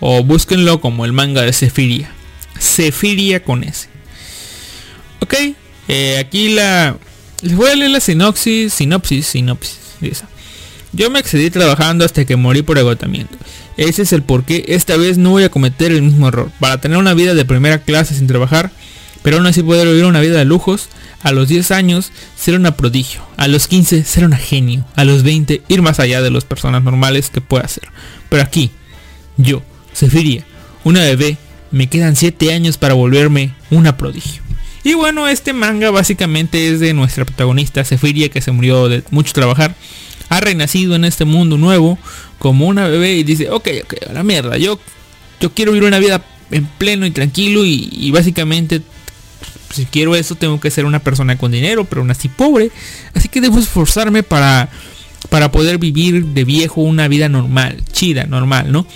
[0.00, 2.10] O búsquenlo como el manga de Sephiria.
[2.58, 3.88] Sephiria con S.
[5.20, 5.34] Ok,
[5.88, 6.96] eh, aquí la...
[7.42, 9.78] Les voy a leer la sinopsis, sinopsis, sinopsis.
[10.92, 13.36] Yo me excedí trabajando hasta que morí por agotamiento.
[13.76, 14.64] Ese es el porqué.
[14.68, 16.50] Esta vez no voy a cometer el mismo error.
[16.58, 18.72] Para tener una vida de primera clase sin trabajar,
[19.22, 20.88] pero aún así poder vivir una vida de lujos.
[21.22, 23.20] A los 10 años ser una prodigio.
[23.36, 24.84] A los 15 ser una genio.
[24.96, 27.88] A los 20 ir más allá de las personas normales que pueda ser.
[28.28, 28.70] Pero aquí,
[29.36, 29.62] yo,
[29.92, 30.44] Sefiria,
[30.84, 31.38] una bebé,
[31.70, 34.47] me quedan 7 años para volverme una prodigio.
[34.84, 39.32] Y bueno, este manga básicamente es de nuestra protagonista Sefiria que se murió de mucho
[39.32, 39.74] trabajar.
[40.28, 41.98] Ha renacido en este mundo nuevo
[42.38, 44.78] como una bebé y dice, ok, ok, a la mierda, yo,
[45.40, 48.82] yo quiero vivir una vida en pleno y tranquilo y, básicamente
[49.74, 52.70] si quiero eso tengo que ser una persona con dinero, pero aún así pobre.
[53.14, 54.70] Así que debo esforzarme para,
[55.28, 58.86] para poder vivir de viejo una vida normal, chida, normal, ¿no?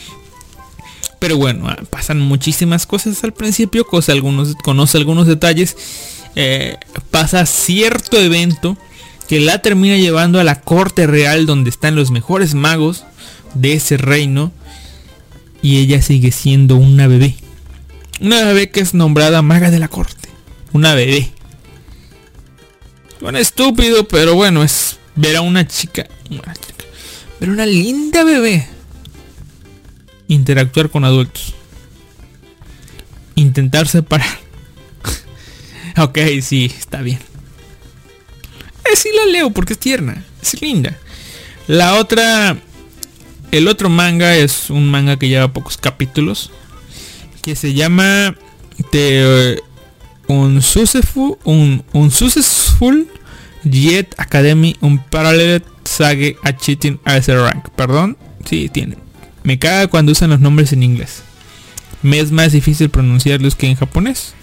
[1.22, 5.76] Pero bueno, ah, pasan muchísimas cosas al principio, cosa algunos, conoce algunos detalles.
[6.34, 6.78] eh,
[7.12, 8.76] pasa cierto evento
[9.28, 13.04] que la termina llevando a la corte real donde están los mejores magos
[13.54, 14.50] de ese reino.
[15.62, 17.36] Y ella sigue siendo una bebé.
[18.20, 20.28] Una bebé que es nombrada maga de la corte.
[20.72, 21.30] Una bebé.
[23.20, 26.08] Suena estúpido, pero bueno, es ver a una chica.
[26.30, 26.84] Una chica
[27.38, 28.66] ver una linda bebé.
[30.32, 31.54] Interactuar con adultos.
[33.34, 34.38] Intentar separar.
[35.98, 37.18] ok, sí, está bien.
[38.84, 40.24] Eh, sí la leo porque es tierna.
[40.40, 40.96] Es linda.
[41.66, 42.56] La otra.
[43.50, 46.50] El otro manga es un manga que lleva pocos capítulos.
[47.42, 48.34] Que se llama.
[48.90, 49.60] The
[50.28, 52.10] un successful, un, un
[53.64, 57.68] Jet Academy, un parallel sage a cheating as a rank.
[57.76, 59.01] Perdón, sí tiene.
[59.44, 61.22] Me caga cuando usan los nombres en inglés.
[62.02, 64.34] Me es más difícil pronunciarlos que en japonés.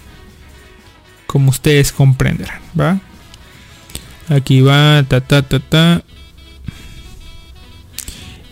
[1.26, 3.00] Como ustedes comprenderán, ¿va?
[4.28, 6.02] Aquí va, ta ta ta ta.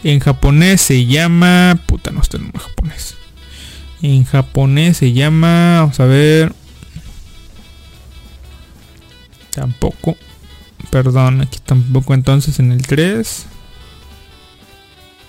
[0.05, 1.79] En japonés se llama...
[1.87, 3.17] Puta, no está en japonés.
[4.03, 5.81] En japonés se llama...
[5.81, 6.53] Vamos a ver.
[9.51, 10.17] Tampoco.
[10.91, 13.47] Perdón, aquí tampoco entonces en el 3.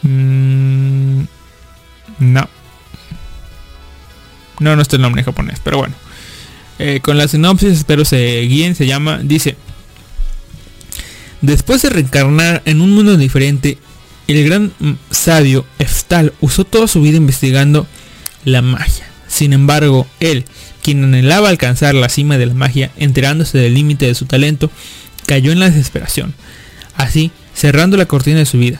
[0.01, 1.21] Mm,
[2.19, 2.49] no.
[4.59, 5.95] No, no está el nombre en japonés, pero bueno.
[6.79, 9.57] Eh, con la sinopsis espero se guíen, se llama, dice.
[11.41, 13.77] Después de reencarnar en un mundo diferente,
[14.27, 14.71] el gran
[15.09, 17.87] sabio Eftal usó toda su vida investigando
[18.45, 19.05] la magia.
[19.27, 20.45] Sin embargo, él,
[20.81, 24.69] quien anhelaba alcanzar la cima de la magia, enterándose del límite de su talento,
[25.25, 26.33] cayó en la desesperación,
[26.95, 28.79] así cerrando la cortina de su vida.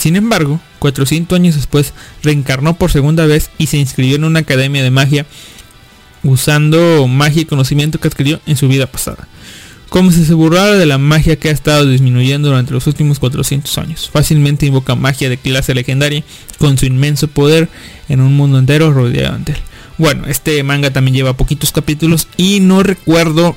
[0.00, 4.82] Sin embargo, 400 años después, reencarnó por segunda vez y se inscribió en una academia
[4.82, 5.26] de magia
[6.22, 9.28] usando magia y conocimiento que adquirió en su vida pasada.
[9.90, 13.76] Como si se burlara de la magia que ha estado disminuyendo durante los últimos 400
[13.76, 14.08] años.
[14.10, 16.24] Fácilmente invoca magia de clase legendaria
[16.56, 17.68] con su inmenso poder
[18.08, 19.58] en un mundo entero rodeado de él.
[19.98, 23.54] Bueno, este manga también lleva poquitos capítulos y no recuerdo,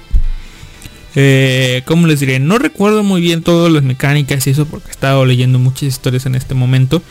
[1.15, 2.39] eh, ¿cómo les diré?
[2.39, 6.25] No recuerdo muy bien todas las mecánicas y eso porque he estado leyendo muchas historias
[6.25, 7.01] en este momento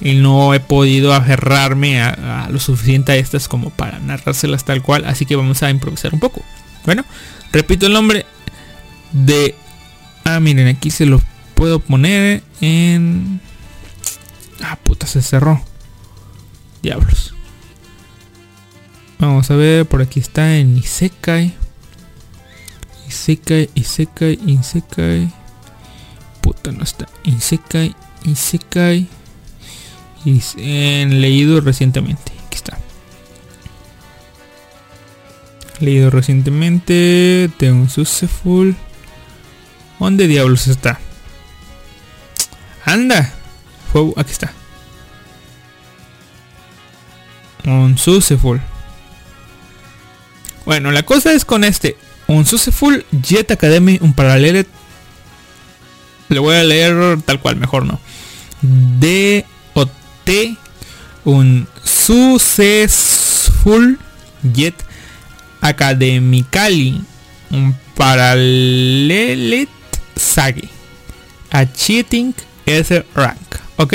[0.00, 5.04] y no he podido aferrarme a, lo suficiente a estas como para narrárselas tal cual,
[5.06, 6.42] así que vamos a improvisar un poco.
[6.84, 7.04] Bueno,
[7.52, 8.26] repito el nombre
[9.12, 9.54] de...
[10.24, 11.20] Ah, miren, aquí se lo
[11.54, 13.40] puedo poner en...
[14.62, 15.62] Ah, puta, se cerró.
[16.82, 17.34] Diablos.
[19.18, 21.54] Vamos a ver, por aquí está en Isekai.
[23.08, 25.32] Isekai, Isekai, Isekai.
[26.40, 27.06] Puta, no está.
[27.24, 29.08] Isekai, Isekai
[30.56, 32.32] en leído recientemente.
[32.46, 32.78] Aquí está.
[35.80, 37.50] Leído recientemente.
[37.58, 38.76] Tengo un Successful.
[39.98, 40.98] ¿Dónde diablos está?
[42.84, 43.32] Anda.
[43.92, 44.52] Fue, aquí está.
[47.64, 48.60] Un Successful.
[50.64, 51.96] Bueno, la cosa es con este.
[52.28, 54.66] Un Successful Jet Academy, un paralelo.
[56.28, 58.00] Le voy a leer tal cual, mejor no.
[58.62, 59.44] De
[60.26, 60.56] T
[61.24, 63.16] un successful
[64.42, 64.74] jet
[65.60, 67.00] academically
[67.50, 69.68] un parallelet
[70.16, 70.68] sage
[71.50, 72.34] achieving
[72.66, 73.94] ese rank ok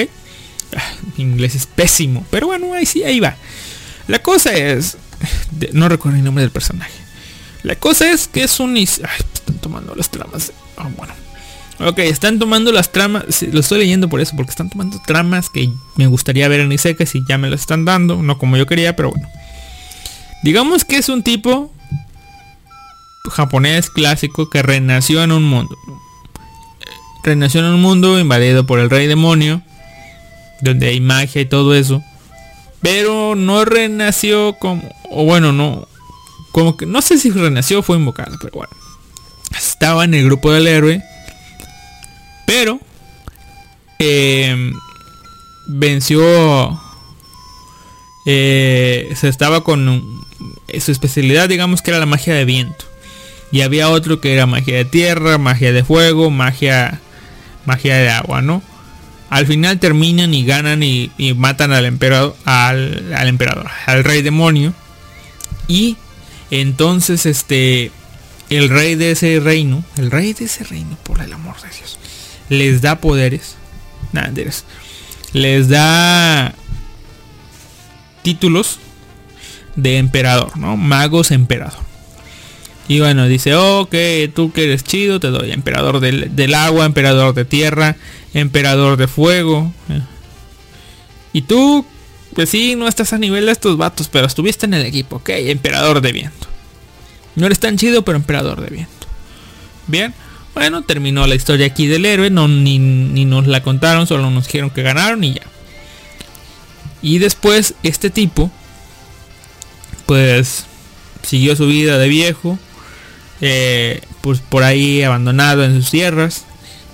[0.77, 3.35] ah, inglés es pésimo pero bueno ahí sí ahí va
[4.07, 4.97] la cosa es
[5.73, 7.00] no recuerdo el nombre del personaje
[7.63, 11.13] la cosa es que es un ay, están tomando las tramas oh, bueno
[11.83, 15.71] Ok, están tomando las tramas, lo estoy leyendo por eso, porque están tomando tramas que
[15.95, 18.95] me gustaría ver en Isekai si ya me las están dando, no como yo quería,
[18.95, 19.27] pero bueno.
[20.43, 21.73] Digamos que es un tipo
[23.31, 25.75] japonés clásico que renació en un mundo.
[27.23, 29.63] Renació en un mundo invadido por el rey demonio,
[30.61, 32.03] donde hay magia y todo eso.
[32.81, 35.87] Pero no renació como, o bueno, no,
[36.51, 38.73] como que no sé si renació o fue invocado, pero bueno.
[39.57, 41.03] Estaba en el grupo del héroe
[42.51, 42.81] pero
[43.97, 44.73] eh,
[45.67, 46.81] venció.
[48.25, 50.21] Eh, se estaba con
[50.77, 52.83] su especialidad, digamos que era la magia de viento.
[53.53, 56.99] Y había otro que era magia de tierra, magia de fuego, magia,
[57.65, 58.61] magia de agua, ¿no?
[59.29, 64.21] Al final terminan y ganan y, y matan al emperador, al, al emperador, al rey
[64.23, 64.73] demonio.
[65.69, 65.95] Y
[66.51, 67.91] entonces este,
[68.49, 71.97] el rey de ese reino, el rey de ese reino, por el amor de Dios
[72.51, 73.55] les da poderes.
[74.11, 74.29] Nada,
[75.31, 76.53] les da
[78.23, 78.77] títulos
[79.77, 80.75] de emperador, ¿no?
[80.75, 81.79] Magos emperador.
[82.89, 83.95] Y bueno, dice, ok,
[84.35, 87.95] tú que eres chido, te doy emperador del, agua, emperador de tierra,
[88.33, 89.71] emperador de fuego.
[91.31, 91.85] Y tú,
[92.33, 95.29] pues sí, no estás a nivel de estos vatos, pero estuviste en el equipo, ok,
[95.29, 96.47] emperador de viento.
[97.35, 99.07] No eres tan chido, pero emperador de viento.
[99.87, 100.13] Bien.
[100.53, 104.69] Bueno, terminó la historia aquí del héroe, no, ni, nos la contaron, solo nos dijeron
[104.69, 105.43] que ganaron y ya.
[107.01, 108.51] Y después este tipo,
[110.05, 110.65] pues
[111.23, 112.59] siguió su vida de viejo,
[113.39, 116.45] eh, pues por ahí abandonado en sus tierras.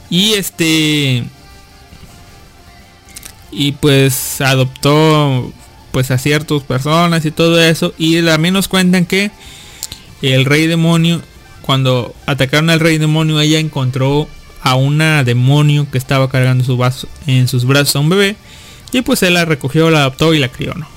[0.09, 1.25] Y este...
[3.51, 5.51] Y pues adoptó
[5.91, 7.93] pues a ciertas personas y todo eso.
[7.97, 9.31] Y también nos cuentan que
[10.21, 11.21] el rey demonio
[11.67, 14.29] cuando atacaron al rey demonio, ella encontró
[14.61, 18.37] a una demonio que estaba cargando su vaso, en sus brazos a un bebé.
[18.93, 20.87] Y pues él la recogió, la adoptó y la crió, ¿no?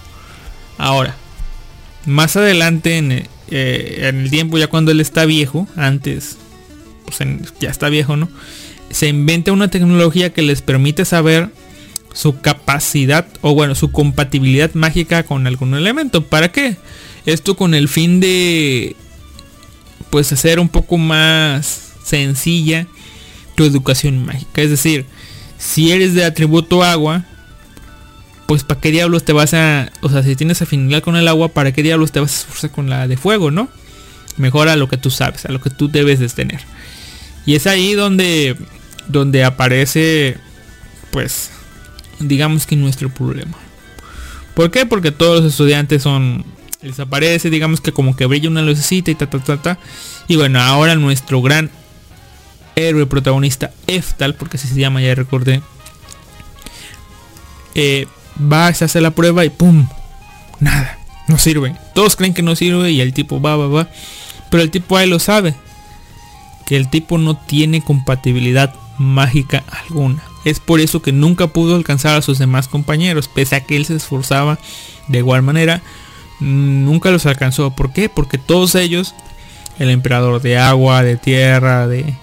[0.78, 1.16] Ahora,
[2.06, 6.39] más adelante en, eh, el tiempo, ya cuando él está viejo, antes,
[7.05, 7.18] pues
[7.59, 8.28] ya está viejo, ¿no?
[8.90, 11.51] Se inventa una tecnología que les permite saber
[12.12, 16.24] su capacidad o bueno, su compatibilidad mágica con algún elemento.
[16.24, 16.77] ¿Para qué?
[17.27, 18.97] Esto con el fin de
[20.11, 22.87] pues hacer un poco más sencilla
[23.55, 24.62] tu educación mágica.
[24.62, 25.07] Es decir,
[25.59, 27.24] si eres de atributo agua,
[28.47, 31.49] pues para qué diablos te vas a, o sea, si tienes afinidad con el agua,
[31.49, 33.69] para qué diablos te vas a esforzar con la de fuego, ¿no?
[34.37, 36.61] Mejora lo que tú sabes, a lo que tú debes de tener.
[37.47, 38.57] Y es ahí donde
[39.11, 40.37] donde aparece,
[41.11, 41.51] pues,
[42.20, 43.56] digamos que nuestro problema.
[44.55, 44.86] ¿Por qué?
[44.86, 46.44] Porque todos los estudiantes son,
[46.82, 49.78] les aparece, digamos que como que brilla una lucecita y ta, ta, ta, ta.
[50.28, 51.70] Y bueno, ahora nuestro gran
[52.76, 55.62] héroe protagonista, Eftal, porque así se llama, ya recordé,
[57.74, 58.06] eh,
[58.40, 59.88] va a hacer la prueba y ¡pum!
[60.60, 60.98] Nada,
[61.28, 61.76] no sirve.
[61.94, 63.88] Todos creen que no sirve y el tipo va, va, va.
[64.51, 65.55] Pero el tipo ahí lo sabe.
[66.66, 70.22] Que el tipo no tiene compatibilidad mágica alguna.
[70.45, 73.29] Es por eso que nunca pudo alcanzar a sus demás compañeros.
[73.29, 74.59] Pese a que él se esforzaba
[75.09, 75.83] de igual manera.
[76.41, 77.71] Nunca los alcanzó.
[77.71, 78.09] ¿Por qué?
[78.09, 79.15] Porque todos ellos,
[79.79, 82.15] el emperador de agua, de tierra, de,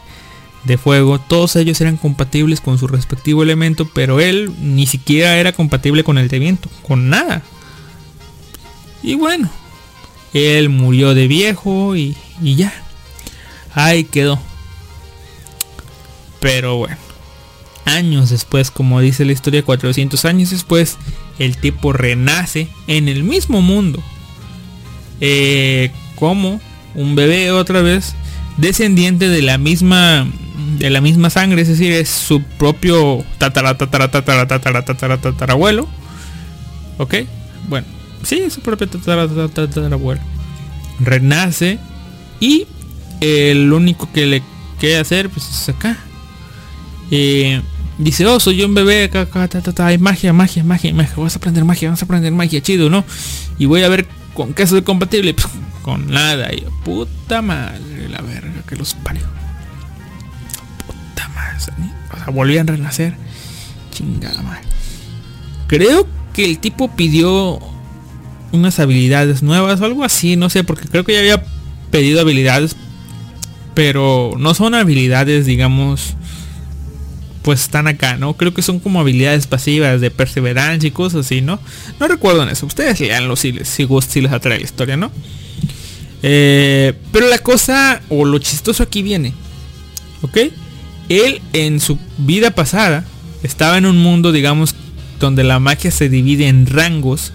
[0.64, 5.52] de fuego, todos ellos eran compatibles con su respectivo elemento, pero él ni siquiera era
[5.52, 7.44] compatible con el de viento, con nada.
[9.04, 9.50] Y bueno,
[10.34, 12.74] él murió de viejo y, y ya.
[13.74, 14.40] Ahí quedó.
[16.40, 16.98] Pero bueno,
[17.88, 20.98] años después, como dice la historia, 400 años después,
[21.40, 24.04] el tipo renace en el mismo mundo.
[25.20, 26.62] Eh, como
[26.96, 28.16] un bebé otra vez,
[28.58, 30.28] descendiente de la misma
[30.80, 35.88] de la misma sangre, es decir, es su propio tatara tatara tatara tatara tatara tatarabuelo.
[36.98, 37.16] ¿Ok?
[37.68, 37.88] Bueno,
[38.24, 40.22] sí, es su propio tatara tatarabuelo.
[41.00, 41.80] Renace
[42.40, 42.68] y
[43.22, 44.44] el único que le
[44.80, 45.98] queda hacer pues es acá.
[47.12, 47.62] Eh,
[47.98, 50.94] dice, oh, soy yo un bebé, acá, acá, ta, ta, ta, hay magia, magia, magia,
[50.94, 53.04] magia, vas a aprender magia, vas a aprender magia, chido, ¿no?
[53.58, 55.48] Y voy a ver con qué soy compatible, Pf,
[55.82, 59.24] con nada, y puta madre, la verga que los parió.
[60.86, 63.16] Puta madre, o sea, volvían a renacer.
[63.92, 64.62] Chingada madre.
[65.68, 67.60] Creo que el tipo pidió
[68.52, 71.44] unas habilidades nuevas o algo así, no sé, porque creo que ya había
[71.92, 72.76] pedido habilidades,
[73.74, 76.16] pero no son habilidades, digamos,
[77.48, 78.34] pues están acá, ¿no?
[78.34, 81.62] Creo que son como habilidades pasivas de perseverancia y cosas así, ¿no?
[81.98, 82.66] No recuerdo en eso.
[82.66, 85.14] Ustedes leanlo si les, si, si les atrae la historia, ¿no?
[86.24, 89.34] Eh, pero la cosa, o lo chistoso aquí viene,
[90.24, 90.40] ¿ok?
[91.08, 93.06] Él en su vida pasada
[93.44, 94.76] estaba en un mundo, digamos,
[95.22, 97.32] donde la magia se divide en rangos,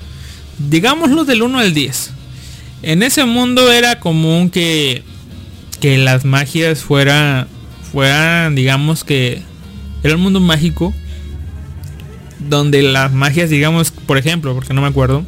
[0.58, 2.10] digámoslo del 1 al 10.
[2.82, 5.04] En ese mundo era común que,
[5.80, 7.48] que las magias fuera,
[7.90, 9.50] fueran, digamos que
[10.02, 10.94] era un mundo mágico
[12.48, 15.24] donde las magias, digamos, por ejemplo, porque no me acuerdo,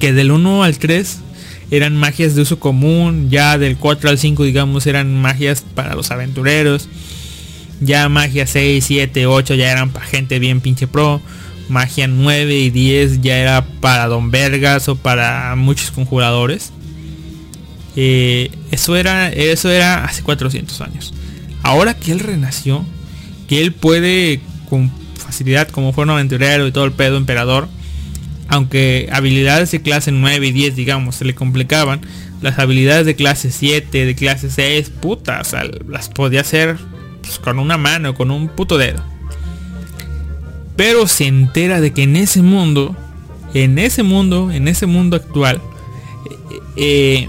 [0.00, 1.18] que del 1 al 3
[1.70, 6.10] eran magias de uso común, ya del 4 al 5, digamos, eran magias para los
[6.10, 6.88] aventureros,
[7.80, 11.20] ya magia 6, 7, 8 ya eran para gente bien pinche pro,
[11.68, 16.72] magia 9 y 10 ya era para don vergas o para muchos conjuradores.
[17.94, 21.12] Eh, eso era eso era hace 400 años.
[21.62, 22.84] Ahora que él renació,
[23.48, 27.68] que él puede con facilidad, como fue un aventurero y todo el pedo emperador,
[28.48, 32.00] aunque habilidades de clase 9 y 10, digamos, se le complicaban,
[32.42, 36.76] las habilidades de clase 7, de clase 6, puta, o sea, las podía hacer
[37.22, 39.02] pues, con una mano, con un puto dedo.
[40.76, 42.96] Pero se entera de que en ese mundo,
[43.54, 45.60] en ese mundo, en ese mundo actual,
[46.76, 47.28] eh,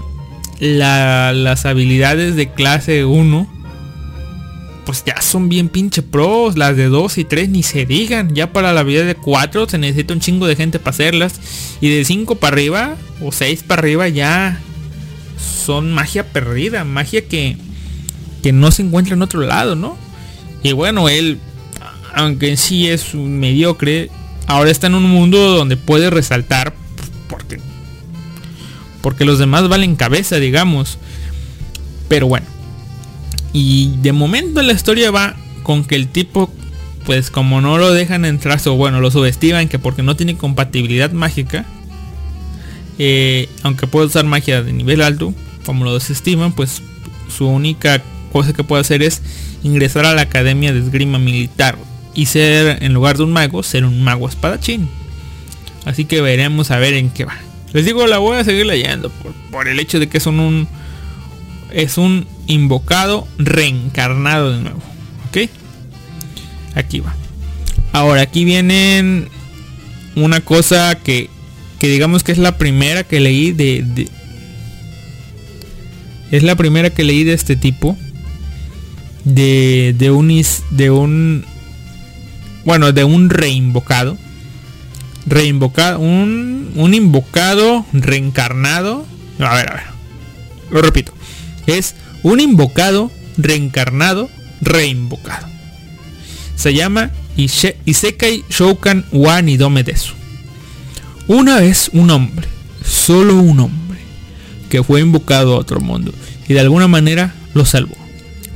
[0.60, 3.46] la- las habilidades de clase 1
[4.84, 8.52] pues ya son bien pinche pros, las de 2 y 3 ni se digan, ya
[8.52, 11.40] para la vida de 4 se necesita un chingo de gente para hacerlas
[11.80, 14.60] y de 5 para arriba o 6 para arriba ya
[15.64, 17.56] son magia perdida, magia que
[18.42, 19.96] que no se encuentra en otro lado, ¿no?
[20.62, 21.38] Y bueno, él
[22.14, 24.10] aunque en sí es un mediocre,
[24.46, 26.74] ahora está en un mundo donde puede resaltar
[27.28, 27.58] porque
[29.00, 30.98] porque los demás valen cabeza, digamos.
[32.08, 32.46] Pero bueno,
[33.54, 36.52] y de momento la historia va con que el tipo,
[37.06, 41.12] pues como no lo dejan entrar, o bueno, lo subestiman que porque no tiene compatibilidad
[41.12, 41.64] mágica,
[42.98, 45.32] eh, aunque puede usar magia de nivel alto,
[45.64, 46.82] como lo desestiman, pues
[47.34, 48.02] su única
[48.32, 49.22] cosa que puede hacer es
[49.62, 51.78] ingresar a la academia de esgrima militar
[52.12, 54.88] y ser, en lugar de un mago, ser un mago espadachín.
[55.84, 57.36] Así que veremos a ver en qué va.
[57.72, 60.68] Les digo, la voy a seguir leyendo por, por el hecho de que son un
[61.72, 64.82] es un invocado reencarnado de nuevo.
[65.28, 65.50] ¿Ok?
[66.74, 67.14] Aquí va.
[67.92, 69.28] Ahora, aquí vienen
[70.16, 71.30] una cosa que,
[71.78, 74.08] que digamos que es la primera que leí de,
[76.30, 77.96] Es la primera que leí de este tipo.
[79.24, 80.42] De, de un...
[80.70, 81.44] De un...
[82.64, 84.16] Bueno, de un reinvocado.
[85.26, 86.00] Reinvocado.
[86.00, 89.06] Un, un invocado reencarnado.
[89.38, 89.84] A ver, a ver.
[90.70, 91.12] Lo repito.
[91.66, 91.94] Es
[92.24, 94.28] un invocado reencarnado
[94.60, 95.46] reinvocado.
[96.56, 100.14] Se llama Ise- Isekai Shoukan wa Nidome Desu.
[101.28, 102.48] Una vez un hombre,
[102.84, 103.98] solo un hombre,
[104.68, 106.12] que fue invocado a otro mundo
[106.48, 107.96] y de alguna manera lo salvó.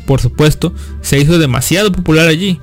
[0.06, 2.60] Por supuesto, se hizo demasiado popular allí,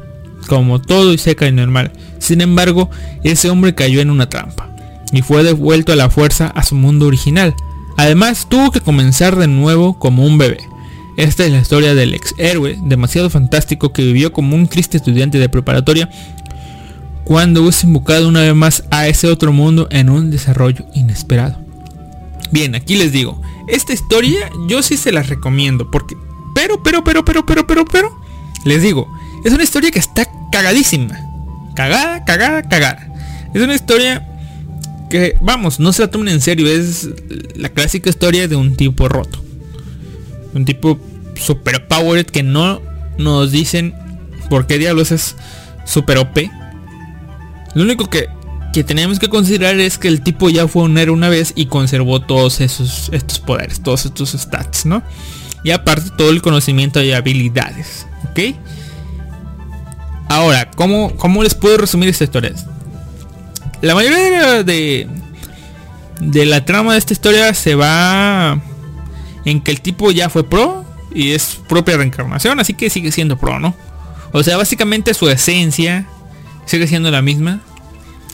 [0.48, 1.92] como todo Isekai normal.
[2.20, 2.90] Sin embargo,
[3.24, 4.70] ese hombre cayó en una trampa
[5.12, 7.54] y fue devuelto a la fuerza a su mundo original.
[7.98, 10.58] Además, tuvo que comenzar de nuevo como un bebé.
[11.18, 15.40] Esta es la historia del ex héroe demasiado fantástico que vivió como un triste estudiante
[15.40, 16.10] de preparatoria
[17.24, 21.58] cuando es invocado una vez más a ese otro mundo en un desarrollo inesperado.
[22.52, 26.16] Bien, aquí les digo, esta historia yo sí se la recomiendo porque
[26.54, 28.20] pero pero pero pero pero pero pero
[28.66, 29.08] les digo,
[29.44, 31.18] es una historia que está cagadísima.
[31.76, 33.08] Cagada, cagada, cagada.
[33.54, 34.28] Es una historia
[35.10, 37.10] que vamos, no se la tomen en serio, es
[37.56, 39.45] la clásica historia de un tipo roto.
[40.56, 40.98] Un tipo
[41.36, 42.82] super powered que no
[43.18, 43.94] nos dicen
[44.50, 45.36] por qué diablos es
[45.86, 46.50] super OP.
[47.74, 48.30] Lo único que,
[48.74, 51.66] que tenemos que considerar es que el tipo ya fue un héroe una vez y
[51.66, 55.04] conservó todos esos estos poderes, todos estos stats, ¿no?
[55.64, 58.56] Y aparte todo el conocimiento y habilidades, ¿ok?
[60.30, 62.54] Ahora, ¿cómo, cómo les puedo resumir esta historia?
[63.82, 65.08] La mayoría de,
[66.22, 68.62] de la trama de esta historia se va
[69.46, 73.38] en que el tipo ya fue pro y es propia reencarnación, así que sigue siendo
[73.38, 73.74] pro, ¿no?
[74.34, 76.08] O sea, básicamente su esencia
[76.66, 77.62] sigue siendo la misma.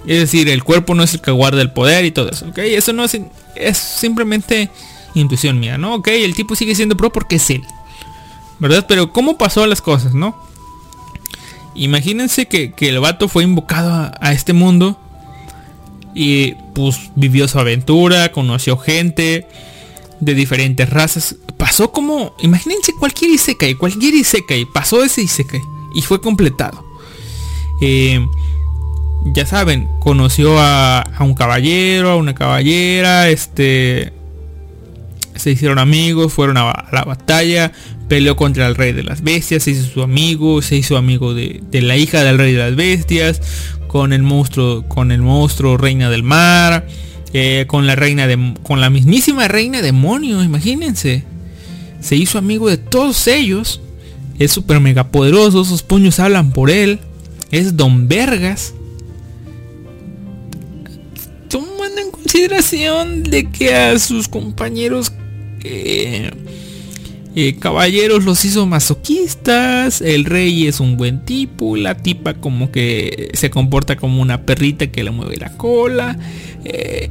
[0.07, 2.57] Es decir, el cuerpo no es el que guarda el poder y todo eso, ¿ok?
[2.59, 3.19] Eso no es,
[3.55, 4.71] es simplemente
[5.13, 5.95] intuición mía, ¿no?
[5.95, 7.63] Ok, el tipo sigue siendo pro porque es él.
[8.57, 8.85] ¿Verdad?
[8.87, 10.35] Pero ¿cómo pasó las cosas, no?
[11.75, 14.99] Imagínense que, que el vato fue invocado a, a este mundo
[16.13, 19.47] y pues vivió su aventura, conoció gente
[20.21, 21.35] de diferentes razas.
[21.57, 25.61] Pasó como, imagínense cualquier Isekai, cualquier Isekai, pasó ese Isekai
[25.93, 26.85] y fue completado.
[27.81, 28.25] Eh,
[29.33, 34.13] ya saben, conoció a, a, un caballero, a una caballera, este...
[35.35, 37.71] Se hicieron amigos, fueron a, a, la batalla,
[38.07, 41.61] peleó contra el rey de las bestias, se hizo su amigo, se hizo amigo de,
[41.71, 43.41] de la hija del rey de las bestias,
[43.87, 46.85] con el monstruo, con el monstruo reina del mar,
[47.33, 51.23] eh, con la reina de, con la mismísima reina demonio, imagínense.
[51.99, 53.81] Se hizo amigo de todos ellos.
[54.39, 56.99] Es súper mega poderoso, sus puños hablan por él.
[57.51, 58.73] Es Don Vergas.
[61.47, 65.13] Tomando en consideración de que a sus compañeros
[65.63, 66.31] eh,
[67.33, 73.31] eh, caballeros los hizo masoquistas, el rey es un buen tipo, la tipa como que
[73.33, 76.17] se comporta como una perrita que le mueve la cola,
[76.65, 77.07] eh,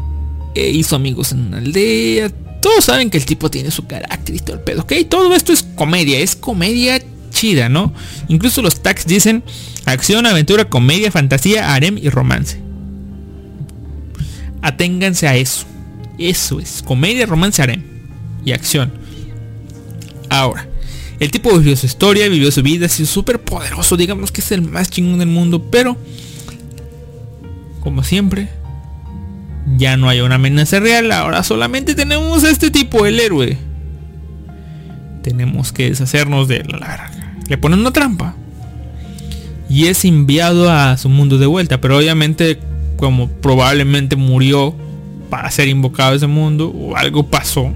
[0.54, 2.28] eh, hizo amigos en una aldea,
[2.60, 5.54] todos saben que el tipo tiene su carácter y todo el pedo, ok, todo esto
[5.54, 7.94] es comedia, es comedia chida, ¿no?
[8.28, 9.42] Incluso los tags dicen
[9.86, 12.60] acción, aventura, comedia, fantasía, harem y romance.
[14.60, 15.64] Aténganse a eso,
[16.18, 17.82] eso es, comedia, romance, harem
[18.44, 18.99] y acción.
[20.30, 20.66] Ahora,
[21.18, 24.50] el tipo vivió su historia, vivió su vida, ha sido súper poderoso, digamos que es
[24.52, 25.98] el más chingón del mundo, pero
[27.80, 28.48] como siempre,
[29.76, 33.58] ya no hay una amenaza real, ahora solamente tenemos a este tipo, el héroe.
[35.22, 37.36] Tenemos que deshacernos de la larga.
[37.48, 38.34] Le ponen una trampa.
[39.68, 42.58] Y es enviado a su mundo de vuelta, pero obviamente
[42.96, 44.74] como probablemente murió
[45.28, 47.72] para ser invocado a ese mundo o algo pasó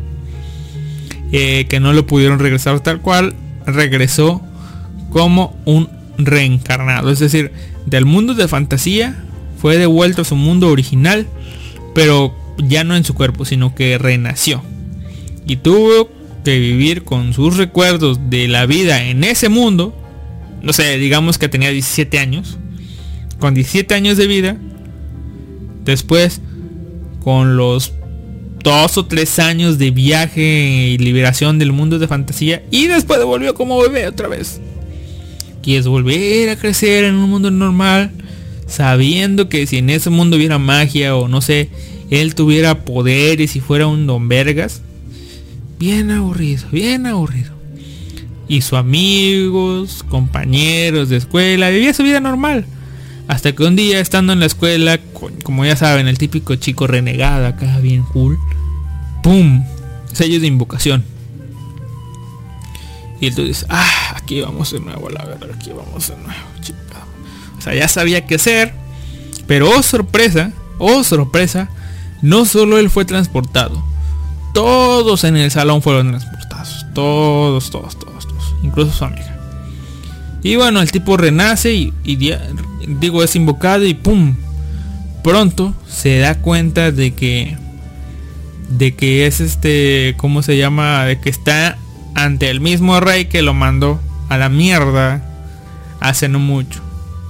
[1.36, 3.34] eh, que no lo pudieron regresar tal cual,
[3.66, 4.40] regresó
[5.10, 7.10] como un reencarnado.
[7.10, 7.50] Es decir,
[7.86, 9.20] del mundo de fantasía
[9.58, 11.26] fue devuelto a su mundo original,
[11.92, 14.62] pero ya no en su cuerpo, sino que renació.
[15.44, 16.08] Y tuvo
[16.44, 19.92] que vivir con sus recuerdos de la vida en ese mundo.
[20.62, 22.58] No sé, digamos que tenía 17 años.
[23.40, 24.56] Con 17 años de vida.
[25.84, 26.40] Después,
[27.24, 27.92] con los
[28.64, 33.54] dos o tres años de viaje y liberación del mundo de fantasía y después volvió
[33.54, 34.60] como bebé otra vez.
[35.62, 38.10] Quieres volver a crecer en un mundo normal,
[38.66, 41.68] sabiendo que si en ese mundo hubiera magia o no sé,
[42.10, 44.80] él tuviera poderes y fuera un don vergas.
[45.78, 47.52] Bien aburrido, bien aburrido.
[48.48, 52.64] Y sus amigos, compañeros de escuela, vivía su vida normal.
[53.28, 55.00] Hasta que un día estando en la escuela,
[55.42, 58.38] como ya saben, el típico chico renegado acá, bien cool.
[59.24, 59.64] ¡Pum!
[60.12, 61.04] Sellos de invocación.
[63.20, 66.78] Y entonces, ah, aquí vamos de nuevo, la verdad, aquí vamos de nuevo, chica.
[67.56, 68.74] O sea, ya sabía qué hacer.
[69.46, 71.70] Pero oh sorpresa, oh sorpresa,
[72.20, 73.82] no solo él fue transportado.
[74.52, 76.86] Todos en el salón fueron transportados.
[76.94, 78.54] Todos, todos, todos, todos.
[78.62, 79.40] Incluso su amiga.
[80.42, 81.92] Y bueno, el tipo renace y,
[82.86, 84.36] digo es invocado y pum.
[85.22, 87.56] Pronto se da cuenta de que
[88.68, 91.04] de que es este, ¿cómo se llama?
[91.04, 91.78] De que está
[92.14, 95.22] ante el mismo rey que lo mandó a la mierda
[96.00, 96.80] hace no mucho.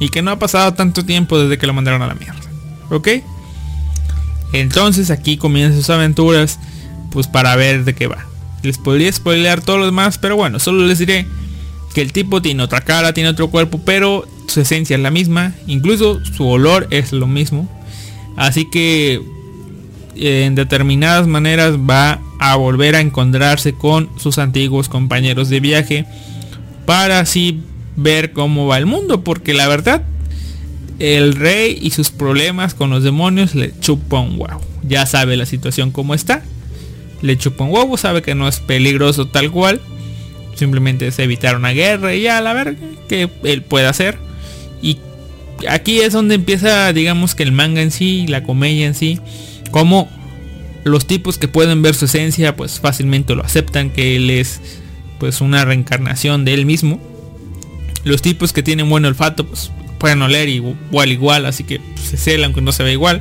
[0.01, 2.41] Y que no ha pasado tanto tiempo desde que lo mandaron a la mierda.
[2.91, 3.09] ¿Ok?
[4.53, 6.59] Entonces aquí comienzan sus aventuras,
[7.11, 8.27] pues para ver de qué va.
[8.63, 11.27] Les podría spoilear todo lo demás, pero bueno, solo les diré
[11.95, 15.55] que el tipo tiene otra cara, tiene otro cuerpo, pero su esencia es la misma.
[15.67, 17.69] Incluso su olor es lo mismo.
[18.37, 19.23] Así que
[20.17, 26.07] en determinadas maneras va a volver a encontrarse con sus antiguos compañeros de viaje
[26.87, 27.61] para así
[27.97, 30.03] ver cómo va el mundo porque la verdad
[30.99, 34.61] el rey y sus problemas con los demonios le chupa un huevo.
[34.83, 36.43] Ya sabe la situación como está.
[37.21, 39.81] Le chupa un huevo sabe que no es peligroso tal cual.
[40.55, 42.79] Simplemente es evitar una guerra y ya la verga
[43.09, 44.19] que él puede hacer.
[44.83, 44.99] Y
[45.69, 49.21] aquí es donde empieza digamos que el manga en sí la comedia en sí
[49.75, 50.09] como
[50.85, 54.61] los tipos que pueden ver su esencia pues fácilmente lo aceptan que él es
[55.19, 57.01] pues una reencarnación de él mismo.
[58.05, 62.17] Los tipos que tienen buen olfato pues pueden oler igual igual así que pues, se
[62.17, 63.21] cela aunque no se ve igual.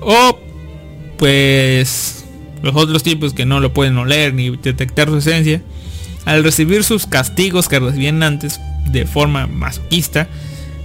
[0.00, 0.38] O
[1.18, 2.24] pues
[2.62, 5.60] los otros tipos que no lo pueden oler ni detectar su esencia
[6.24, 8.60] al recibir sus castigos que recibían antes
[8.92, 10.28] de forma masoquista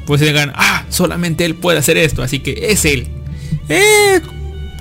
[0.07, 3.07] pues digan ah solamente él puede hacer esto así que es él.
[3.67, 4.19] Eh,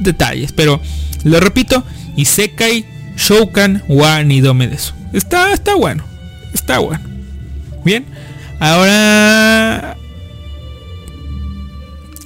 [0.00, 0.80] detalles pero
[1.24, 1.84] lo repito
[2.16, 2.84] Isekai
[3.16, 4.94] Shoukan wa Nidome Desu.
[5.12, 6.04] Está está bueno
[6.52, 7.04] está bueno.
[7.84, 8.04] Bien
[8.60, 9.96] ahora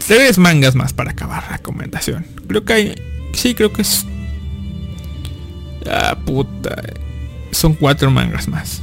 [0.07, 2.27] tres mangas más para acabar la recomendación.
[2.49, 2.95] Creo que hay
[3.35, 4.05] sí creo que es
[5.89, 6.83] ah puta
[7.53, 8.83] son cuatro mangas más.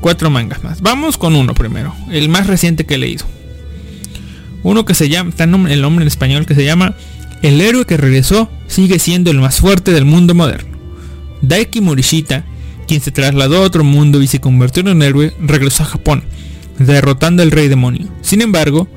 [0.00, 0.80] Cuatro mangas más.
[0.80, 3.24] Vamos con uno primero el más reciente que he leído.
[4.62, 6.94] Uno que se llama está el nombre, el nombre en español que se llama
[7.42, 10.76] el héroe que regresó sigue siendo el más fuerte del mundo moderno
[11.42, 12.44] Daiki Morishita
[12.86, 16.24] quien se trasladó a otro mundo y se convirtió en un héroe regresó a Japón
[16.78, 18.88] derrotando al rey demonio sin embargo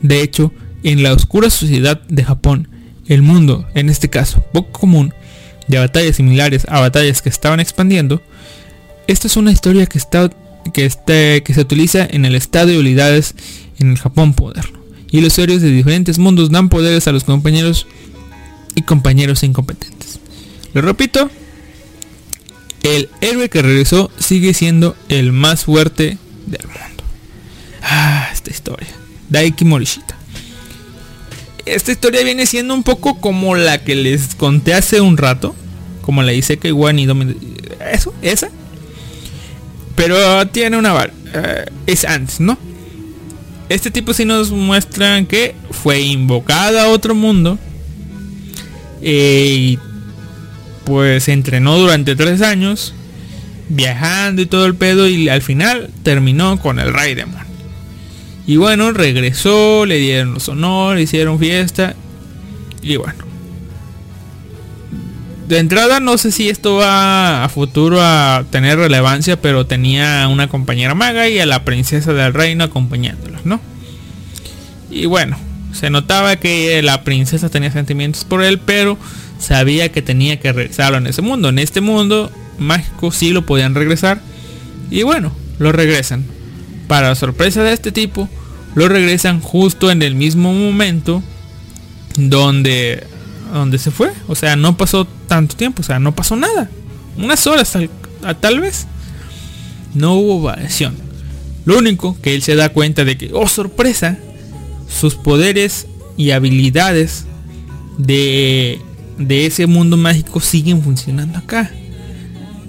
[0.00, 0.52] de hecho
[0.82, 2.68] en la oscura sociedad de Japón
[3.06, 5.12] el mundo en este caso poco común
[5.68, 8.22] de batallas similares a batallas que estaban expandiendo
[9.06, 10.30] esta es una historia que está
[10.70, 13.34] que, este, se utiliza en el estado de habilidades
[13.78, 14.81] en el Japón moderno.
[15.12, 17.86] Y los héroes de diferentes mundos dan poderes a los compañeros
[18.74, 20.18] y compañeros incompetentes.
[20.72, 21.30] Lo repito,
[22.82, 27.04] el héroe que regresó sigue siendo el más fuerte del mundo.
[27.82, 28.88] Ah, esta historia.
[29.28, 30.16] Daiki Morishita.
[31.64, 35.54] Esta historia viene siendo un poco como la que les conté hace un rato.
[36.00, 37.06] Como la Isekai Wani
[37.92, 38.48] Eso, esa.
[39.94, 42.58] Pero tiene una eh, es antes, ¿no?
[43.68, 47.58] Este tipo sí nos muestran que fue invocada a otro mundo.
[49.02, 49.78] eh, y
[50.84, 52.94] pues entrenó durante tres años.
[53.68, 55.08] Viajando y todo el pedo.
[55.08, 57.42] Y al final terminó con el Rey Demon.
[58.46, 61.94] Y bueno, regresó, le dieron los honores, hicieron fiesta.
[62.82, 63.31] Y bueno.
[65.48, 70.48] De entrada no sé si esto va a futuro a tener relevancia, pero tenía una
[70.48, 73.60] compañera maga y a la princesa del reino acompañándolos, ¿no?
[74.90, 75.36] Y bueno,
[75.72, 78.98] se notaba que la princesa tenía sentimientos por él, pero
[79.38, 81.48] sabía que tenía que regresarlo en ese mundo.
[81.48, 84.20] En este mundo mágico sí lo podían regresar.
[84.90, 86.24] Y bueno, lo regresan.
[86.86, 88.28] Para sorpresa de este tipo,
[88.74, 91.22] lo regresan justo en el mismo momento
[92.16, 93.06] donde
[93.52, 94.12] donde se fue.
[94.28, 95.80] O sea, no pasó tanto tiempo.
[95.80, 96.68] O sea, no pasó nada.
[97.16, 97.88] Unas horas tal,
[98.38, 98.86] tal vez.
[99.94, 100.94] No hubo variación.
[101.64, 104.18] Lo único que él se da cuenta de que, oh sorpresa,
[104.88, 105.86] sus poderes
[106.18, 107.24] y habilidades
[107.96, 108.78] de,
[109.16, 111.70] de ese mundo mágico siguen funcionando acá.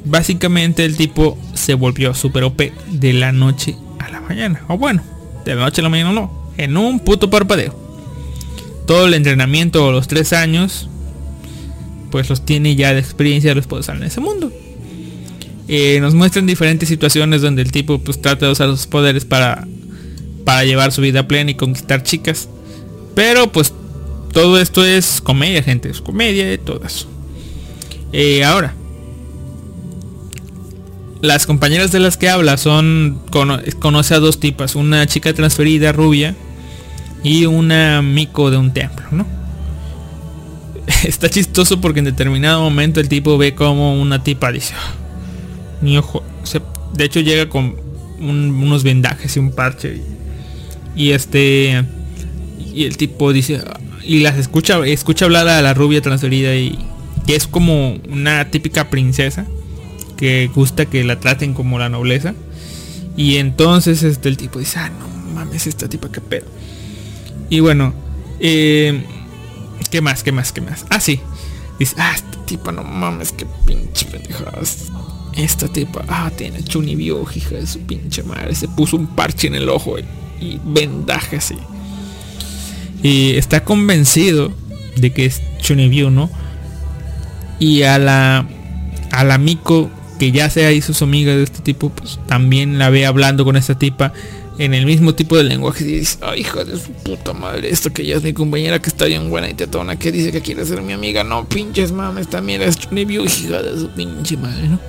[0.05, 2.61] Básicamente el tipo se volvió super OP
[2.91, 4.61] de la noche a la mañana.
[4.69, 5.03] O bueno,
[5.43, 6.51] de la noche a la mañana no.
[6.57, 7.83] En un puto parpadeo
[8.85, 10.89] todo el entrenamiento los tres años
[12.13, 14.51] pues los tiene ya de experiencia los puede usar en ese mundo.
[15.67, 19.67] Eh, nos muestran diferentes situaciones donde el tipo pues trata de usar sus poderes para
[20.45, 22.49] para llevar su vida plena y conquistar chicas.
[23.15, 23.73] Pero pues
[24.31, 27.07] todo esto es comedia gente es comedia todo eso
[28.11, 28.75] eh, ahora
[31.21, 35.91] las compañeras de las que habla son cono conoce a dos tipas una chica transferida
[35.91, 36.35] rubia
[37.23, 39.42] y una mico de un templo, ¿no?
[41.07, 44.93] Está chistoso porque en determinado momento el tipo ve como una tipa dice, "Ah,
[45.81, 46.23] mi ojo,
[46.95, 47.75] de hecho llega con
[48.19, 50.01] un- unos vendajes y un parche.
[50.95, 51.83] Y, este
[52.73, 53.61] y el tipo dice
[54.03, 56.77] y las escucha escucha hablar a la rubia transferida y
[57.27, 59.45] es como una típica princesa
[60.17, 62.33] que gusta que la traten como la nobleza.
[63.17, 66.45] Y entonces este el tipo dice, ah, no mames, esta tipa que pedo.
[67.49, 67.93] Y bueno,
[68.39, 69.03] eh,
[69.93, 70.23] ¿qué más?
[70.23, 70.51] ¿Qué más?
[70.51, 70.87] ¿Qué más?
[70.89, 71.19] Ah, sí.
[71.77, 74.87] Dice, ah, esta tipa, no mames, qué pinche pendejadas.
[75.37, 78.55] Esta tipa, ah, tiene chunibio, hija de su pinche madre.
[78.55, 81.57] Se puso un parche en el ojo y, vendaje así.
[83.03, 84.51] Y está convencido
[84.95, 86.31] de que es chunibio, ¿no?
[87.59, 88.47] Y a la
[89.11, 92.89] a la Miko que ya sea hizo su amiga de este tipo, pues también la
[92.89, 94.11] ve hablando con esta tipa
[94.57, 97.91] en el mismo tipo de lenguaje y dice, ay hija de su puta madre, esto
[97.91, 100.65] que ella es mi compañera que está bien buena y tetona, que dice que quiere
[100.65, 104.79] ser mi amiga, no pinches mames, también es Chunibyo, hija de su pinche madre, ¿no?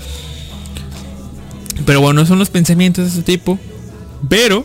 [1.87, 3.59] Pero bueno, son los pensamientos de ese tipo.
[4.29, 4.65] Pero,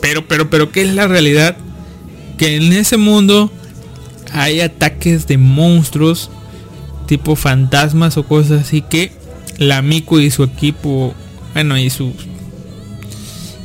[0.00, 1.56] pero, pero, pero, ¿qué es la realidad?
[2.36, 3.50] Que en ese mundo
[4.32, 6.30] hay ataques de monstruos
[7.06, 9.12] tipo fantasmas o cosas así que
[9.56, 11.14] la Miku y su equipo,
[11.54, 12.12] bueno, y su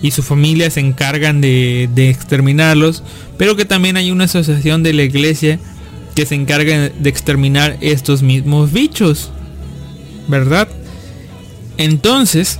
[0.03, 3.03] y su familia se encargan de, de exterminarlos,
[3.37, 5.59] pero que también hay una asociación de la iglesia
[6.13, 9.31] que se encarga de exterminar estos mismos bichos,
[10.27, 10.67] ¿verdad?
[11.77, 12.59] Entonces,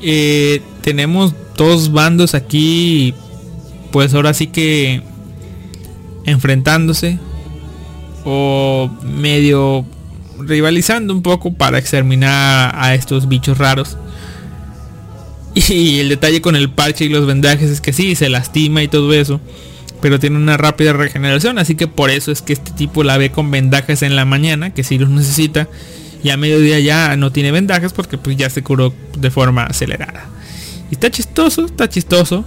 [0.00, 3.14] eh, tenemos dos bandos aquí,
[3.90, 5.02] pues ahora sí que
[6.24, 7.18] enfrentándose
[8.24, 9.84] o medio
[10.38, 13.96] rivalizando un poco para exterminar a estos bichos raros.
[15.68, 18.88] Y el detalle con el parche y los vendajes es que sí, se lastima y
[18.88, 19.40] todo eso.
[20.00, 21.58] Pero tiene una rápida regeneración.
[21.58, 24.74] Así que por eso es que este tipo la ve con vendajes en la mañana.
[24.74, 25.68] Que si los necesita.
[26.22, 30.26] Y a mediodía ya no tiene vendajes porque pues ya se curó de forma acelerada.
[30.90, 32.44] Y está chistoso, está chistoso.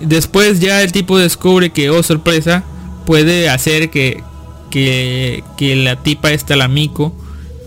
[0.00, 2.64] Después ya el tipo descubre que, oh sorpresa,
[3.06, 4.22] puede hacer que,
[4.70, 7.14] que, que la tipa esta, la Miko,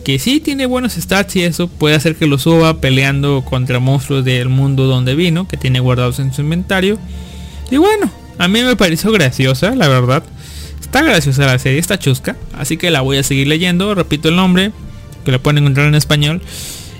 [0.04, 4.26] que sí tiene buenos stats y eso, puede hacer que lo suba peleando contra monstruos
[4.26, 7.00] del mundo donde vino, que tiene guardados en su inventario.
[7.72, 10.24] Y bueno, a mí me pareció graciosa, la verdad.
[10.82, 13.96] Está graciosa la serie, está chusca, así que la voy a seguir leyendo.
[13.96, 14.72] Repito el nombre,
[15.26, 16.42] que la pueden encontrar en español.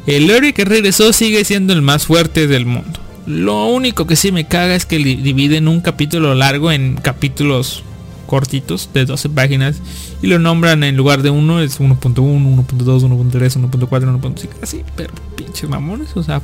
[0.08, 3.00] El héroe que regresó sigue siendo el más fuerte del mundo.
[3.26, 7.84] Lo único que sí me caga es que dividen un capítulo largo en capítulos
[8.26, 9.78] cortitos de 12 páginas
[10.22, 15.14] y lo nombran en lugar de uno es 1.1, 1.2, 1.3, 1.4, 1.5 así, pero
[15.36, 16.42] pinches mamones, o sea,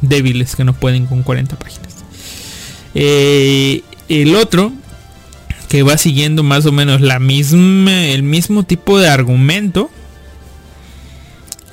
[0.00, 1.96] débiles que no pueden con 40 páginas.
[2.94, 4.72] Eh, el otro
[5.68, 9.90] que va siguiendo más o menos la misma el mismo tipo de argumento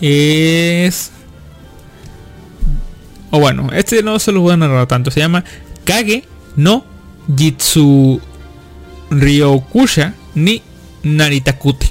[0.02, 1.12] es
[3.32, 5.44] o bueno, este no se lo voy a narrar tanto, se llama
[5.86, 6.26] Kage
[6.58, 6.86] no
[7.36, 8.20] Jitsu
[9.10, 10.62] Ryokusha ni
[11.04, 11.90] Naritakute.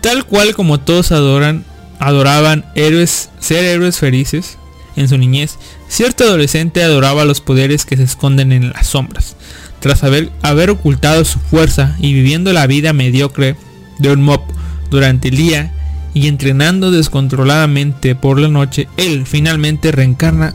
[0.00, 1.64] Tal cual como todos adoran,
[1.98, 4.58] adoraban héroes, ser héroes felices
[4.96, 5.58] en su niñez,
[5.88, 9.36] cierto adolescente adoraba los poderes que se esconden en las sombras.
[9.80, 13.56] Tras haber, haber ocultado su fuerza y viviendo la vida mediocre
[13.98, 14.40] de un mob
[14.90, 15.72] durante el día
[16.14, 20.54] y entrenando descontroladamente por la noche, él finalmente reencarna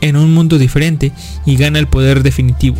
[0.00, 1.12] en un mundo diferente
[1.46, 2.78] y gana el poder definitivo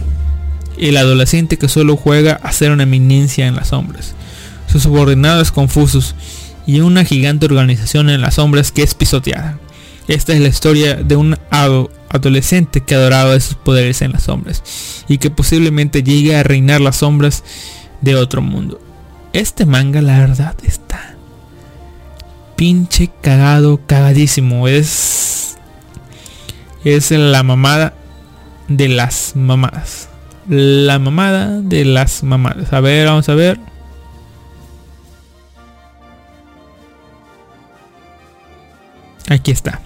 [0.80, 4.14] el adolescente que solo juega a ser una eminencia en las sombras,
[4.70, 6.14] sus subordinados confusos
[6.66, 9.58] y una gigante organización en las sombras que es pisoteada.
[10.06, 14.62] Esta es la historia de un ado- adolescente que adoraba esos poderes en las sombras
[15.08, 17.44] y que posiblemente llegue a reinar las sombras
[18.00, 18.80] de otro mundo.
[19.32, 21.14] Este manga la verdad está
[22.56, 24.66] pinche cagado, cagadísimo.
[24.68, 25.56] Es
[26.84, 27.94] es la mamada
[28.68, 30.07] de las mamadas.
[30.48, 32.72] La mamada de las mamadas.
[32.72, 33.58] A ver, vamos a ver.
[39.28, 39.80] Aquí está.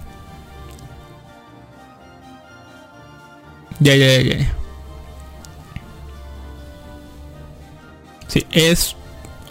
[3.80, 4.52] Ya, ya, ya, ya.
[8.28, 8.96] Sí, es...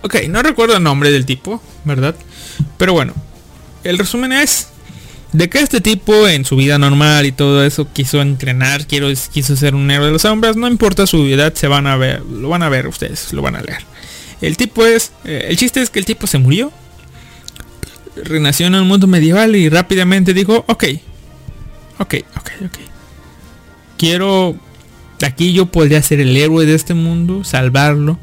[0.03, 2.15] Ok, no recuerdo el nombre del tipo, ¿verdad?
[2.77, 3.13] Pero bueno,
[3.83, 4.70] el resumen es
[5.33, 9.55] de que este tipo en su vida normal y todo eso quiso entrenar, quiero, quiso
[9.55, 12.49] ser un héroe de las sombras, no importa su edad, se van a ver, lo
[12.49, 13.79] van a ver ustedes, lo van a leer.
[14.41, 16.71] El tipo es, eh, el chiste es que el tipo se murió,
[18.23, 20.83] renació en un mundo medieval y rápidamente dijo, ok,
[21.99, 22.77] ok, ok, ok.
[23.97, 24.55] Quiero,
[25.25, 28.19] aquí yo podría ser el héroe de este mundo, salvarlo,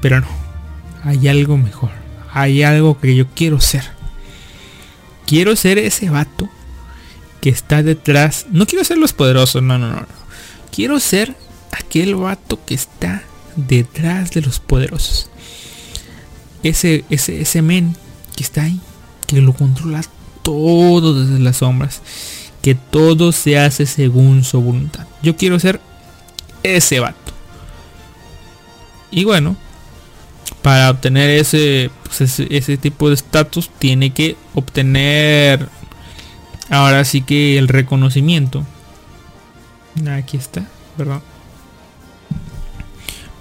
[0.00, 0.28] pero no,
[1.02, 1.90] hay algo mejor,
[2.32, 3.97] hay algo que yo quiero ser
[5.28, 6.48] quiero ser ese vato
[7.42, 8.46] que está detrás.
[8.50, 10.06] No quiero ser los poderosos, no, no, no.
[10.74, 11.36] Quiero ser
[11.70, 13.22] aquel vato que está
[13.54, 15.28] detrás de los poderosos.
[16.62, 17.94] Ese, ese, ese men
[18.34, 18.80] que está ahí,
[19.26, 20.02] que lo controla
[20.42, 22.00] todo desde las sombras.
[22.62, 25.06] Que todo se hace según su voluntad.
[25.22, 25.78] Yo quiero ser
[26.62, 27.32] ese vato.
[29.10, 29.56] Y bueno,
[30.62, 35.68] para obtener ese, pues ese, tipo de estatus tiene que obtener
[36.70, 38.64] ahora sí que el reconocimiento.
[40.10, 40.66] Aquí está,
[40.96, 41.22] perdón.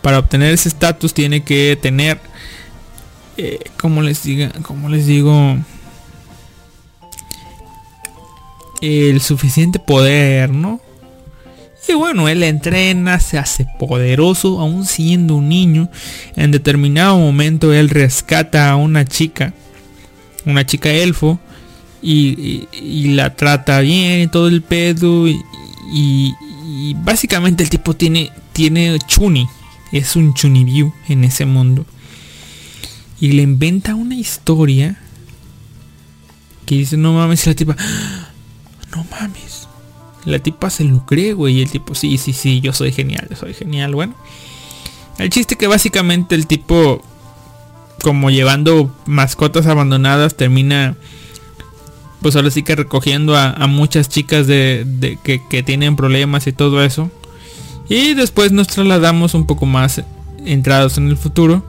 [0.02, 2.19] Para obtener ese estatus tiene que tener,
[3.38, 5.57] eh, como les diga, como les digo,
[8.81, 10.80] el suficiente poder, ¿no?
[11.88, 15.89] Y bueno, él entrena, se hace poderoso, aún siendo un niño.
[16.35, 19.53] En determinado momento él rescata a una chica,
[20.45, 21.39] una chica elfo,
[22.01, 22.68] y,
[23.15, 25.27] la trata bien todo el pedo.
[25.27, 26.34] Y,
[27.03, 29.47] básicamente el tipo tiene, tiene chuni,
[29.91, 31.85] es un chunibyu en ese mundo.
[33.19, 34.99] Y le inventa una historia
[36.65, 38.30] que dice, no mames, la tipa, "Ah,
[38.95, 39.46] no mames.
[40.27, 41.59] La tipa se lo cree, güey.
[41.59, 43.95] Y el tipo, sí, sí, sí, yo soy genial, soy genial.
[43.95, 44.13] Bueno.
[45.17, 47.01] El chiste que básicamente el tipo,
[48.03, 50.97] como llevando mascotas abandonadas, termina,
[52.21, 56.51] pues ahora sí que recogiendo a, muchas chicas de, de- que, que tienen problemas y
[56.51, 57.09] todo eso.
[57.87, 60.03] Y después nos trasladamos un poco más
[60.45, 61.63] entrados en el futuro.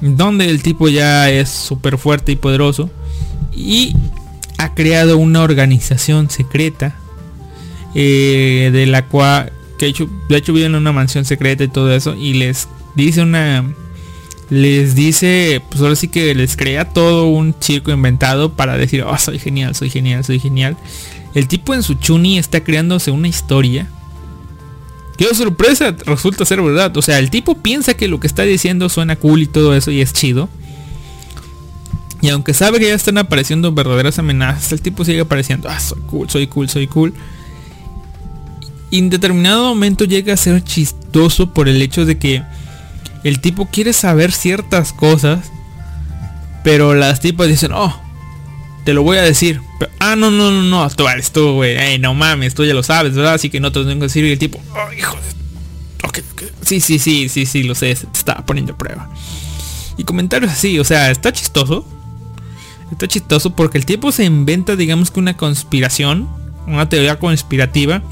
[0.00, 2.90] Donde el tipo ya es súper fuerte y poderoso.
[3.54, 3.96] Y
[4.56, 6.94] ha creado una organización secreta
[7.94, 11.92] eh, de la cual que hecho, de hecho viven en una mansión secreta y todo
[11.94, 13.64] eso y les dice una
[14.50, 19.18] les dice pues ahora sí que les crea todo un circo inventado para decir oh
[19.18, 20.76] soy genial soy genial soy genial
[21.34, 23.88] el tipo en su chuni está creándose una historia
[25.16, 28.42] que oh, sorpresa resulta ser verdad o sea el tipo piensa que lo que está
[28.42, 30.48] diciendo suena cool y todo eso y es chido
[32.22, 35.68] y aunque sabe que ya están apareciendo verdaderas amenazas, el tipo sigue apareciendo.
[35.68, 37.12] Ah, soy cool, soy cool, soy cool.
[38.92, 42.42] Y en determinado momento llega a ser chistoso por el hecho de que
[43.24, 45.50] el tipo quiere saber ciertas cosas.
[46.62, 47.98] Pero las tipas dicen, oh,
[48.84, 49.62] te lo voy a decir.
[49.98, 51.74] Ah, no, no, no, no, tú eres tú, güey.
[51.78, 53.32] Ey, no mames, tú ya lo sabes, ¿verdad?
[53.32, 54.26] Así que no te lo tengo que decir.
[54.26, 56.06] Y el tipo, oh, hijo de...
[56.06, 56.42] ok, ok.
[56.60, 59.10] Sí, sí, sí, sí, sí, lo sé, se te estaba poniendo a prueba.
[59.96, 61.88] Y comentarios así, o sea, está chistoso.
[62.90, 66.28] Está chistoso porque el tipo se inventa, digamos que una conspiración,
[66.66, 68.02] una teoría conspirativa.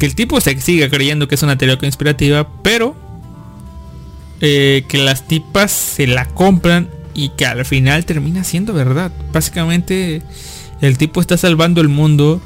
[0.00, 2.96] Que el tipo se sigue creyendo que es una teoría conspirativa, pero
[4.40, 9.12] eh, que las tipas se la compran y que al final termina siendo verdad.
[9.32, 10.22] Básicamente
[10.80, 12.40] el tipo está salvando el mundo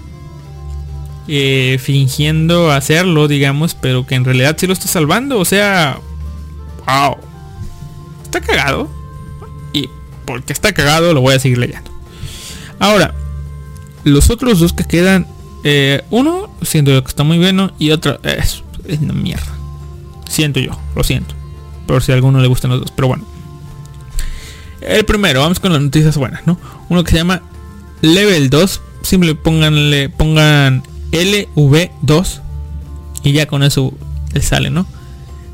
[1.29, 5.39] eh, fingiendo hacerlo, digamos, pero que en realidad sí lo está salvando.
[5.39, 6.01] O sea,
[6.87, 7.17] wow,
[8.25, 8.91] está cagado.
[9.73, 9.89] Y
[10.25, 11.91] porque está cagado lo voy a seguir leyendo.
[12.79, 13.15] Ahora,
[14.03, 15.27] los otros dos que quedan,
[15.65, 19.53] eh, uno siento yo que está muy bueno y otro es, es una mierda.
[20.29, 21.35] Siento yo, lo siento.
[21.87, 23.25] Por si a alguno le gustan los dos, pero bueno.
[24.81, 26.59] El primero, vamos con las noticias buenas, ¿no?
[26.91, 27.43] Uno que se llama
[28.03, 28.81] Level 2.
[29.03, 30.83] Simple pónganle, pongan
[31.13, 32.41] LV2
[33.23, 33.95] y ya con eso
[34.33, 34.87] les sale, ¿no?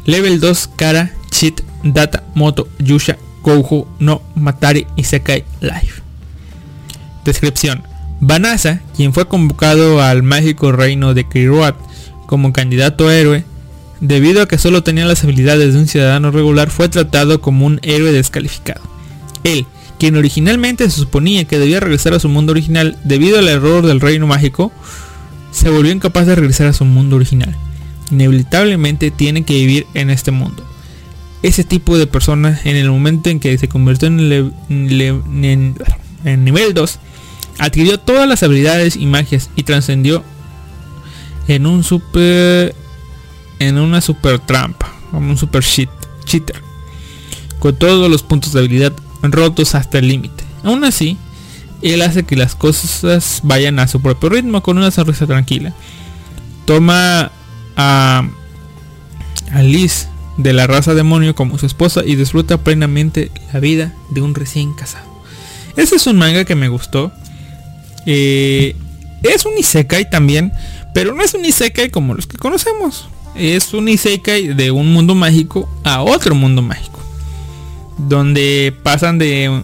[0.06, 6.02] Level 2 Kara Cheat Data Moto Yusha Kouju no Matari Isekai Life.
[7.24, 7.89] Descripción.
[8.20, 11.74] Banasa, quien fue convocado al mágico reino de Kiruat
[12.26, 13.44] como candidato héroe,
[14.00, 17.80] debido a que solo tenía las habilidades de un ciudadano regular, fue tratado como un
[17.82, 18.80] héroe descalificado.
[19.44, 19.66] Él,
[19.98, 24.00] quien originalmente se suponía que debía regresar a su mundo original debido al error del
[24.00, 24.70] reino mágico,
[25.50, 27.56] se volvió incapaz de regresar a su mundo original.
[28.10, 30.64] Inevitablemente tiene que vivir en este mundo.
[31.42, 34.54] Ese tipo de persona, en el momento en que se convirtió en-
[36.24, 36.98] en nivel 2,
[37.60, 40.24] adquirió todas las habilidades y magias y trascendió
[41.46, 42.74] en un super
[43.58, 45.90] en una super trampa, como un super cheat,
[46.24, 46.62] cheater,
[47.58, 48.92] con todos los puntos de habilidad
[49.22, 50.44] rotos hasta el límite.
[50.64, 51.18] Aún así,
[51.82, 55.74] él hace que las cosas vayan a su propio ritmo con una sonrisa tranquila.
[56.64, 57.30] Toma
[57.76, 58.28] a,
[59.52, 60.08] a Liz
[60.38, 64.72] de la raza demonio como su esposa y disfruta plenamente la vida de un recién
[64.72, 65.10] casado.
[65.76, 67.12] Ese es un manga que me gustó.
[68.06, 68.74] Eh,
[69.22, 70.52] es un isekai también,
[70.94, 73.08] pero no es un isekai como los que conocemos.
[73.34, 77.00] Es un isekai de un mundo mágico a otro mundo mágico.
[77.98, 79.62] Donde pasan de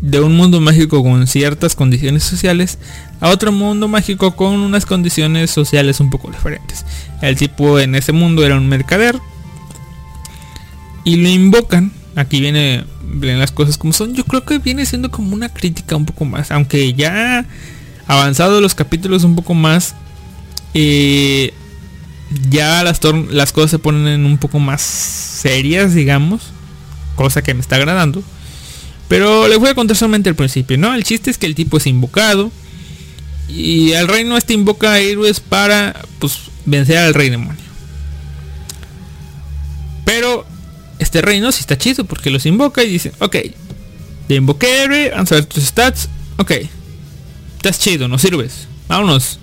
[0.00, 2.78] de un mundo mágico con ciertas condiciones sociales
[3.20, 6.84] a otro mundo mágico con unas condiciones sociales un poco diferentes.
[7.20, 9.18] El tipo en ese mundo era un mercader
[11.04, 11.92] y lo invocan.
[12.14, 14.14] Aquí viene ven las cosas como son.
[14.14, 17.44] Yo creo que viene siendo como una crítica un poco más, aunque ya
[18.06, 19.94] avanzado los capítulos un poco más,
[20.74, 21.52] eh,
[22.50, 26.42] ya las, las cosas se ponen un poco más serias, digamos,
[27.16, 28.22] cosa que me está agradando.
[29.08, 30.94] Pero les voy a contar solamente el principio, ¿no?
[30.94, 32.52] El chiste es que el tipo es invocado
[33.48, 37.62] y el reino este invoca a héroes para pues vencer al rey demonio.
[40.04, 40.46] Pero
[41.08, 43.36] este reino sí está chido porque los invoca y dice, ok,
[44.28, 46.06] te invoqué vamos a ver tus stats,
[46.36, 46.52] ok,
[47.56, 49.38] estás chido, nos sirves, vámonos.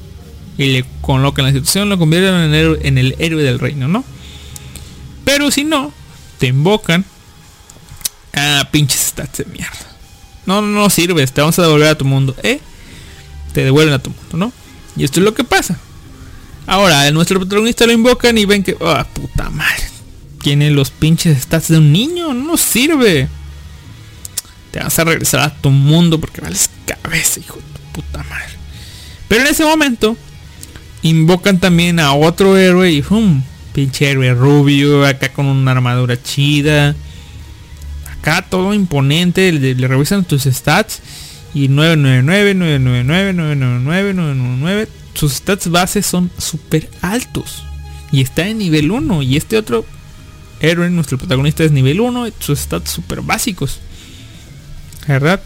[0.60, 4.04] Y le colocan la situación, lo convierten en el, héroe- del reino, ¿no?
[5.24, 5.92] Pero si no,
[6.38, 7.04] te invocan
[8.34, 9.98] a pinches stats de mierda.
[10.46, 12.60] No, no, no sirves, te vamos a devolver a tu mundo, ¿eh?
[13.54, 14.54] Te devuelven a tu mundo, ¿no?
[14.96, 15.80] Y esto es lo que pasa.
[16.68, 19.95] Ahora, a nuestro protagonista lo invocan y ven que, ah, puta madre,
[20.46, 23.28] tiene los pinches stats de un niño, no nos sirve.
[24.70, 28.54] Te vas a regresar a tu mundo porque vales cabeza, hijo de tu puta madre.
[29.28, 30.16] Pero en ese momento,
[31.02, 33.42] invocan también a otro héroe y ¡pum!
[33.74, 36.96] Pinche héroe rubio, acá con una armadura chida.
[38.12, 41.02] Acá todo imponente, le, le revisan tus stats
[41.56, 44.90] y 999, 999, 999, 999.
[45.16, 47.64] Sus stats bases son súper altos.
[48.12, 49.24] Y está en nivel 1.
[49.24, 49.88] Y este otro
[50.66, 52.28] héroe, nuestro protagonista es nivel 1.
[52.40, 53.80] Sus stats súper básicos.
[55.08, 55.42] ¿Verdad?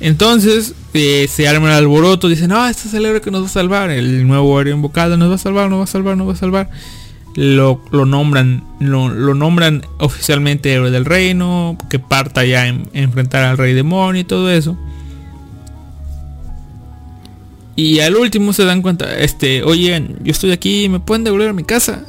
[0.00, 2.28] Entonces eh, se arma el alboroto.
[2.28, 3.90] Dicen, ah, este es el héroe que nos va a salvar.
[3.90, 6.36] El nuevo héroe invocado nos va a salvar, nos va a salvar, nos va a
[6.36, 6.70] salvar.
[7.36, 11.76] Lo, lo nombran lo, lo nombran oficialmente héroe del reino.
[11.88, 14.76] Que parta ya en, en enfrentar al rey demonio y todo eso.
[17.80, 21.52] Y al último se dan cuenta, este, oye, yo estoy aquí, ¿me pueden devolver a
[21.54, 22.04] mi casa?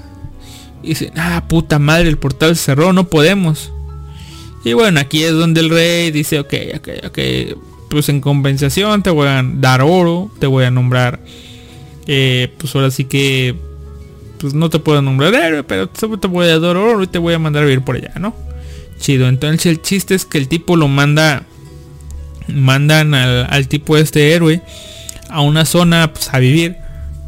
[0.84, 3.72] Y dicen, ah, puta madre, el portal cerró, no podemos.
[4.64, 7.20] Y bueno, aquí es donde el rey dice, ok, ok, ok,
[7.90, 11.20] pues en compensación te voy a dar oro, te voy a nombrar,
[12.08, 13.56] eh, pues ahora sí que,
[14.40, 17.34] pues no te puedo nombrar héroe, pero te voy a dar oro y te voy
[17.34, 18.36] a mandar a vivir por allá, ¿no?
[19.00, 21.44] Chido, entonces el chiste es que el tipo lo manda,
[22.48, 24.62] mandan al, al tipo este héroe
[25.32, 26.78] a una zona pues, a vivir.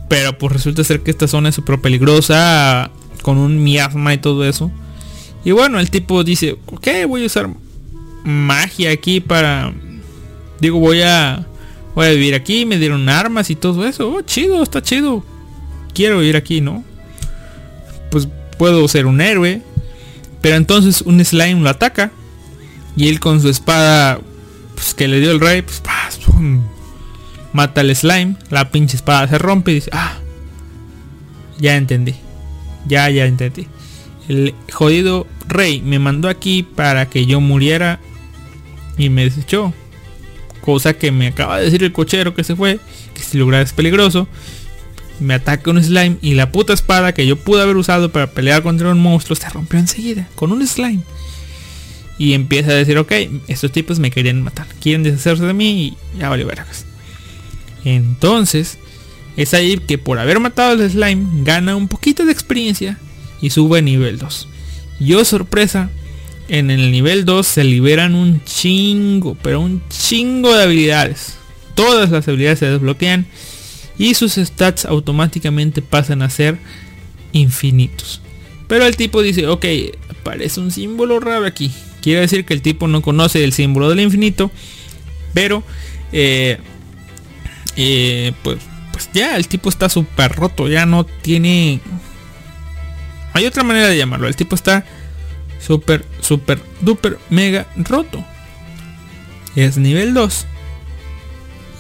[0.10, 2.92] Pero pues resulta ser que esta zona es súper peligrosa.
[3.24, 4.70] Con un miasma y todo eso.
[5.44, 7.50] Y bueno, el tipo dice, ok, voy a usar
[8.24, 9.74] magia aquí para...
[10.60, 11.48] Digo, voy a...
[11.96, 14.12] Voy a vivir aquí, me dieron armas y todo eso.
[14.12, 15.24] Oh, chido, está chido.
[15.94, 16.84] Quiero vivir aquí, ¿no?
[18.12, 18.28] Pues
[18.60, 19.62] puedo ser un héroe.
[20.42, 22.12] Pero entonces un slime lo ataca.
[22.96, 24.20] Y él con su espada
[24.76, 25.82] pues, que le dio el rey, pues.
[26.26, 26.62] ¡pum!
[27.54, 30.18] mata al slime, la pinche espada se rompe y dice, ah,
[31.60, 32.16] ya entendí,
[32.88, 33.68] ya, ya entendí.
[34.28, 38.00] El jodido rey me mandó aquí para que yo muriera
[38.98, 39.74] y me desechó.
[40.62, 42.80] Cosa que me acaba de decir el cochero que se fue,
[43.14, 44.28] que si lugar es peligroso.
[45.20, 48.64] Me ataca un slime y la puta espada que yo pude haber usado para pelear
[48.64, 51.02] contra un monstruo se rompió enseguida con un slime.
[52.18, 53.12] Y empieza a decir, ok,
[53.48, 56.86] estos tipos me querían matar, quieren deshacerse de mí y ya valió vergas.
[57.84, 58.78] Entonces,
[59.38, 62.98] es ahí que por haber matado al slime gana un poquito de experiencia
[63.42, 64.48] y sube a nivel 2.
[65.00, 65.90] Yo sorpresa,
[66.48, 71.36] en el nivel 2 se liberan un chingo, pero un chingo de habilidades.
[71.76, 73.26] Todas las habilidades se desbloquean
[73.98, 76.58] y sus stats automáticamente pasan a ser
[77.32, 78.22] infinitos.
[78.68, 79.66] Pero el tipo dice, ok,
[80.10, 81.72] aparece un símbolo raro aquí.
[82.02, 84.52] Quiere decir que el tipo no conoce el símbolo del infinito,
[85.34, 85.64] pero
[86.12, 86.58] eh,
[87.76, 88.60] eh, pues,
[88.94, 91.82] pues ya el tipo está súper roto, ya no tiene...
[93.34, 94.86] Hay otra manera de llamarlo, el tipo está
[95.60, 98.24] súper, súper, duper, mega roto.
[99.56, 100.46] Es nivel 2.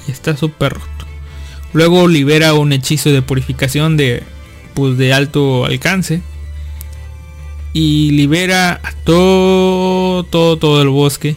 [0.08, 1.06] Y está súper roto.
[1.72, 4.24] Luego libera un hechizo de purificación de,
[4.74, 6.22] pues, de alto alcance.
[7.74, 11.36] Y libera a todo, todo, todo el bosque.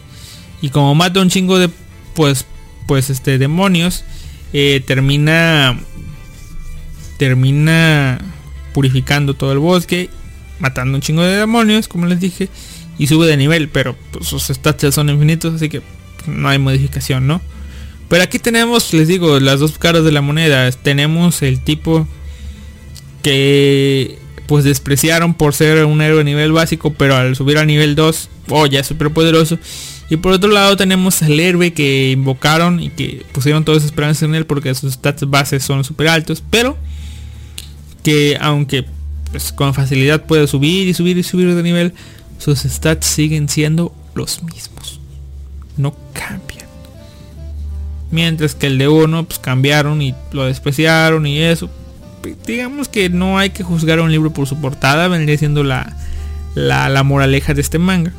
[0.59, 1.69] Y como mata un chingo de,
[2.15, 2.47] pues,
[2.87, 4.03] pues, este, demonios
[4.53, 5.79] eh, termina
[7.17, 8.19] termina
[8.73, 10.09] purificando todo el bosque
[10.59, 12.49] matando un chingo de demonios como les dije
[12.97, 15.81] y sube de nivel pero pues, sus stats son infinitos así que
[16.27, 17.41] no hay modificación no
[18.09, 20.71] pero aquí tenemos les digo las dos caras de la moneda.
[20.71, 22.07] Tenemos el tipo
[23.21, 24.17] que
[24.47, 28.65] pues despreciaron por ser un héroe nivel básico pero al subir a nivel 2 oh
[28.65, 29.59] ya es súper poderoso
[30.09, 34.23] Y por otro lado tenemos al héroe que invocaron y que pusieron todas sus esperanzas
[34.23, 36.41] en él porque sus stats bases son súper altos.
[36.49, 36.77] Pero
[38.03, 38.85] que aunque
[39.31, 41.93] pues, con facilidad puede subir y subir y subir de nivel,
[42.37, 45.01] sus stats siguen siendo los mismos.
[45.75, 46.67] No cambian.
[48.09, 51.69] Mientras que el de uno pues cambiaron y lo despreciaron y eso.
[52.45, 55.97] Digamos que no hay que juzgar un libro por su portada, vendría siendo la,
[56.55, 58.13] la, la moraleja de este manga.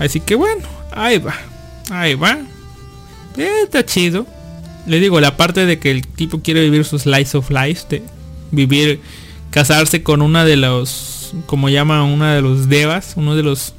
[0.00, 1.34] Así que bueno, ahí va.
[1.90, 2.38] Ahí va.
[3.36, 4.26] Eh, está chido.
[4.86, 8.02] Le digo, la parte de que el tipo quiere vivir sus slice of life, de
[8.50, 9.00] vivir,
[9.50, 13.74] casarse con una de los, como llama una de los devas, uno de los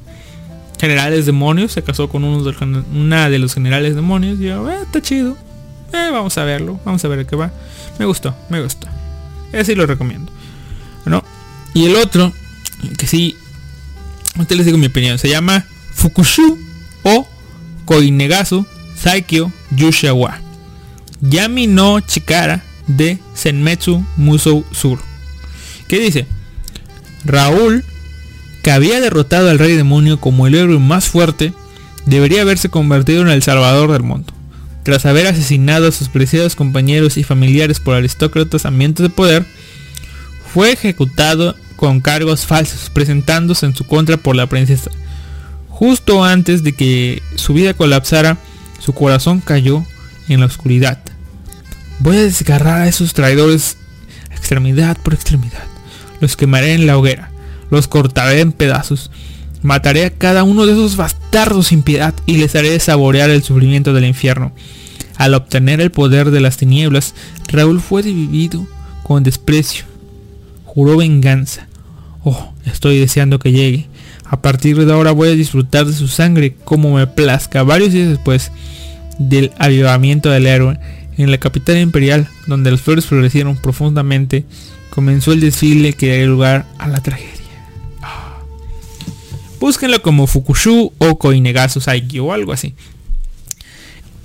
[0.80, 2.56] generales demonios, se casó con uno de,
[2.94, 4.38] una de los generales demonios.
[4.38, 5.36] Y yo, eh, está chido.
[5.92, 7.50] Eh, vamos a verlo, vamos a ver qué va.
[7.98, 8.86] Me gustó, me gustó.
[9.52, 10.32] Ese lo recomiendo.
[11.04, 11.24] ¿No?
[11.74, 12.32] Y el otro,
[12.96, 13.36] que sí,
[14.38, 15.66] usted les digo mi opinión, se llama
[16.02, 16.58] Fukushu
[17.04, 17.28] o
[17.84, 18.66] Koinegasu
[19.00, 20.34] Saikyo Yushawa.
[21.22, 24.98] Yami no Chikara de Senmetsu Musou Sur.
[25.86, 26.26] ¿Qué dice?
[27.24, 27.84] Raúl,
[28.64, 31.52] que había derrotado al rey demonio como el héroe más fuerte,
[32.04, 34.32] debería haberse convertido en el salvador del mundo.
[34.82, 39.46] Tras haber asesinado a sus preciados compañeros y familiares por aristócratas ambientes de poder,
[40.52, 44.90] fue ejecutado con cargos falsos, presentándose en su contra por la princesa.
[45.82, 48.38] Justo antes de que su vida colapsara,
[48.78, 49.84] su corazón cayó
[50.28, 51.00] en la oscuridad.
[51.98, 53.78] Voy a desgarrar a esos traidores
[54.30, 55.64] extremidad por extremidad.
[56.20, 57.32] Los quemaré en la hoguera,
[57.68, 59.10] los cortaré en pedazos.
[59.62, 63.92] Mataré a cada uno de esos bastardos sin piedad y les haré saborear el sufrimiento
[63.92, 64.52] del infierno.
[65.16, 67.16] Al obtener el poder de las tinieblas,
[67.48, 68.68] Raúl fue dividido
[69.02, 69.84] con desprecio.
[70.64, 71.66] Juró venganza.
[72.22, 73.88] Oh, estoy deseando que llegue.
[74.32, 77.62] A partir de ahora voy a disfrutar de su sangre como me plazca.
[77.64, 78.50] Varios días después
[79.18, 80.78] del avivamiento del héroe,
[81.18, 84.46] en la capital imperial, donde las flores florecieron profundamente,
[84.88, 87.44] comenzó el desfile que daría lugar a la tragedia.
[88.00, 88.38] Ah.
[89.60, 92.74] Búsquenlo como Fukushu o Koinegasu Saiki o algo así.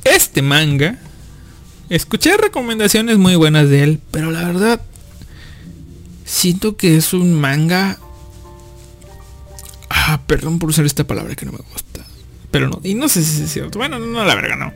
[0.05, 0.97] Este manga,
[1.89, 4.79] escuché recomendaciones muy buenas de él, pero la verdad,
[6.23, 7.99] siento que es un manga
[10.09, 12.05] Ah, perdón por usar esta palabra que no me gusta.
[12.49, 13.77] Pero no, y no sé si es cierto.
[13.77, 14.71] Bueno, no, la verga, no.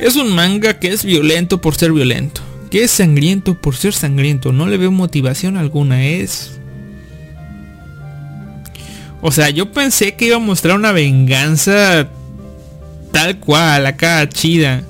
[0.00, 2.40] Es un manga que es violento por ser violento.
[2.72, 4.50] Que es sangriento por ser sangriento.
[4.50, 6.04] No le veo motivación alguna.
[6.04, 6.58] Es...
[9.20, 12.08] O sea, yo pensé que iba a mostrar una venganza
[13.12, 14.82] tal cual, acá chida.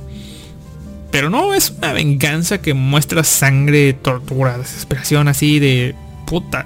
[1.11, 5.95] Pero no, es una venganza que muestra sangre, tortura, desesperación así de
[6.27, 6.65] puta.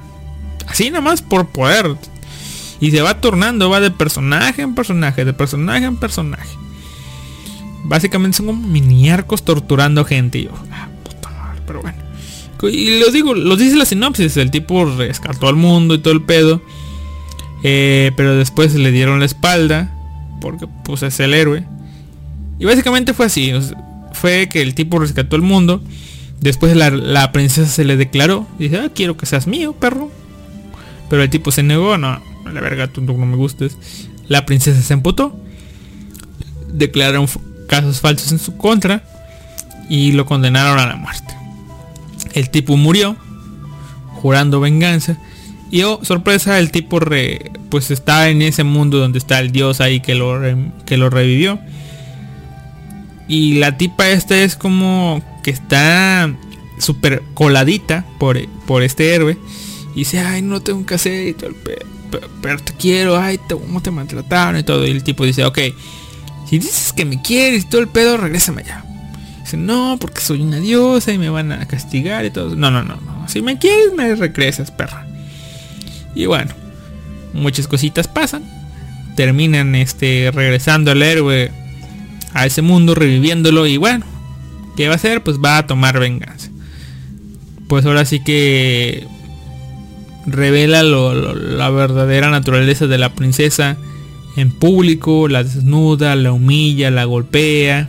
[0.69, 1.97] Así nada más por poder.
[2.81, 6.57] Y se va tornando, va de personaje en personaje, de personaje en personaje.
[7.85, 10.39] Básicamente son como mini arcos torturando gente.
[10.39, 11.99] Y yo, ah, puta madre, pero bueno.
[12.63, 16.23] Y lo digo, lo dice la sinopsis, el tipo rescató al mundo y todo el
[16.23, 16.63] pedo.
[17.63, 19.91] Eh, pero después le dieron la espalda.
[20.41, 21.65] Porque pues es el héroe.
[22.59, 23.53] Y básicamente fue así.
[24.13, 25.83] fue que el tipo rescató el mundo.
[26.41, 28.47] Después la, la princesa se le declaró.
[28.59, 30.11] Dice, ah, quiero que seas mío, perro.
[31.09, 32.21] Pero el tipo se negó, no,
[32.53, 33.77] la verga, tú no me gustes.
[34.29, 35.39] La princesa se emputó.
[36.73, 37.27] Declararon
[37.69, 39.03] casos falsos en su contra.
[39.89, 41.35] Y lo condenaron a la muerte.
[42.33, 43.17] El tipo murió.
[44.15, 45.19] Jurando venganza.
[45.71, 47.01] Y oh, sorpresa, el tipo
[47.69, 50.41] pues está en ese mundo donde está el dios ahí que lo,
[50.87, 51.59] que lo revivió.
[53.27, 56.33] Y la tipa esta es como que está
[56.79, 59.37] súper coladita por, por este héroe.
[59.95, 61.95] Y dice, ay, no tengo que hacer el pedo
[62.41, 64.87] pero, te quiero, ay, te, cómo te maltrataron y todo.
[64.87, 65.59] Y el tipo dice, ok,
[66.49, 68.85] si dices que me quieres y todo el pedo, regrésame allá.
[69.41, 72.57] Dice, no, porque soy una diosa y me van a castigar y todo.
[72.57, 73.29] No, no, no, no.
[73.29, 75.07] Si me quieres, me regresas, perra.
[76.15, 76.53] Y bueno,
[77.33, 78.45] muchas cositas pasan.
[79.17, 81.53] Terminan este regresando al héroe
[82.33, 83.67] a ese mundo, reviviéndolo.
[83.67, 84.05] Y bueno,
[84.77, 85.23] ¿qué va a hacer?
[85.23, 86.51] Pues va a tomar venganza.
[87.69, 89.07] Pues ahora sí que
[90.27, 93.77] revela la verdadera naturaleza de la princesa
[94.37, 97.89] en público, la desnuda, la humilla, la golpea.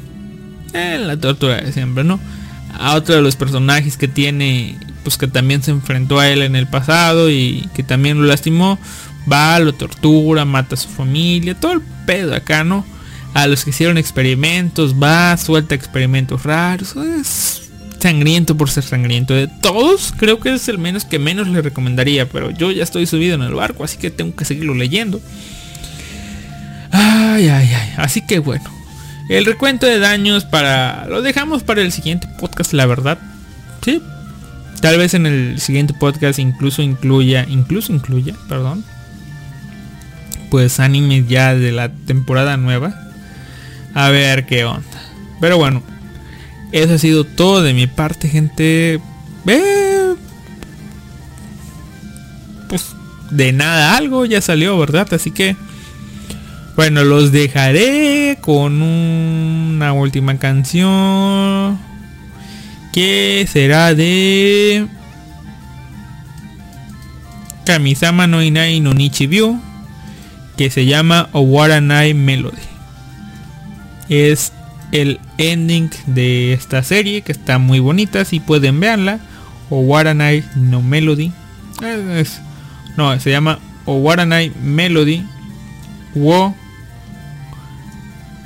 [0.73, 2.19] Eh, la tortura de siempre, ¿no?
[2.77, 6.55] A otro de los personajes que tiene, pues que también se enfrentó a él en
[6.55, 8.77] el pasado y que también lo lastimó,
[9.31, 12.85] va, lo tortura, mata a su familia, todo el pedo acá, ¿no?
[13.33, 16.95] A los que hicieron experimentos, va, suelta experimentos raros.
[18.05, 19.33] Sangriento por ser sangriento.
[19.33, 22.29] De todos, creo que es el menos que menos le recomendaría.
[22.29, 25.19] Pero yo ya estoy subido en el barco, así que tengo que seguirlo leyendo.
[26.91, 27.93] Ay, ay, ay.
[27.97, 28.69] Así que bueno.
[29.27, 31.07] El recuento de daños para...
[31.07, 33.17] Lo dejamos para el siguiente podcast, la verdad.
[33.83, 33.99] Sí.
[34.81, 37.43] Tal vez en el siguiente podcast incluso incluya...
[37.49, 38.85] Incluso incluya, perdón.
[40.51, 42.93] Pues animes ya de la temporada nueva.
[43.95, 45.01] A ver qué onda.
[45.41, 45.94] Pero bueno.
[46.75, 48.99] Eso ha sido todo de mi parte, gente.
[49.47, 50.15] Eh,
[52.67, 52.93] pues
[53.31, 55.07] de nada algo ya salió, ¿verdad?
[55.13, 55.55] Así que...
[56.75, 61.79] Bueno, los dejaré con una última canción.
[62.91, 64.85] Que será de...
[67.65, 69.55] Kamisama no Inai no Nichibyo.
[70.57, 72.57] Que se llama Owaranai Melody.
[74.09, 74.51] Es
[75.01, 78.25] el ending de esta serie que está muy bonita.
[78.25, 79.19] Si pueden verla.
[79.69, 81.31] Owaranai no Melody.
[82.13, 82.39] Es-
[82.97, 85.23] no, se llama Owaranai Melody.
[86.13, 86.55] Wo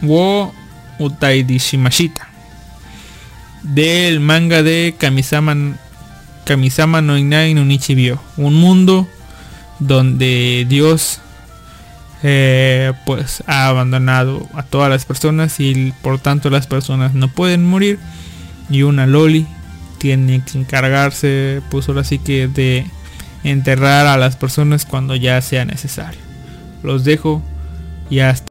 [0.02, 0.54] Wo
[0.98, 2.28] Utaidi Shimashita
[3.64, 5.56] del manga de Kamisama
[6.46, 9.08] Kamisama no Inai no Nichibyo un mundo
[9.80, 11.20] donde Dios
[12.24, 17.66] eh, pues ha abandonado a todas las personas y por tanto las personas no pueden
[17.66, 18.00] morir.
[18.70, 19.48] Y una loli
[19.98, 22.86] tiene que encargarse pues ahora sí que de
[23.44, 26.20] enterrar a las personas cuando ya sea necesario.
[26.84, 27.42] Los dejo
[28.10, 28.49] y hasta